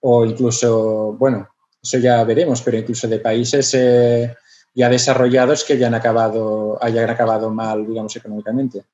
o 0.00 0.24
incluso, 0.24 1.16
bueno, 1.18 1.48
eso 1.82 1.98
ya 1.98 2.22
veremos, 2.24 2.62
pero 2.62 2.78
incluso 2.78 3.08
de 3.08 3.18
países 3.18 3.74
eh, 3.74 4.34
ya 4.74 4.88
desarrollados 4.88 5.64
que 5.64 5.74
hayan 5.74 5.94
acabado, 5.94 6.78
hayan 6.82 7.08
acabado 7.08 7.52
mal, 7.52 7.86
digamos, 7.86 8.14
económicamente. 8.16 8.84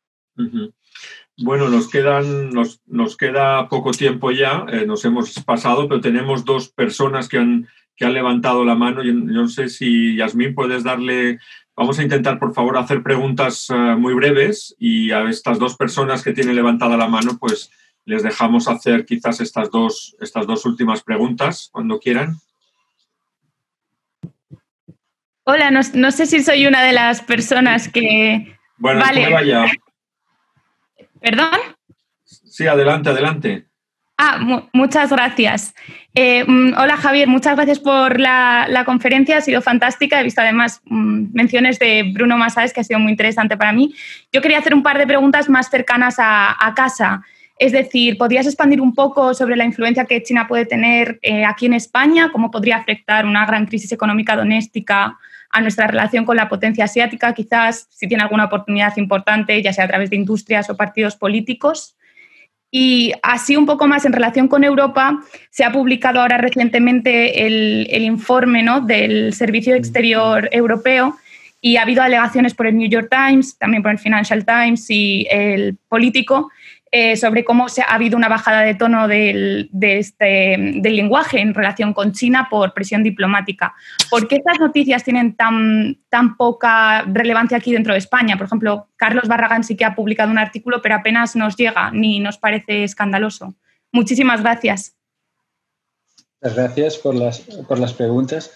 Bueno, 1.38 1.68
nos, 1.68 1.88
quedan, 1.88 2.50
nos, 2.50 2.80
nos 2.86 3.16
queda 3.16 3.68
poco 3.68 3.90
tiempo 3.90 4.30
ya, 4.30 4.64
eh, 4.70 4.86
nos 4.86 5.04
hemos 5.04 5.32
pasado, 5.44 5.88
pero 5.88 6.00
tenemos 6.00 6.44
dos 6.44 6.68
personas 6.68 7.28
que 7.28 7.38
han, 7.38 7.68
que 7.94 8.04
han 8.04 8.14
levantado 8.14 8.64
la 8.64 8.74
mano. 8.74 9.02
Yo, 9.02 9.12
no 9.12 9.48
sé 9.48 9.68
si, 9.68 10.16
Yasmín, 10.16 10.54
puedes 10.54 10.84
darle... 10.84 11.38
Vamos 11.78 11.98
a 11.98 12.02
intentar, 12.02 12.38
por 12.38 12.54
favor, 12.54 12.78
hacer 12.78 13.02
preguntas 13.02 13.68
eh, 13.68 13.74
muy 13.74 14.14
breves 14.14 14.74
y 14.78 15.10
a 15.10 15.28
estas 15.28 15.58
dos 15.58 15.76
personas 15.76 16.22
que 16.22 16.32
tienen 16.32 16.56
levantada 16.56 16.96
la 16.96 17.06
mano, 17.06 17.36
pues 17.38 17.70
les 18.06 18.22
dejamos 18.22 18.66
hacer 18.66 19.04
quizás 19.04 19.40
estas 19.40 19.70
dos, 19.70 20.16
estas 20.20 20.46
dos 20.46 20.64
últimas 20.64 21.02
preguntas 21.02 21.68
cuando 21.70 21.98
quieran. 21.98 22.38
Hola, 25.48 25.70
no, 25.70 26.10
sé 26.10 26.26
si 26.26 26.42
soy 26.42 26.66
una 26.66 26.82
de 26.82 26.92
las 26.92 27.22
personas 27.22 27.88
que... 27.88 28.52
Bueno, 28.78 28.98
vale. 28.98 29.32
vaya. 29.32 29.66
¿Perdón? 31.20 31.60
Sí, 32.24 32.66
adelante, 32.66 33.10
adelante. 33.10 33.66
Ah, 34.18 34.66
muchas 34.72 35.10
gracias. 35.10 35.72
Eh, 36.16 36.42
mm, 36.44 36.72
hola 36.76 36.96
Javier, 36.96 37.28
muchas 37.28 37.54
gracias 37.54 37.78
por 37.78 38.18
la, 38.18 38.82
conferencia, 38.84 39.38
ha 39.38 39.40
sido 39.40 39.62
fantástica. 39.62 40.18
He 40.18 40.24
visto 40.24 40.40
además 40.40 40.80
mm, 40.86 41.26
menciones 41.32 41.78
de 41.78 42.10
Bruno 42.12 42.36
Masáez, 42.36 42.72
que 42.72 42.80
ha 42.80 42.84
sido 42.84 42.98
muy 42.98 43.12
interesante 43.12 43.56
para 43.56 43.72
mí. 43.72 43.94
Yo 44.32 44.42
quería 44.42 44.58
hacer 44.58 44.74
un 44.74 44.82
par 44.82 44.98
de 44.98 45.06
preguntas 45.06 45.48
más 45.48 45.70
cercanas 45.70 46.16
a, 46.18 46.72
casa. 46.74 47.22
Es 47.56 47.70
decir, 47.70 48.18
¿podrías 48.18 48.46
expandir 48.46 48.80
un 48.80 48.96
poco 48.96 49.32
sobre 49.32 49.54
la 49.54 49.64
influencia 49.64 50.06
que 50.06 50.24
China 50.24 50.48
puede 50.48 50.66
tener 50.66 51.20
eh, 51.22 51.44
aquí 51.44 51.66
en 51.66 51.74
España? 51.74 52.32
¿Cómo 52.32 52.50
podría 52.50 52.78
afectar 52.78 53.24
una 53.24 53.46
gran 53.46 53.66
crisis 53.66 53.92
económica 53.92 54.34
doméstica 54.34 55.16
a 55.50 55.60
nuestra 55.60 55.86
relación 55.86 56.24
con 56.24 56.36
la 56.36 56.48
potencia 56.48 56.84
asiática, 56.84 57.32
quizás 57.34 57.86
si 57.90 58.06
tiene 58.08 58.22
alguna 58.22 58.44
oportunidad 58.44 58.96
importante, 58.96 59.62
ya 59.62 59.72
sea 59.72 59.84
a 59.84 59.88
través 59.88 60.10
de 60.10 60.16
industrias 60.16 60.68
o 60.70 60.76
partidos 60.76 61.16
políticos. 61.16 61.96
Y 62.70 63.12
así 63.22 63.56
un 63.56 63.64
poco 63.64 63.86
más 63.86 64.04
en 64.04 64.12
relación 64.12 64.48
con 64.48 64.64
Europa, 64.64 65.20
se 65.50 65.64
ha 65.64 65.72
publicado 65.72 66.20
ahora 66.20 66.36
recientemente 66.36 67.46
el, 67.46 68.02
informe 68.02 68.62
¿no? 68.62 68.80
del 68.80 69.32
Servicio 69.32 69.74
Exterior 69.74 70.48
Europeo 70.52 71.16
y 71.60 71.76
ha 71.76 71.82
habido 71.82 72.02
alegaciones 72.02 72.54
por 72.54 72.66
el 72.66 72.76
New 72.76 72.88
York 72.88 73.08
Times, 73.10 73.56
también 73.58 73.82
por 73.82 73.92
el 73.92 73.98
Financial 73.98 74.44
Times 74.44 74.90
y 74.90 75.26
el 75.30 75.76
Político, 75.88 76.50
eh, 76.92 77.16
sobre 77.16 77.44
cómo 77.44 77.68
se, 77.68 77.82
ha 77.82 77.94
habido 77.94 78.16
una 78.16 78.28
bajada 78.28 78.62
de 78.62 78.74
tono 78.74 79.08
del, 79.08 79.68
este, 79.80 80.56
del 80.76 80.96
lenguaje 80.96 81.40
en 81.40 81.52
relación 81.52 81.92
con 81.92 82.12
China 82.12 82.46
por 82.48 82.74
presión 82.74 83.02
diplomática. 83.02 83.74
¿Por 84.08 84.28
qué 84.28 84.36
estas 84.36 84.60
noticias 84.60 85.02
tienen 85.02 85.34
tan, 85.34 85.98
tan 86.08 86.36
poca 86.36 87.02
relevancia 87.02 87.56
aquí 87.56 87.72
dentro 87.72 87.92
de 87.92 87.98
España? 87.98 88.36
Por 88.36 88.46
ejemplo, 88.46 88.88
Carlos 88.96 89.26
Barragán 89.26 89.64
sí 89.64 89.76
que 89.76 89.84
ha 89.84 89.96
publicado 89.96 90.30
un 90.30 90.38
artículo, 90.38 90.80
pero 90.80 90.94
apenas 90.94 91.34
nos 91.34 91.56
llega 91.56 91.90
ni 91.90 92.20
nos 92.20 92.38
parece 92.38 92.84
escandaloso. 92.84 93.56
Muchísimas 93.90 94.42
gracias. 94.42 94.94
Muchas 96.40 96.56
gracias 96.56 96.98
por 96.98 97.14
las, 97.14 97.40
por 97.40 97.78
las 97.80 97.94
preguntas. 97.94 98.52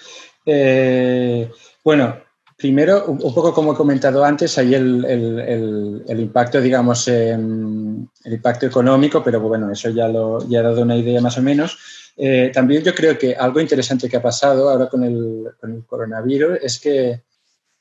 Eh, 0.47 1.51
bueno, 1.83 2.17
Primero, 2.61 3.07
un 3.07 3.17
poco 3.17 3.55
como 3.55 3.73
he 3.73 3.75
comentado 3.75 4.23
antes, 4.23 4.59
hay 4.59 4.75
el, 4.75 6.05
impacto, 6.07 6.61
digamos, 6.61 7.09
el 7.09 8.07
impacto 8.23 8.67
económico, 8.67 9.25
pero 9.25 9.41
bueno, 9.41 9.73
eso 9.73 9.89
ya 9.89 10.07
lo 10.09 10.47
ya 10.47 10.61
he 10.61 10.63
dado 10.63 10.83
una 10.83 10.95
idea 10.95 11.23
más 11.23 11.39
o 11.39 11.43
menos. 11.43 11.79
Eh, 12.19 12.51
también 12.53 12.83
yo 12.83 12.95
creo 12.95 13.17
que 13.17 13.35
algo 13.35 13.61
interesante 13.61 14.11
que 14.11 14.19
ha 14.19 14.23
pasado 14.23 14.69
ahora 14.69 14.91
con 14.91 15.03
el, 15.05 15.85
coronavirus 15.87 16.59
es 16.61 16.79
que 16.79 17.23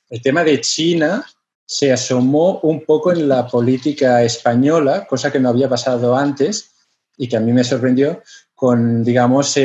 el 0.10 0.22
tema 0.22 0.46
de 0.46 0.62
China 0.62 1.26
se 1.66 1.92
asomó 1.92 2.62
un 2.62 2.86
poco 2.86 3.12
en 3.12 3.28
la 3.28 3.48
política 3.48 4.24
española, 4.24 5.06
cosa 5.06 5.30
que 5.30 5.42
no 5.42 5.50
había 5.50 5.68
pasado 5.68 6.16
antes 6.16 6.72
y 7.18 7.28
que 7.28 7.36
a 7.36 7.42
mí 7.42 7.52
me 7.52 7.66
sorprendió 7.66 8.24
con, 8.56 9.04
digamos, 9.04 9.58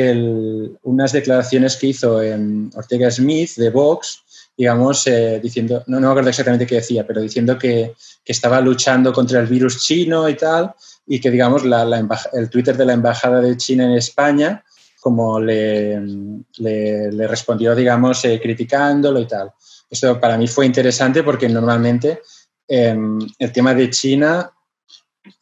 unas 0.83 1.13
declaraciones 1.13 1.77
que 1.77 1.87
hizo 1.87 2.21
en 2.21 2.69
Ortega 2.75 3.09
Smith 3.09 3.55
de 3.55 3.69
Vox, 3.69 4.24
digamos, 4.57 5.05
eh, 5.07 5.39
diciendo, 5.41 5.83
no, 5.87 5.99
no 5.99 6.07
me 6.07 6.11
acuerdo 6.11 6.29
exactamente 6.29 6.65
qué 6.65 6.75
decía, 6.75 7.05
pero 7.05 7.21
diciendo 7.21 7.57
que, 7.57 7.93
que, 8.23 8.31
estaba 8.31 8.61
luchando 8.61 9.11
contra 9.11 9.39
el 9.39 9.47
virus 9.47 9.83
chino 9.83 10.29
y 10.29 10.35
tal, 10.35 10.73
y 11.05 11.19
que, 11.19 11.29
digamos, 11.29 11.65
la, 11.65 11.83
la 11.85 12.07
el 12.33 12.49
Twitter 12.49 12.77
de 12.77 12.85
la 12.85 12.93
Embajada 12.93 13.41
de 13.41 13.57
China 13.57 13.85
en 13.85 13.91
España, 13.91 14.63
como 15.05 15.39
le, 15.39 16.01
le, 16.57 17.27
respondió, 17.27 17.75
digamos, 17.75 18.25
eh, 18.25 18.39
criticándolo 18.41 19.19
y 19.19 19.27
tal. 19.27 19.51
Esto 19.87 20.19
para 20.19 20.35
mí 20.35 20.47
fue 20.47 20.65
interesante 20.65 21.21
porque 21.21 21.47
normalmente 21.47 22.21
em, 22.67 23.19
el 23.37 23.51
tema 23.51 23.75
de 23.75 23.91
China 23.91 24.51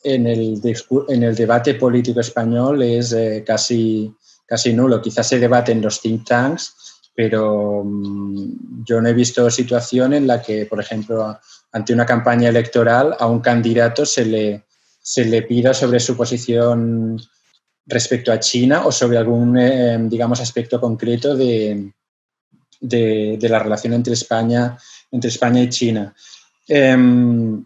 en 0.04 0.28
el, 0.28 0.62
en 1.08 1.24
el 1.24 1.34
debate 1.34 1.76
político 1.76 2.20
español 2.20 2.82
es 2.82 3.14
eh, 3.14 3.44
casi, 3.48 4.14
casi 4.46 4.74
nulo. 4.74 5.02
Quizás 5.02 5.30
se 5.30 5.40
debate 5.40 5.72
en 5.72 5.82
los 5.82 6.02
think 6.02 6.26
tanks, 6.28 6.93
pero 7.16 7.84
mm, 7.84 8.84
yo 8.86 9.02
no 9.02 9.10
he 9.10 9.14
visto 9.14 9.50
situación 9.50 10.14
en 10.14 10.28
la 10.28 10.42
que, 10.42 10.66
por 10.66 10.80
ejemplo, 10.80 11.40
ante 11.72 11.94
una 11.94 12.06
campaña 12.06 12.50
electoral 12.50 13.16
a 13.20 13.28
un 13.28 13.40
candidato 13.40 14.06
se 14.06 14.26
le, 14.26 14.64
se 15.02 15.26
le 15.26 15.44
pida 15.44 15.74
sobre 15.74 16.00
su 16.00 16.16
posición 16.16 17.20
respecto 17.86 18.32
a 18.32 18.40
China 18.40 18.86
o 18.86 18.92
sobre 18.92 19.18
algún, 19.18 19.58
eh, 19.58 19.98
digamos, 20.04 20.40
aspecto 20.40 20.80
concreto 20.80 21.36
de, 21.36 21.92
de, 22.80 23.50
la 23.50 23.60
relación 23.60 23.94
entre 23.94 24.14
España, 24.14 24.78
entre 25.12 25.30
España 25.30 25.62
y 25.62 25.70
China. 25.70 26.14
Em, 26.68 27.66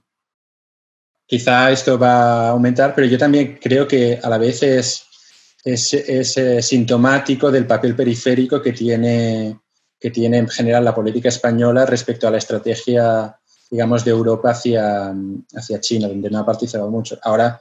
quizá 1.26 1.72
esto 1.72 2.00
va 2.00 2.48
a 2.48 2.50
aumentar, 2.50 2.96
pero 2.96 3.08
yo 3.08 3.18
también 3.18 3.60
creo 3.62 3.88
que 3.88 4.20
a 4.22 4.30
la 4.30 4.38
vez 4.38 4.64
es, 4.64 5.07
es, 5.74 6.38
eh, 6.38 6.62
sintomático 6.62 7.52
del 7.52 7.66
papel 7.66 7.96
periférico 7.96 8.62
que 8.62 8.72
tiene, 8.72 9.60
que 10.00 10.12
tiene 10.12 10.38
en 10.38 10.48
general 10.48 10.86
la 10.86 10.96
política 10.96 11.30
española 11.30 11.86
respecto 11.86 12.28
a 12.28 12.32
la 12.32 12.38
estrategia, 12.38 13.38
digamos, 13.70 14.06
de 14.06 14.12
Europa 14.12 14.52
hacia, 14.52 15.14
hacia 15.54 15.82
China, 15.82 16.08
donde 16.08 16.30
no 16.30 16.40
ha 16.40 16.46
participado 16.46 16.90
mucho. 16.90 17.20
Ahora, 17.22 17.60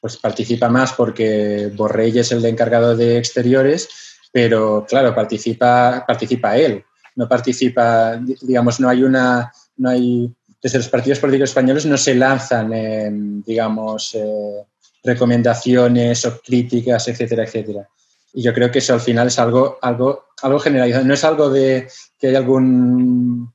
pues 0.00 0.16
participa 0.18 0.68
más 0.68 0.92
porque 0.92 1.70
Borrell 1.74 2.18
es 2.18 2.32
el 2.32 2.44
encargado 2.44 2.96
de 2.96 3.16
exteriores, 3.16 3.88
pero 4.32 4.84
claro, 4.86 5.14
participa, 5.14 6.04
participa 6.06 6.56
él, 6.56 6.84
no 7.16 7.28
participa, 7.28 8.20
digamos, 8.42 8.80
no 8.80 8.88
hay 8.88 9.02
una, 9.02 9.50
no 9.76 9.90
hay, 9.90 10.32
desde 10.62 10.78
los 10.78 10.88
partidos 10.88 11.18
políticos 11.18 11.50
españoles 11.50 11.86
no 11.86 11.96
se 11.96 12.14
lanzan, 12.14 13.42
digamos, 13.42 14.14
eh, 14.14 14.64
recomendaciones 15.02 16.24
o 16.24 16.40
críticas, 16.40 17.08
etcétera, 17.08 17.44
etcétera. 17.44 17.88
Y 18.32 18.42
yo 18.42 18.54
creo 18.54 18.70
que 18.70 18.78
eso 18.78 18.94
al 18.94 19.00
final 19.00 19.28
es 19.28 19.38
algo, 19.38 19.78
algo, 19.82 20.26
algo 20.42 20.58
generalizado. 20.58 21.04
No 21.04 21.14
es 21.14 21.24
algo 21.24 21.50
de 21.50 21.88
que 22.18 22.28
hay 22.28 22.34
algún, 22.36 23.52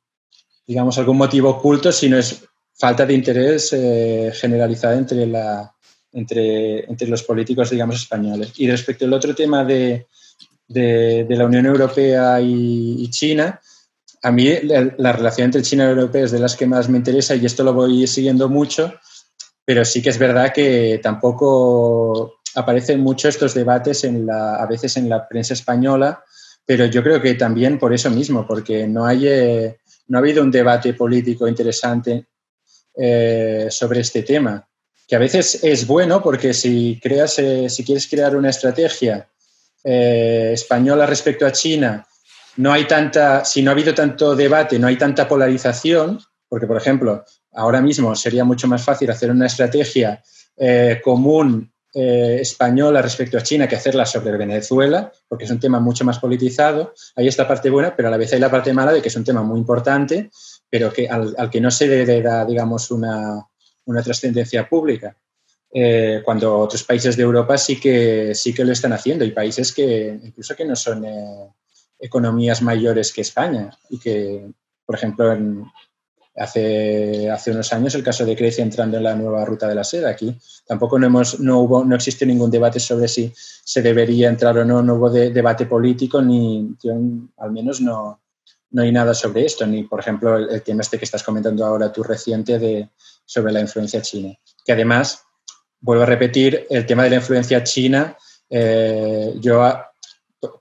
digamos, 0.68 0.98
algún 0.98 1.18
motivo 1.18 1.50
oculto, 1.50 1.92
sino 1.92 2.18
es 2.18 2.44
falta 2.74 3.06
de 3.06 3.14
interés 3.14 3.72
eh, 3.74 4.32
generalizada 4.34 4.96
entre, 4.98 5.26
la, 5.28 5.74
entre, 6.12 6.90
entre 6.90 7.08
los 7.08 7.24
políticos, 7.24 7.70
digamos, 7.70 7.96
españoles. 7.96 8.54
Y 8.58 8.70
respecto 8.70 9.06
al 9.06 9.14
otro 9.14 9.34
tema 9.34 9.64
de, 9.64 10.08
de, 10.68 11.26
la 11.30 11.46
Unión 11.46 11.66
Europea 11.66 12.42
y, 12.42 13.10
China, 13.12 13.62
a 14.22 14.32
mí 14.32 14.50
la, 14.64 14.94
la, 14.98 15.14
relación 15.14 15.46
entre 15.46 15.62
China 15.62 15.86
y 15.86 15.90
Europa 15.90 16.20
es 16.20 16.32
de 16.32 16.40
las 16.40 16.56
que 16.56 16.66
más 16.66 16.90
me 16.90 16.98
interesa 16.98 17.36
y 17.36 17.46
esto 17.46 17.64
lo 17.64 17.74
voy 17.74 18.08
siguiendo 18.08 18.50
mucho 18.50 18.94
pero 19.66 19.84
sí 19.84 20.02
que 20.02 20.10
es 20.10 20.20
verdad 20.20 20.54
que 20.54 21.00
tampoco 21.02 22.36
aparecen 22.54 23.02
mucho 23.02 23.28
estos 23.28 23.54
debates 23.54 24.04
en 24.04 24.26
la, 24.26 24.56
a 24.56 24.66
veces 24.68 24.96
en 24.98 25.10
la 25.10 25.28
prensa 25.28 25.54
española, 25.54 26.24
pero 26.66 26.86
yo 26.86 27.04
creo 27.04 27.22
que 27.22 27.34
también 27.34 27.78
por 27.78 27.94
eso 27.94 28.10
mismo, 28.10 28.48
porque 28.48 28.88
no, 28.88 29.06
hay, 29.06 29.28
eh, 29.28 29.80
no 30.08 30.18
ha 30.18 30.22
habido 30.22 30.44
un 30.44 30.52
debate 30.52 30.94
político 30.94 31.48
interesante 31.48 32.28
eh, 32.96 33.68
sobre 33.70 34.00
este 34.00 34.24
tema. 34.24 34.66
que 35.08 35.16
a 35.16 35.20
veces 35.20 35.64
es 35.64 35.86
bueno 35.86 36.24
porque 36.24 36.54
si, 36.54 37.00
creas, 37.02 37.38
eh, 37.38 37.70
si 37.70 37.84
quieres 37.84 38.08
crear 38.08 38.36
una 38.36 38.50
estrategia 38.50 39.28
eh, 39.84 40.52
española 40.54 41.06
respecto 41.06 41.46
a 41.46 41.52
China, 41.52 42.08
no 42.58 42.72
hay 42.72 42.86
tanta, 42.86 43.46
si 43.46 43.62
no 43.62 43.70
ha 43.70 43.74
habido 43.74 43.94
tanto 43.94 44.36
debate, 44.36 44.80
no 44.80 44.88
hay 44.88 44.98
tanta 44.98 45.28
polarización, 45.28 46.20
porque, 46.48 46.66
por 46.66 46.78
ejemplo, 46.78 47.26
ahora 47.56 47.82
mismo 47.82 48.16
sería 48.16 48.44
mucho 48.44 48.68
más 48.68 48.84
fácil 48.84 49.10
hacer 49.12 49.32
una 49.32 49.48
estrategia 49.48 50.22
eh, 50.58 51.02
común 51.04 51.72
española 51.98 53.02
respecto 53.02 53.38
a 53.38 53.42
China 53.42 53.70
que 53.70 53.78
hacerla 53.78 54.06
sobre 54.06 54.36
Venezuela, 54.36 55.14
porque 55.30 55.46
es 55.46 55.52
un 55.52 55.62
tema 55.62 55.80
mucho 55.80 56.04
más 56.04 56.20
politizado. 56.20 56.94
Hay 57.16 57.30
esta 57.30 57.48
parte 57.48 57.70
buena, 57.70 57.96
pero 57.96 58.10
a 58.10 58.12
la 58.12 58.18
vez 58.18 58.34
hay 58.34 58.40
la 58.42 58.52
parte 58.52 58.74
mala 58.74 58.92
de 58.92 59.02
que 59.02 59.08
es 59.08 59.16
un 59.16 59.24
tema 59.24 59.44
muy 59.44 59.58
importante, 59.58 60.30
pero 60.70 60.92
que 60.92 61.08
al, 61.08 61.50
que 61.50 61.62
no 61.62 61.72
se 61.72 61.88
le 61.88 62.22
da, 62.22 62.44
digamos, 62.44 62.92
una, 62.92 63.48
una 63.86 64.04
trascendencia 64.04 64.68
pública. 64.68 65.16
Eh, 65.78 66.22
cuando 66.24 66.58
otros 66.58 66.84
países 66.84 67.18
de 67.18 67.24
Europa 67.24 67.58
sí 67.58 67.78
que, 67.80 68.34
sí 68.34 68.54
que 68.54 68.64
lo 68.64 68.72
están 68.72 68.94
haciendo 68.94 69.26
y 69.26 69.32
países 69.32 69.74
que 69.74 70.20
incluso 70.24 70.56
que 70.56 70.64
no 70.64 70.74
son 70.74 71.04
eh, 71.04 71.52
economías 72.00 72.62
mayores 72.62 73.12
que 73.12 73.20
España 73.22 73.70
y 73.90 74.00
que, 74.00 74.48
por 74.86 74.96
ejemplo, 74.96 75.38
hace, 76.36 77.30
hace 77.30 77.52
unos 77.52 77.72
años 77.74 77.96
el 77.96 78.04
caso 78.04 78.26
de 78.26 78.36
Grecia 78.36 78.64
entrando 78.64 78.98
en 78.98 79.04
la 79.04 79.16
nueva 79.16 79.46
ruta 79.46 79.68
de 79.68 79.76
la 79.76 79.84
seda. 79.84 80.10
Aquí 80.10 80.38
tampoco 80.66 81.00
no, 81.00 81.08
hemos, 81.08 81.40
no, 81.40 81.60
hubo, 81.60 81.86
no 81.86 81.96
existe 81.96 82.26
ningún 82.26 82.52
debate 82.52 82.80
sobre 82.80 83.08
si 83.08 83.32
se 83.36 83.82
debería 83.82 84.30
entrar 84.30 84.58
o 84.58 84.66
no, 84.66 84.82
no 84.82 84.96
hubo 84.96 85.10
debate 85.10 85.66
político 85.66 86.22
ni, 86.22 86.76
al 87.38 87.52
menos 87.52 87.82
no, 87.82 88.22
no 88.72 88.82
hay 88.82 88.92
nada 88.92 89.14
sobre 89.14 89.46
esto, 89.46 89.66
ni 89.66 89.84
por 89.84 90.00
ejemplo 90.00 90.38
el, 90.38 90.50
el 90.50 90.62
tema 90.62 90.82
este 90.82 90.98
que 90.98 91.06
estás 91.06 91.24
comentando 91.24 91.66
ahora 91.66 91.92
tú 91.92 92.04
reciente 92.04 92.60
de, 92.60 92.90
sobre 93.26 93.52
la 93.52 93.62
influencia 93.62 94.02
china. 94.02 94.34
Que 94.66 94.74
además, 94.74 95.24
vuelvo 95.80 96.04
a 96.04 96.08
repetir, 96.08 96.68
el 96.70 96.86
tema 96.86 97.04
de 97.04 97.12
la 97.12 97.16
influencia 97.18 97.64
china, 97.64 98.18
eh, 98.50 99.34
yo 99.40 99.62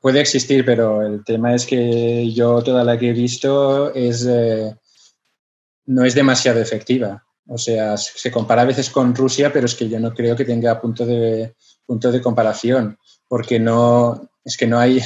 puede 0.00 0.20
existir, 0.20 0.64
pero 0.64 1.02
el 1.02 1.24
tema 1.24 1.54
es 1.54 1.66
que 1.66 2.30
yo 2.32 2.62
toda 2.62 2.84
la 2.84 2.98
que 2.98 3.10
he 3.10 3.12
visto 3.12 3.92
es 3.94 4.26
eh, 4.28 4.74
no 5.86 6.04
es 6.04 6.14
demasiado 6.14 6.60
efectiva. 6.60 7.24
O 7.46 7.58
sea, 7.58 7.96
se 7.96 8.30
compara 8.30 8.62
a 8.62 8.66
veces 8.66 8.88
con 8.88 9.14
Rusia, 9.14 9.52
pero 9.52 9.66
es 9.66 9.74
que 9.74 9.88
yo 9.88 10.00
no 10.00 10.14
creo 10.14 10.34
que 10.34 10.44
tenga 10.44 10.80
punto 10.80 11.04
de, 11.04 11.54
punto 11.84 12.10
de 12.10 12.22
comparación, 12.22 12.98
porque 13.28 13.60
no, 13.60 14.30
es 14.44 14.56
que 14.56 14.66
no 14.66 14.78
hay, 14.78 15.00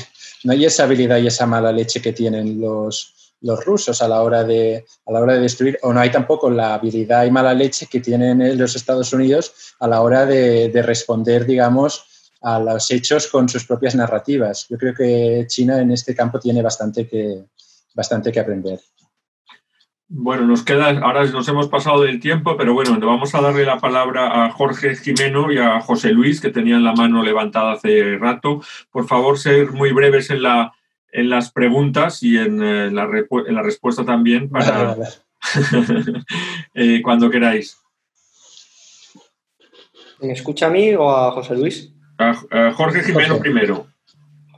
no 0.45 0.53
hay 0.53 0.65
esa 0.65 0.85
habilidad 0.85 1.19
y 1.19 1.27
esa 1.27 1.47
mala 1.47 1.73
leche 1.73 2.01
que 2.01 2.13
tienen 2.13 2.61
los, 2.61 3.19
los 3.41 3.65
rusos 3.65 4.03
a 4.03 4.09
la 4.09 4.23
hora 4.23 4.45
de 4.45 4.85
a 5.07 5.13
la 5.13 5.21
hora 5.21 5.35
de 5.35 5.41
destruir 5.41 5.79
o 5.83 5.93
no 5.93 6.01
hay 6.01 6.11
tampoco 6.11 6.51
la 6.51 6.75
habilidad 6.75 7.25
y 7.25 7.31
mala 7.31 7.55
leche 7.55 7.87
que 7.87 8.01
tienen 8.01 8.59
los 8.59 8.75
Estados 8.75 9.13
Unidos 9.13 9.53
a 9.79 9.87
la 9.87 10.01
hora 10.01 10.27
de, 10.27 10.71
responder 10.83 11.47
digamos 11.47 12.05
a 12.41 12.59
los 12.59 12.91
hechos 12.91 13.29
con 13.29 13.49
sus 13.49 13.65
propias 13.65 13.95
narrativas 13.95 14.67
yo 14.69 14.77
creo 14.77 14.95
que 14.95 15.45
China 15.49 15.81
en 15.81 15.93
este 15.93 16.15
campo 16.15 16.41
tiene 16.41 16.63
bastante 16.63 17.07
que 17.07 17.45
bastante 17.95 18.33
que 18.33 18.41
aprender 18.41 18.81
bueno, 20.11 20.47
nos 20.47 20.63
queda, 20.63 20.89
ahora 20.89 21.25
nos 21.27 21.47
hemos 21.49 21.69
pasado 21.69 22.03
del 22.03 22.19
tiempo, 22.19 22.57
pero 22.57 22.73
bueno, 22.73 22.99
vamos 22.99 23.35
a 23.35 23.43
darle 23.43 23.67
la 23.67 23.79
palabra 23.79 24.47
a 24.47 24.51
Jorge 24.51 24.97
Jimeno 24.97 25.53
y 25.53 25.59
a 25.59 25.81
José 25.81 26.13
Luis, 26.13 26.41
que 26.41 26.49
tenían 26.49 26.83
la 26.83 26.95
mano 26.95 27.23
levantada 27.23 27.73
hace 27.73 28.17
rato. 28.17 28.63
Por 28.91 29.07
favor, 29.07 29.39
ser 29.39 29.73
muy 29.73 29.93
breves 29.93 30.31
en 30.31 30.43
la, 30.43 30.73
en 31.13 31.29
las 31.29 31.53
preguntas 31.53 32.23
y 32.23 32.39
en, 32.39 32.63
eh, 32.63 32.91
la, 32.91 33.05
en 33.05 33.55
la, 33.55 33.63
respuesta 33.63 34.05
también 34.05 34.49
para 34.49 34.97
eh, 36.75 37.03
cuando 37.03 37.29
queráis. 37.29 37.79
¿Me 40.21 40.33
escucha 40.33 40.67
a 40.67 40.71
mí 40.71 40.95
o 40.95 41.11
a 41.11 41.33
José 41.33 41.55
Luis? 41.55 41.93
A, 42.17 42.35
Jorge 42.73 43.03
Jimeno 43.03 43.39
primero. 43.39 43.87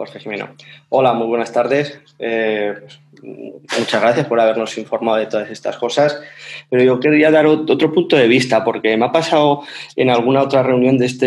Jorge 0.00 0.18
Jimeno. 0.18 0.48
Hola, 0.88 1.12
muy 1.12 1.26
buenas 1.26 1.52
tardes. 1.52 2.00
Eh, 2.18 2.72
muchas 3.22 4.00
gracias 4.00 4.26
por 4.26 4.40
habernos 4.40 4.78
informado 4.78 5.18
de 5.18 5.26
todas 5.26 5.50
estas 5.50 5.76
cosas. 5.76 6.18
Pero 6.70 6.82
yo 6.82 6.98
quería 6.98 7.30
dar 7.30 7.44
otro 7.44 7.92
punto 7.92 8.16
de 8.16 8.26
vista, 8.26 8.64
porque 8.64 8.96
me 8.96 9.04
ha 9.04 9.12
pasado 9.12 9.62
en 9.96 10.08
alguna 10.08 10.40
otra 10.40 10.62
reunión 10.62 10.96
de 10.96 11.04
este, 11.04 11.26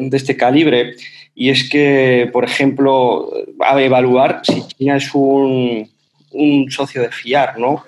de 0.00 0.16
este 0.16 0.38
calibre 0.38 0.94
y 1.34 1.50
es 1.50 1.68
que, 1.68 2.30
por 2.32 2.46
ejemplo, 2.46 3.30
a 3.60 3.78
evaluar 3.82 4.40
si 4.42 4.66
China 4.68 4.96
es 4.96 5.14
un, 5.14 5.90
un 6.30 6.70
socio 6.70 7.02
de 7.02 7.10
fiar, 7.10 7.58
¿no? 7.58 7.84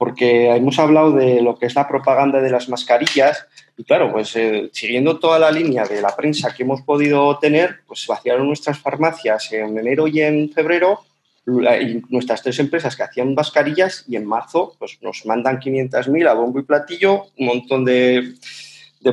Porque 0.00 0.48
hemos 0.48 0.78
hablado 0.78 1.12
de 1.12 1.42
lo 1.42 1.58
que 1.58 1.66
es 1.66 1.74
la 1.74 1.86
propaganda 1.86 2.40
de 2.40 2.48
las 2.48 2.70
mascarillas 2.70 3.46
y 3.76 3.84
claro, 3.84 4.10
pues 4.12 4.34
eh, 4.34 4.70
siguiendo 4.72 5.18
toda 5.18 5.38
la 5.38 5.50
línea 5.50 5.84
de 5.84 6.00
la 6.00 6.16
prensa 6.16 6.54
que 6.54 6.62
hemos 6.62 6.80
podido 6.80 7.38
tener, 7.38 7.80
pues 7.86 8.06
vaciaron 8.06 8.46
nuestras 8.46 8.78
farmacias 8.78 9.52
en 9.52 9.78
enero 9.78 10.06
y 10.06 10.22
en 10.22 10.50
febrero 10.50 11.00
y 11.46 12.02
nuestras 12.08 12.42
tres 12.42 12.58
empresas 12.58 12.96
que 12.96 13.02
hacían 13.02 13.34
mascarillas 13.34 14.04
y 14.08 14.16
en 14.16 14.26
marzo 14.26 14.74
pues 14.78 14.98
nos 15.02 15.26
mandan 15.26 15.58
500.000 15.58 16.28
a 16.28 16.34
bombo 16.34 16.60
y 16.60 16.62
platillo, 16.62 17.24
un 17.38 17.46
montón 17.46 17.84
de, 17.84 18.34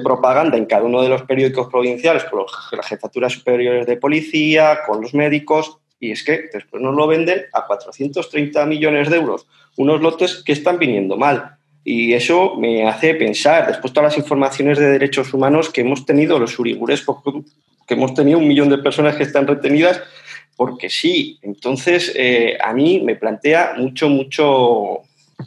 propaganda 0.04 0.58
en 0.58 0.66
cada 0.66 0.84
uno 0.84 1.02
de 1.02 1.10
los 1.10 1.24
periódicos 1.24 1.68
provinciales 1.68 2.24
con 2.26 2.46
las 2.72 2.88
jefaturas 2.88 3.34
superiores 3.34 3.86
de 3.88 3.98
policía, 3.98 4.80
con 4.86 5.02
los 5.02 5.14
médicos, 5.14 5.78
y 6.00 6.12
es 6.12 6.24
que 6.24 6.50
después 6.54 6.82
nos 6.82 6.96
lo 6.96 7.08
venden 7.08 7.46
a 7.54 7.66
430 7.66 8.66
millones 8.66 9.10
de 9.10 9.18
euros, 9.18 9.48
unos 9.78 10.02
lotes 10.02 10.44
que 10.44 10.54
están 10.54 10.78
viniendo 10.78 11.18
mal. 11.18 11.58
Y 11.84 12.14
eso 12.14 12.56
me 12.56 12.88
hace 12.88 13.16
pensar, 13.16 13.68
después 13.68 13.94
todas 13.94 14.12
las 14.12 14.18
informaciones 14.18 14.78
de 14.78 14.90
derechos 14.90 15.34
humanos 15.34 15.70
que 15.70 15.82
hemos 15.82 16.06
tenido 16.06 16.38
los 16.38 16.60
urigures, 16.60 17.06
que 17.88 17.94
hemos 17.94 18.14
tenido 18.14 18.40
un 18.40 18.48
millón 18.48 18.70
de 18.70 18.78
personas 18.80 19.16
que 19.16 19.24
están 19.24 19.48
retenidas, 19.48 20.02
porque 20.56 20.90
sí. 20.90 21.40
Entonces, 21.42 22.12
eh, 22.16 22.58
a 22.62 22.74
mí 22.74 23.02
me 23.04 23.16
plantea 23.16 23.76
mucho, 23.78 24.10
mucho, 24.10 25.02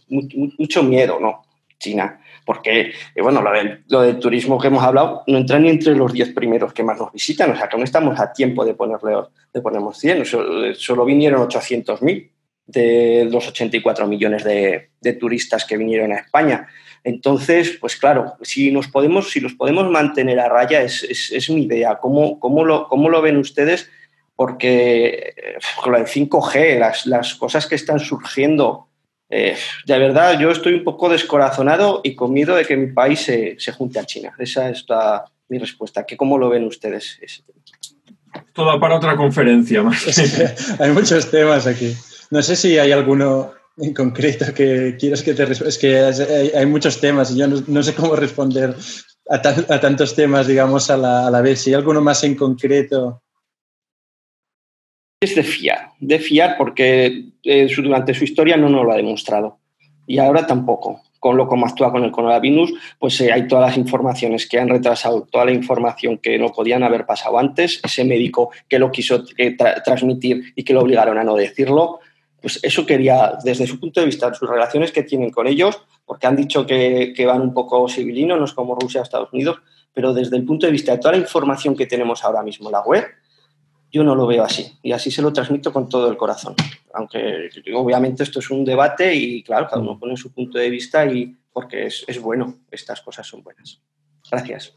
mucho 0.08 0.82
miedo, 0.82 1.20
¿no? 1.20 1.42
China 1.78 2.19
porque, 2.44 2.92
eh, 3.14 3.22
bueno, 3.22 3.42
lo 3.88 4.00
del, 4.02 4.18
turismo 4.18 4.58
que 4.58 4.68
hemos 4.68 4.82
hablado 4.82 5.22
no 5.26 5.38
entra 5.38 5.58
ni 5.58 5.68
entre 5.68 5.94
los 5.94 6.12
10 6.12 6.34
primeros 6.34 6.72
que 6.72 6.82
más 6.82 6.98
nos 6.98 7.12
visitan, 7.12 7.50
o 7.50 7.56
sea 7.56 7.68
que 7.68 7.76
no 7.76 7.84
estamos 7.84 8.18
a 8.18 8.32
tiempo 8.32 8.64
de 8.64 8.74
ponerle, 8.74 9.14
de 9.52 9.60
ponernos 9.60 9.98
100, 9.98 10.24
solo, 10.74 11.04
vinieron 11.04 11.46
800.000 11.48 12.30
de 12.66 13.28
los 13.30 13.48
84 13.48 14.06
millones 14.06 14.44
de, 14.44 14.90
turistas 15.18 15.64
que 15.64 15.76
vinieron 15.76 16.12
a 16.12 16.16
España. 16.16 16.68
Entonces, 17.02 17.78
pues 17.80 17.96
claro, 17.96 18.34
si 18.42 18.70
nos 18.70 18.88
podemos, 18.88 19.30
si 19.30 19.40
los 19.40 19.54
podemos 19.54 19.90
mantener 19.90 20.38
a 20.38 20.48
raya 20.48 20.82
es, 20.82 21.02
es, 21.02 21.50
mi 21.50 21.64
idea. 21.64 21.98
¿Cómo, 22.00 22.38
cómo, 22.38 22.64
lo, 22.64 22.88
¿Cómo 22.88 23.08
lo 23.08 23.22
ven 23.22 23.38
ustedes? 23.38 23.90
Porque 24.36 25.34
eh, 25.36 25.58
con 25.82 25.94
el 25.94 26.04
5G, 26.04 26.78
las, 26.78 27.06
las 27.06 27.34
cosas 27.34 27.66
que 27.66 27.74
están 27.74 27.98
surgiendo 27.98 28.89
eh, 29.30 29.56
de 29.86 29.98
verdad, 29.98 30.38
yo 30.40 30.50
estoy 30.50 30.74
un 30.74 30.84
poco 30.84 31.08
descorazonado 31.08 32.00
y 32.02 32.16
con 32.16 32.32
miedo 32.32 32.56
de 32.56 32.64
que 32.64 32.76
mi 32.76 32.92
país 32.92 33.20
se, 33.20 33.72
junte 33.72 34.00
a 34.00 34.04
China. 34.04 34.34
Esa 34.38 34.68
es 34.68 34.84
mi 35.48 35.58
respuesta. 35.58 36.04
¿Qué, 36.04 36.16
¿Cómo 36.16 36.36
lo 36.36 36.48
ven 36.48 36.64
ustedes? 36.64 37.20
Todo 38.52 38.78
para 38.80 38.96
otra 38.96 39.16
conferencia 39.16 39.82
más. 39.84 40.04
hay 40.80 40.90
muchos 40.90 41.30
temas 41.30 41.68
aquí. 41.68 41.94
No 42.30 42.42
sé 42.42 42.56
si 42.56 42.76
hay 42.76 42.90
alguno 42.90 43.52
en 43.76 43.94
concreto 43.94 44.52
que 44.52 44.96
quieras 44.98 45.22
que 45.22 45.34
te 45.34 45.44
responda. 45.44 45.68
Es 45.68 45.78
que 45.78 46.58
hay, 46.58 46.66
muchos 46.66 47.00
temas 47.00 47.30
y 47.30 47.38
yo 47.38 47.46
no, 47.46 47.82
sé 47.84 47.94
cómo 47.94 48.16
responder 48.16 48.74
a, 49.28 49.40
tantos 49.80 50.16
temas, 50.16 50.48
digamos, 50.48 50.90
a 50.90 50.96
la, 50.96 51.28
a 51.28 51.30
la 51.30 51.40
vez. 51.40 51.60
Si 51.60 51.70
hay 51.70 51.74
alguno 51.74 52.00
más 52.00 52.24
en 52.24 52.34
concreto 52.34 53.22
es 55.22 55.34
de 55.34 55.42
fiar, 55.42 55.90
de 56.00 56.18
fiar 56.18 56.56
porque 56.56 57.26
eh, 57.42 57.68
durante 57.76 58.14
su 58.14 58.24
historia 58.24 58.56
no 58.56 58.70
nos 58.70 58.86
lo 58.86 58.92
ha 58.92 58.96
demostrado 58.96 59.58
y 60.06 60.18
ahora 60.18 60.46
tampoco. 60.46 61.02
Con 61.18 61.36
lo 61.36 61.46
como 61.46 61.66
actúa 61.66 61.92
con 61.92 62.02
el 62.02 62.10
coronavirus, 62.10 62.72
pues 62.98 63.20
eh, 63.20 63.30
hay 63.30 63.46
todas 63.46 63.68
las 63.68 63.76
informaciones 63.76 64.48
que 64.48 64.58
han 64.58 64.70
retrasado, 64.70 65.28
toda 65.30 65.44
la 65.44 65.52
información 65.52 66.16
que 66.16 66.38
no 66.38 66.48
podían 66.48 66.82
haber 66.82 67.04
pasado 67.04 67.38
antes, 67.38 67.78
ese 67.84 68.04
médico 68.04 68.50
que 68.66 68.78
lo 68.78 68.90
quiso 68.90 69.24
eh, 69.36 69.54
transmitir 69.84 70.54
y 70.56 70.64
que 70.64 70.72
lo 70.72 70.80
obligaron 70.80 71.18
a 71.18 71.24
no 71.24 71.36
decirlo, 71.36 72.00
pues 72.40 72.58
eso 72.62 72.86
quería, 72.86 73.34
desde 73.44 73.66
su 73.66 73.78
punto 73.78 74.00
de 74.00 74.06
vista, 74.06 74.32
sus 74.32 74.48
relaciones 74.48 74.92
que 74.92 75.02
tienen 75.02 75.28
con 75.28 75.46
ellos, 75.46 75.82
porque 76.06 76.26
han 76.26 76.36
dicho 76.36 76.66
que, 76.66 77.12
que 77.14 77.26
van 77.26 77.42
un 77.42 77.52
poco 77.52 77.86
civilinos, 77.86 78.38
no 78.38 78.46
es 78.46 78.54
como 78.54 78.74
Rusia, 78.74 79.02
Estados 79.02 79.30
Unidos, 79.34 79.58
pero 79.92 80.14
desde 80.14 80.38
el 80.38 80.46
punto 80.46 80.64
de 80.64 80.72
vista 80.72 80.92
de 80.92 80.98
toda 80.98 81.12
la 81.12 81.18
información 81.18 81.76
que 81.76 81.84
tenemos 81.84 82.24
ahora 82.24 82.42
mismo 82.42 82.70
en 82.70 82.72
la 82.72 82.80
web, 82.80 83.04
yo 83.90 84.04
no 84.04 84.14
lo 84.14 84.26
veo 84.26 84.44
así 84.44 84.78
y 84.82 84.92
así 84.92 85.10
se 85.10 85.22
lo 85.22 85.32
transmito 85.32 85.72
con 85.72 85.88
todo 85.88 86.10
el 86.10 86.16
corazón. 86.16 86.54
Aunque 86.92 87.50
obviamente 87.74 88.22
esto 88.22 88.38
es 88.38 88.50
un 88.50 88.64
debate 88.64 89.14
y 89.14 89.42
claro, 89.42 89.66
cada 89.68 89.82
uno 89.82 89.98
pone 89.98 90.16
su 90.16 90.32
punto 90.32 90.58
de 90.58 90.70
vista 90.70 91.04
y 91.06 91.36
porque 91.52 91.86
es, 91.86 92.04
es 92.06 92.20
bueno, 92.20 92.60
estas 92.70 93.00
cosas 93.00 93.26
son 93.26 93.42
buenas. 93.42 93.80
Gracias. 94.30 94.72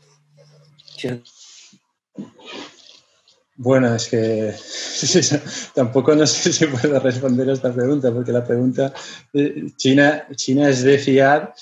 Bueno, 3.55 3.93
es 3.95 4.07
que 4.07 4.53
tampoco 5.75 6.15
no 6.15 6.25
sé 6.25 6.51
si 6.51 6.65
puedo 6.67 6.99
responder 6.99 7.49
a 7.49 7.53
esta 7.53 7.73
pregunta, 7.73 8.11
porque 8.11 8.31
la 8.31 8.43
pregunta, 8.43 8.93
eh, 9.33 9.71
China, 9.77 10.27
China 10.35 10.69
es 10.69 10.83
de 10.83 10.97
fiar 10.97 11.53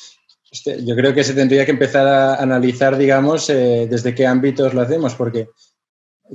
Este, 0.50 0.84
yo 0.86 0.96
creo 0.96 1.14
que 1.14 1.24
se 1.24 1.34
tendría 1.34 1.66
que 1.66 1.72
empezar 1.72 2.08
a 2.08 2.36
analizar, 2.36 2.98
digamos, 2.98 3.50
eh, 3.50 3.88
desde 3.90 4.16
qué 4.16 4.26
ámbitos 4.26 4.74
lo 4.74 4.82
hacemos, 4.82 5.16
porque 5.16 5.50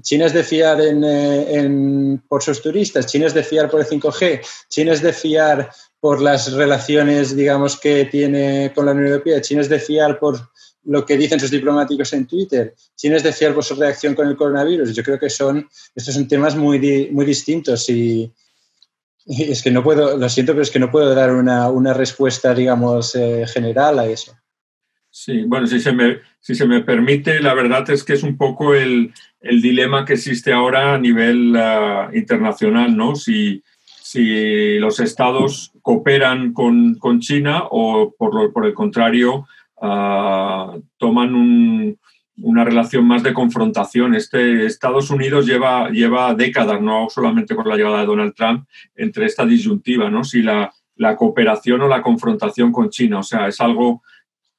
China 0.03 0.27
es 0.27 0.33
de 0.33 0.45
fiar 0.45 0.81
en, 0.81 2.23
por 2.29 2.43
sus 2.43 2.61
turistas, 2.61 3.07
China 3.07 3.27
es 3.27 3.35
de 3.35 3.43
fiar 3.43 3.71
por 3.71 3.81
el 3.81 3.87
5G, 3.87 4.41
China 4.69 4.93
es 4.93 5.03
de 5.03 5.13
fiar 5.13 5.71
por 6.01 6.21
las 6.21 6.53
relaciones, 6.53 7.35
digamos, 7.35 7.79
que 7.79 8.05
tiene 8.05 8.73
con 8.75 8.87
la 8.87 8.93
Unión 8.93 9.09
Europea, 9.09 9.41
China 9.41 9.63
es 9.63 9.69
de 9.69 9.81
fiar 9.81 10.19
por 10.19 10.39
lo 10.85 11.05
que 11.05 11.17
dicen 11.17 11.41
sus 11.41 11.51
diplomáticos 11.51 12.13
en 12.13 12.27
Twitter, 12.27 12.75
China 12.95 13.17
es 13.17 13.23
de 13.23 13.33
fiar 13.33 13.55
por 13.55 13.65
su 13.65 13.75
reacción 13.75 14.15
con 14.15 14.29
el 14.29 14.37
coronavirus. 14.37 14.95
Yo 14.95 15.03
creo 15.03 15.19
que 15.19 15.31
son, 15.31 15.69
estos 15.95 16.15
son 16.15 16.29
temas 16.29 16.55
muy, 16.55 17.09
muy 17.11 17.25
distintos 17.25 17.89
y, 17.89 18.31
es 19.27 19.63
que 19.63 19.73
no 19.73 19.83
puedo, 19.83 20.17
lo 20.17 20.29
siento, 20.29 20.53
pero 20.53 20.63
es 20.63 20.71
que 20.71 20.79
no 20.79 20.91
puedo 20.91 21.13
dar 21.15 21.33
una, 21.33 21.95
respuesta, 21.95 22.55
digamos, 22.55 23.17
eh, 23.17 23.45
general 23.47 23.99
a 23.99 24.07
eso. 24.07 24.37
Sí, 25.11 25.43
bueno, 25.47 25.67
si 25.67 25.81
se, 25.81 25.93
me, 25.93 26.21
si 26.41 26.55
se 26.55 26.67
me 26.67 26.83
permite, 26.83 27.41
la 27.41 27.55
verdad 27.55 27.89
es 27.91 28.05
que 28.05 28.13
es 28.13 28.23
un 28.23 28.37
poco 28.37 28.75
el, 28.75 29.13
dilema 29.63 30.05
que 30.05 30.15
existe 30.15 30.53
ahora 30.53 30.95
a 30.95 30.99
nivel 30.99 31.55
ah, 31.57 32.11
internacional, 32.13 32.97
¿no? 32.97 33.15
Si, 33.15 33.63
si 34.03 34.79
los 34.79 35.01
estados 35.01 35.73
cooperan 35.83 36.53
con, 36.53 36.99
China 37.21 37.65
o 37.71 38.15
por, 38.17 38.53
por 38.53 38.67
el 38.67 38.75
contrario 38.75 39.47
uh, 39.77 40.81
toman 40.97 41.97
una 42.43 42.65
relación 42.65 43.07
más 43.07 43.23
de 43.23 43.33
confrontación. 43.33 44.15
Este, 44.15 44.67
Estados 44.67 45.11
Unidos 45.11 45.47
lleva, 45.47 45.91
lleva 45.91 46.35
décadas, 46.35 46.81
no 46.81 47.09
solamente 47.09 47.55
con 47.55 47.69
la 47.69 47.77
llegada 47.77 48.01
de 48.01 48.07
Donald 48.07 48.35
Trump, 48.35 48.67
entre 48.95 49.27
esta 49.27 49.47
disyuntiva, 49.47 50.11
¿no? 50.11 50.25
si 50.25 50.43
la, 50.43 50.73
la 50.97 51.17
cooperación 51.17 51.83
o 51.83 51.89
la 51.89 52.03
confrontación 52.03 52.73
con 52.73 52.91
China. 52.91 53.21
O 53.21 53.23
sea, 53.23 53.49
es 53.49 53.61
algo 53.61 54.03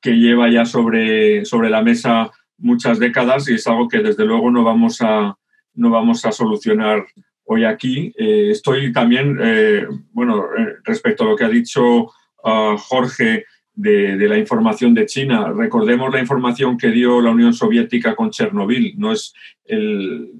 que 0.01 0.11
lleva 0.11 0.49
ya 0.49 0.65
sobre, 0.65 1.45
sobre 1.45 1.69
la 1.69 1.81
mesa 1.81 2.31
muchas 2.57 2.99
décadas 2.99 3.49
y 3.49 3.55
es 3.55 3.67
algo 3.67 3.87
que 3.87 3.99
desde 3.99 4.25
luego 4.25 4.51
no 4.51 4.63
vamos 4.63 5.01
a, 5.01 5.37
no 5.73 5.89
vamos 5.89 6.25
a 6.25 6.31
solucionar 6.31 7.05
hoy 7.47 7.63
aquí. 7.63 8.13
Eh, 8.17 8.49
estoy 8.51 8.91
también, 8.91 9.37
eh, 9.41 9.87
bueno, 10.11 10.45
eh, 10.57 10.75
respecto 10.83 11.23
a 11.23 11.27
lo 11.27 11.35
que 11.35 11.45
ha 11.45 11.49
dicho 11.49 12.11
ah, 12.43 12.75
Jorge 12.77 13.45
de, 13.73 14.17
la 14.27 14.37
información 14.37 14.93
de 14.93 15.05
China. 15.05 15.53
Recordemos 15.55 16.11
la 16.11 16.19
información 16.19 16.77
que 16.77 16.89
dio 16.89 17.21
la 17.21 17.31
Unión 17.31 17.53
Soviética 17.53 18.15
con 18.15 18.31
Chernobyl. 18.31 18.95
No 18.97 19.11
es 19.11 19.33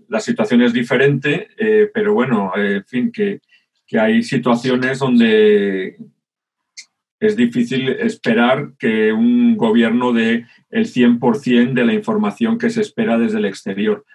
la 0.09 0.20
situación 0.20 0.61
es 0.63 0.74
diferente, 0.74 1.49
pero 1.93 2.13
bueno, 2.13 2.51
en 2.55 2.84
fin, 2.86 3.11
que, 3.11 3.41
hay 3.97 4.24
situaciones 4.24 4.99
donde 4.99 5.97
es 7.20 7.36
difícil 7.36 7.89
esperar 7.89 8.72
que 8.80 9.13
un 9.13 9.55
gobierno 9.55 10.13
dé 10.13 10.45
el 10.70 10.86
100% 10.86 11.74
de 11.74 11.86
la 11.86 11.93
información 11.93 12.57
que 12.57 12.70
se 12.70 12.82
espera 12.82 13.18
desde 13.18 13.38
el 13.38 13.45
exterior. 13.45 14.05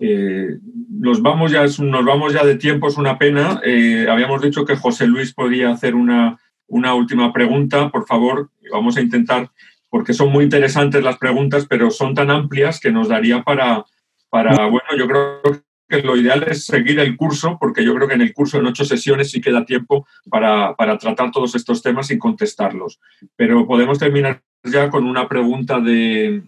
Eh, 0.00 0.58
nos, 0.90 1.22
vamos 1.22 1.52
ya, 1.52 1.62
nos 1.62 2.04
vamos 2.04 2.32
ya 2.32 2.44
de 2.44 2.56
tiempo, 2.56 2.88
es 2.88 2.96
una 2.96 3.18
pena. 3.18 3.60
habíamos 4.10 4.42
dicho 4.42 4.64
que 4.64 4.76
José 4.76 5.06
Luis 5.06 5.32
podía 5.32 5.70
hacer 5.70 5.94
una, 5.94 6.38
una 6.66 6.94
última 6.94 7.32
pregunta, 7.32 7.90
por 7.90 8.06
favor. 8.06 8.50
Vamos 8.72 8.96
a 8.96 9.00
intentar, 9.00 9.50
porque 9.88 10.12
son 10.12 10.30
muy 10.30 10.44
interesantes 10.44 11.02
las 11.02 11.18
preguntas, 11.18 11.66
pero 11.68 11.90
son 11.90 12.14
tan 12.14 12.30
amplias 12.30 12.80
que 12.80 12.90
nos 12.90 13.08
daría 13.08 13.42
para, 13.42 13.84
para 14.30 14.66
bueno, 14.66 14.88
yo 14.96 15.06
creo 15.06 15.64
que 15.88 16.02
lo 16.02 16.16
ideal 16.16 16.44
es 16.48 16.64
seguir 16.64 16.98
el 16.98 17.16
curso, 17.16 17.58
porque 17.60 17.84
yo 17.84 17.94
creo 17.94 18.08
que 18.08 18.14
en 18.14 18.22
el 18.22 18.32
curso 18.32 18.58
en 18.58 18.66
ocho 18.66 18.84
sesiones 18.84 19.30
sí 19.30 19.40
queda 19.40 19.64
tiempo 19.64 20.06
para, 20.30 20.74
tratar 20.98 21.30
todos 21.30 21.54
estos 21.54 21.82
temas 21.82 22.10
y 22.10 22.18
contestarlos. 22.18 23.00
Pero 23.36 23.66
podemos 23.66 23.98
terminar 23.98 24.42
ya 24.64 24.90
con 24.90 25.04
una 25.04 25.28
pregunta 25.28 25.80
de, 25.80 26.42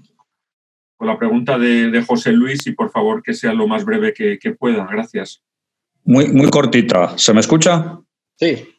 con 0.96 1.06
la 1.06 1.18
pregunta 1.18 1.58
de, 1.58 2.02
José 2.06 2.32
Luis 2.32 2.66
y 2.66 2.72
por 2.72 2.90
favor 2.90 3.22
que 3.22 3.34
sea 3.34 3.52
lo 3.52 3.68
más 3.68 3.84
breve 3.84 4.12
que, 4.12 4.38
que 4.38 4.52
pueda. 4.52 4.86
Gracias. 4.90 5.42
Muy, 6.04 6.28
muy 6.28 6.48
cortita. 6.50 7.16
¿Se 7.18 7.32
me 7.32 7.40
escucha? 7.40 7.98
Sí. 8.36 8.76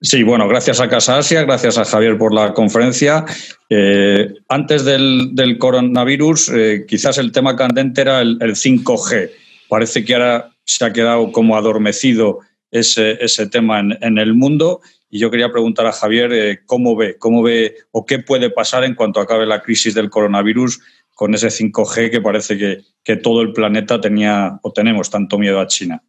Sí, 0.00 0.22
bueno, 0.22 0.46
gracias 0.46 0.80
a 0.80 0.88
Casa 0.88 1.18
Asia, 1.18 1.42
gracias 1.42 1.76
a 1.76 1.84
Javier 1.84 2.16
por 2.16 2.32
la 2.32 2.54
conferencia. 2.54 3.24
Eh, 3.68 4.32
antes 4.48 4.84
del, 4.84 5.56
coronavirus, 5.58 6.50
eh, 6.50 6.84
quizás 6.86 7.18
el 7.18 7.32
tema 7.32 7.56
candente 7.56 8.02
era 8.02 8.20
el, 8.20 8.38
5G. 8.38 9.30
Parece 9.68 10.04
que 10.04 10.14
ahora 10.14 10.52
se 10.64 10.84
ha 10.84 10.92
quedado 10.92 11.32
como 11.32 11.56
adormecido 11.56 12.38
ese, 12.70 13.16
tema 13.50 13.80
en, 13.80 14.18
el 14.18 14.34
mundo. 14.34 14.80
Y 15.10 15.18
yo 15.18 15.30
quería 15.30 15.50
preguntar 15.50 15.86
a 15.86 15.92
Javier 15.92 16.32
eh, 16.32 16.60
cómo 16.66 16.96
ve, 16.96 17.16
cómo 17.18 17.42
ve 17.42 17.76
o 17.92 18.04
qué 18.04 18.18
puede 18.18 18.50
pasar 18.50 18.84
en 18.84 18.94
cuanto 18.94 19.20
acabe 19.20 19.46
la 19.46 19.62
crisis 19.62 19.94
del 19.94 20.10
coronavirus 20.10 20.80
con 21.14 21.34
ese 21.34 21.48
5G 21.48 22.10
que 22.10 22.20
parece 22.20 22.56
que, 22.56 23.16
todo 23.16 23.40
el 23.40 23.52
planeta 23.52 24.00
tenía 24.00 24.60
o 24.62 24.72
tenemos 24.72 25.10
tanto 25.10 25.38
miedo 25.38 25.60
a 25.60 25.66
China. 25.66 26.02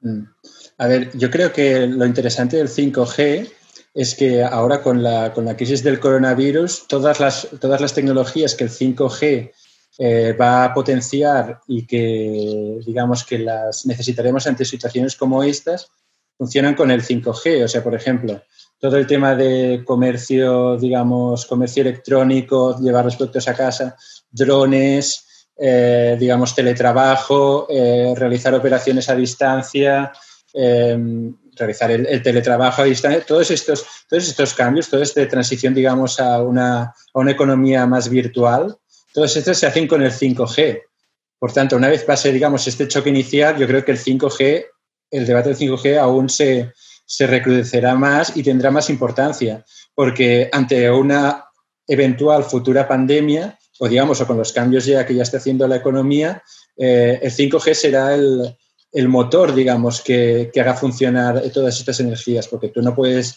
Mm. 0.00 0.22
A 0.78 0.86
ver, 0.86 1.10
yo 1.16 1.30
creo 1.30 1.50
que 1.52 1.86
lo 1.86 2.04
interesante 2.04 2.58
del 2.58 2.68
5G 2.68 3.50
es 3.94 4.14
que 4.14 4.44
ahora 4.44 4.82
con 4.82 5.02
la, 5.02 5.32
con 5.32 5.46
la 5.46 5.56
crisis 5.56 5.82
del 5.82 5.98
coronavirus, 5.98 6.86
todas 6.86 7.18
las, 7.18 7.48
todas 7.58 7.80
las 7.80 7.94
tecnologías 7.94 8.54
que 8.54 8.64
el 8.64 8.70
5G 8.70 9.50
eh, 9.98 10.36
va 10.38 10.64
a 10.64 10.74
potenciar 10.74 11.60
y 11.66 11.86
que 11.86 12.78
digamos 12.84 13.24
que 13.24 13.38
las 13.38 13.86
necesitaremos 13.86 14.46
ante 14.46 14.66
situaciones 14.66 15.16
como 15.16 15.42
estas, 15.42 15.90
funcionan 16.36 16.74
con 16.74 16.90
el 16.90 17.02
5G. 17.02 17.64
O 17.64 17.68
sea, 17.68 17.82
por 17.82 17.94
ejemplo, 17.94 18.42
todo 18.78 18.96
el 18.96 19.06
tema 19.06 19.34
de 19.34 19.82
comercio, 19.84 20.76
digamos, 20.76 21.46
comercio 21.46 21.82
electrónico, 21.82 22.78
llevar 22.80 23.04
los 23.04 23.16
productos 23.16 23.48
a 23.48 23.54
casa, 23.54 23.96
drones, 24.30 25.48
eh, 25.56 26.16
digamos, 26.18 26.54
teletrabajo, 26.54 27.66
eh, 27.70 28.12
realizar 28.16 28.54
operaciones 28.54 29.08
a 29.08 29.14
distancia, 29.14 30.12
Em, 30.58 31.36
realizar 31.54 31.90
el, 31.90 32.22
teletrabajo 32.22 32.80
a 32.80 32.86
distancia, 32.86 33.22
todos 33.26 33.50
estos, 33.50 33.84
todos 34.08 34.26
estos 34.26 34.54
cambios, 34.54 34.88
toda 34.88 35.02
esta 35.02 35.28
transición, 35.28 35.74
digamos, 35.74 36.18
a 36.18 36.42
una, 36.42 36.82
a 36.84 37.18
una 37.18 37.30
economía 37.30 37.84
más 37.84 38.08
virtual, 38.08 38.74
todos 39.12 39.36
estos 39.36 39.58
se 39.58 39.66
hacen 39.66 39.86
con 39.86 40.02
el 40.02 40.12
5G. 40.12 40.80
Por 41.38 41.52
tanto, 41.52 41.76
una 41.76 41.88
vez 41.88 42.04
pase, 42.04 42.32
digamos, 42.32 42.66
este 42.66 42.88
choque 42.88 43.10
inicial, 43.10 43.58
yo 43.58 43.66
creo 43.66 43.84
que 43.84 43.92
el 43.92 43.98
5G, 43.98 44.64
el 45.10 45.26
debate 45.26 45.50
del 45.50 45.58
5G 45.58 45.98
aún 45.98 46.28
se, 46.28 46.72
se 47.04 47.26
recrudecerá 47.26 47.94
más 47.94 48.36
y 48.36 48.42
tendrá 48.42 48.70
más 48.70 48.90
importancia, 48.90 49.64
porque 49.94 50.48
ante 50.52 50.90
una 50.90 51.44
eventual 51.86 52.44
futura 52.44 52.88
pandemia, 52.88 53.58
o 53.78 53.88
digamos, 53.88 54.20
o 54.20 54.26
con 54.26 54.38
los 54.38 54.52
cambios 54.52 54.84
ya 54.86 55.06
que 55.06 55.14
ya 55.14 55.22
está 55.22 55.36
haciendo 55.36 55.68
la 55.68 55.76
economía, 55.76 56.42
eh, 56.76 57.18
el 57.22 57.30
5G 57.30 57.74
será 57.74 58.14
el, 58.14 58.56
el 58.92 59.08
motor, 59.08 59.54
digamos, 59.54 60.00
que, 60.00 60.50
haga 60.58 60.74
funcionar 60.74 61.42
todas 61.52 61.78
estas 61.78 62.00
energías, 62.00 62.48
porque 62.48 62.68
tú 62.68 62.80
no 62.80 62.94
puedes, 62.94 63.34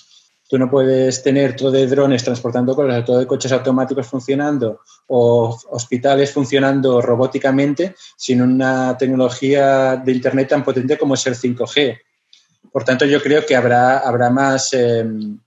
tú 0.50 0.58
no 0.58 0.70
puedes 0.70 1.24
tener 1.24 1.56
todo 1.56 1.72
de 1.72 1.88
drones 1.88 2.24
transportando 2.24 2.76
cosas, 2.76 3.06
todo 3.06 3.20
de 3.20 3.28
coches 3.28 3.52
automáticos 3.52 4.08
funcionando 4.08 4.82
o 5.08 5.58
hospitales 5.70 6.34
funcionando 6.34 7.02
robóticamente 7.02 7.96
sin 8.18 8.42
una 8.42 8.98
tecnología 8.98 9.96
de 9.96 10.12
Internet 10.12 10.50
tan 10.50 10.64
potente 10.64 10.98
como 10.98 11.14
es 11.14 11.26
el 11.28 11.36
5G. 11.36 12.00
Por 12.72 12.84
tanto, 12.84 13.06
yo 13.06 13.22
creo 13.22 13.46
que 13.46 13.56
habrá, 13.56 14.00
habrá 14.00 14.30
más, 14.30 14.74
em, 14.74 15.40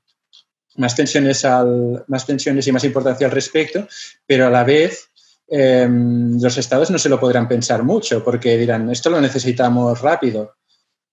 más, 0.76 0.96
tensiones 0.96 1.44
al, 1.44 2.04
más 2.06 2.24
tensiones 2.24 2.66
y 2.66 2.72
más 2.72 2.84
importancia 2.84 3.26
al 3.26 3.32
respecto, 3.32 3.86
pero 4.26 4.46
a 4.46 4.50
la 4.50 4.64
vez 4.64 5.10
Em, 5.54 6.40
los 6.40 6.56
estados 6.56 6.90
no 6.90 6.98
se 6.98 7.10
lo 7.10 7.20
podrán 7.20 7.46
pensar 7.46 7.82
mucho 7.82 8.24
porque 8.24 8.56
dirán, 8.56 8.90
esto 8.90 9.10
lo 9.10 9.20
necesitamos 9.20 10.00
rápido. 10.00 10.54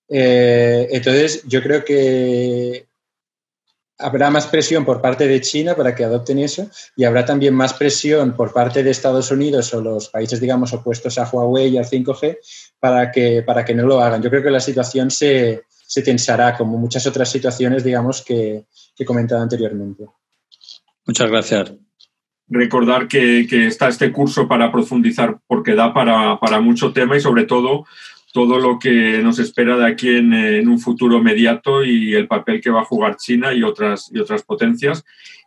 Eh, 0.07 0.87
entonces, 0.91 1.43
yo 1.45 1.61
creo 1.61 1.83
que 1.83 2.87
habrá 3.99 4.29
más 4.31 4.47
presión 4.47 4.85
por 4.85 5.01
parte 5.01 5.27
de 5.27 5.41
China 5.41 5.75
para 5.75 5.93
que 5.93 6.03
adopten 6.03 6.39
eso 6.39 6.69
y 6.95 7.03
habrá 7.03 7.25
también 7.25 7.53
más 7.53 7.73
presión 7.73 8.33
por 8.35 8.53
parte 8.53 8.81
de 8.81 8.91
Estados 8.91 9.29
Unidos 9.31 9.73
o 9.73 9.81
los 9.81 10.09
países, 10.09 10.39
digamos, 10.39 10.73
opuestos 10.73 11.17
a 11.17 11.29
Huawei 11.29 11.69
y 11.69 11.77
al 11.77 11.85
5G 11.85 12.37
para 12.79 13.11
que, 13.11 13.43
para 13.43 13.63
que 13.63 13.75
no 13.75 13.85
lo 13.85 14.01
hagan. 14.01 14.21
Yo 14.21 14.29
creo 14.29 14.43
que 14.43 14.51
la 14.51 14.59
situación 14.59 15.11
se, 15.11 15.63
se 15.69 16.01
tensará, 16.01 16.55
como 16.57 16.77
muchas 16.77 17.05
otras 17.05 17.29
situaciones, 17.29 17.83
digamos, 17.83 18.23
que, 18.23 18.65
que 18.95 19.03
he 19.03 19.05
comentado 19.05 19.41
anteriormente. 19.41 20.05
Muchas 21.05 21.29
gracias 21.29 21.73
recordar 22.49 23.07
que, 23.07 23.47
está 23.67 23.87
este 23.87 24.11
curso 24.11 24.47
para 24.47 24.71
profundizar 24.71 25.39
porque 25.47 25.75
da 25.75 25.93
para, 25.93 26.61
mucho 26.61 26.91
tema 26.91 27.15
y 27.15 27.21
sobre 27.21 27.45
todo 27.45 27.85
todo 28.31 28.59
lo 28.59 28.77
que 28.79 29.21
nos 29.23 29.39
espera 29.39 29.77
de 29.77 29.87
aquí 29.87 30.09
en, 30.09 30.67
un 30.67 30.79
futuro 30.79 31.17
inmediato 31.17 31.83
y 31.83 32.13
el 32.13 32.27
papel 32.27 32.61
que 32.61 32.69
va 32.69 32.81
a 32.81 32.85
jugar 32.85 33.17
China 33.17 33.53
y 33.53 33.63
otras, 33.63 34.09
y 34.13 34.19
otras 34.19 34.43
potencias. 34.43 35.03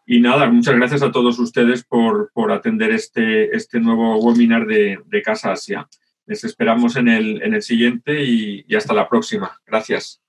Y 0.07 0.21
nada, 0.21 0.51
muchas 0.51 0.75
gracias 0.75 1.03
a 1.03 1.13
todos 1.13 1.39
ustedes 1.39 1.85
por, 1.85 2.31
atender 2.51 2.91
este, 2.91 3.55
este 3.55 3.79
nuevo 3.81 4.19
webinar 4.19 4.67
de, 4.67 5.23
Casa 5.25 5.53
Asia. 5.53 5.89
Les 6.27 6.45
esperamos 6.45 6.97
en 6.97 7.09
el, 7.09 7.43
en 7.43 7.55
el 7.55 7.63
siguiente 7.63 8.25
y 8.25 8.75
hasta 8.75 8.95
la 8.95 9.09
próxima. 9.09 9.61
Gracias. 9.67 10.22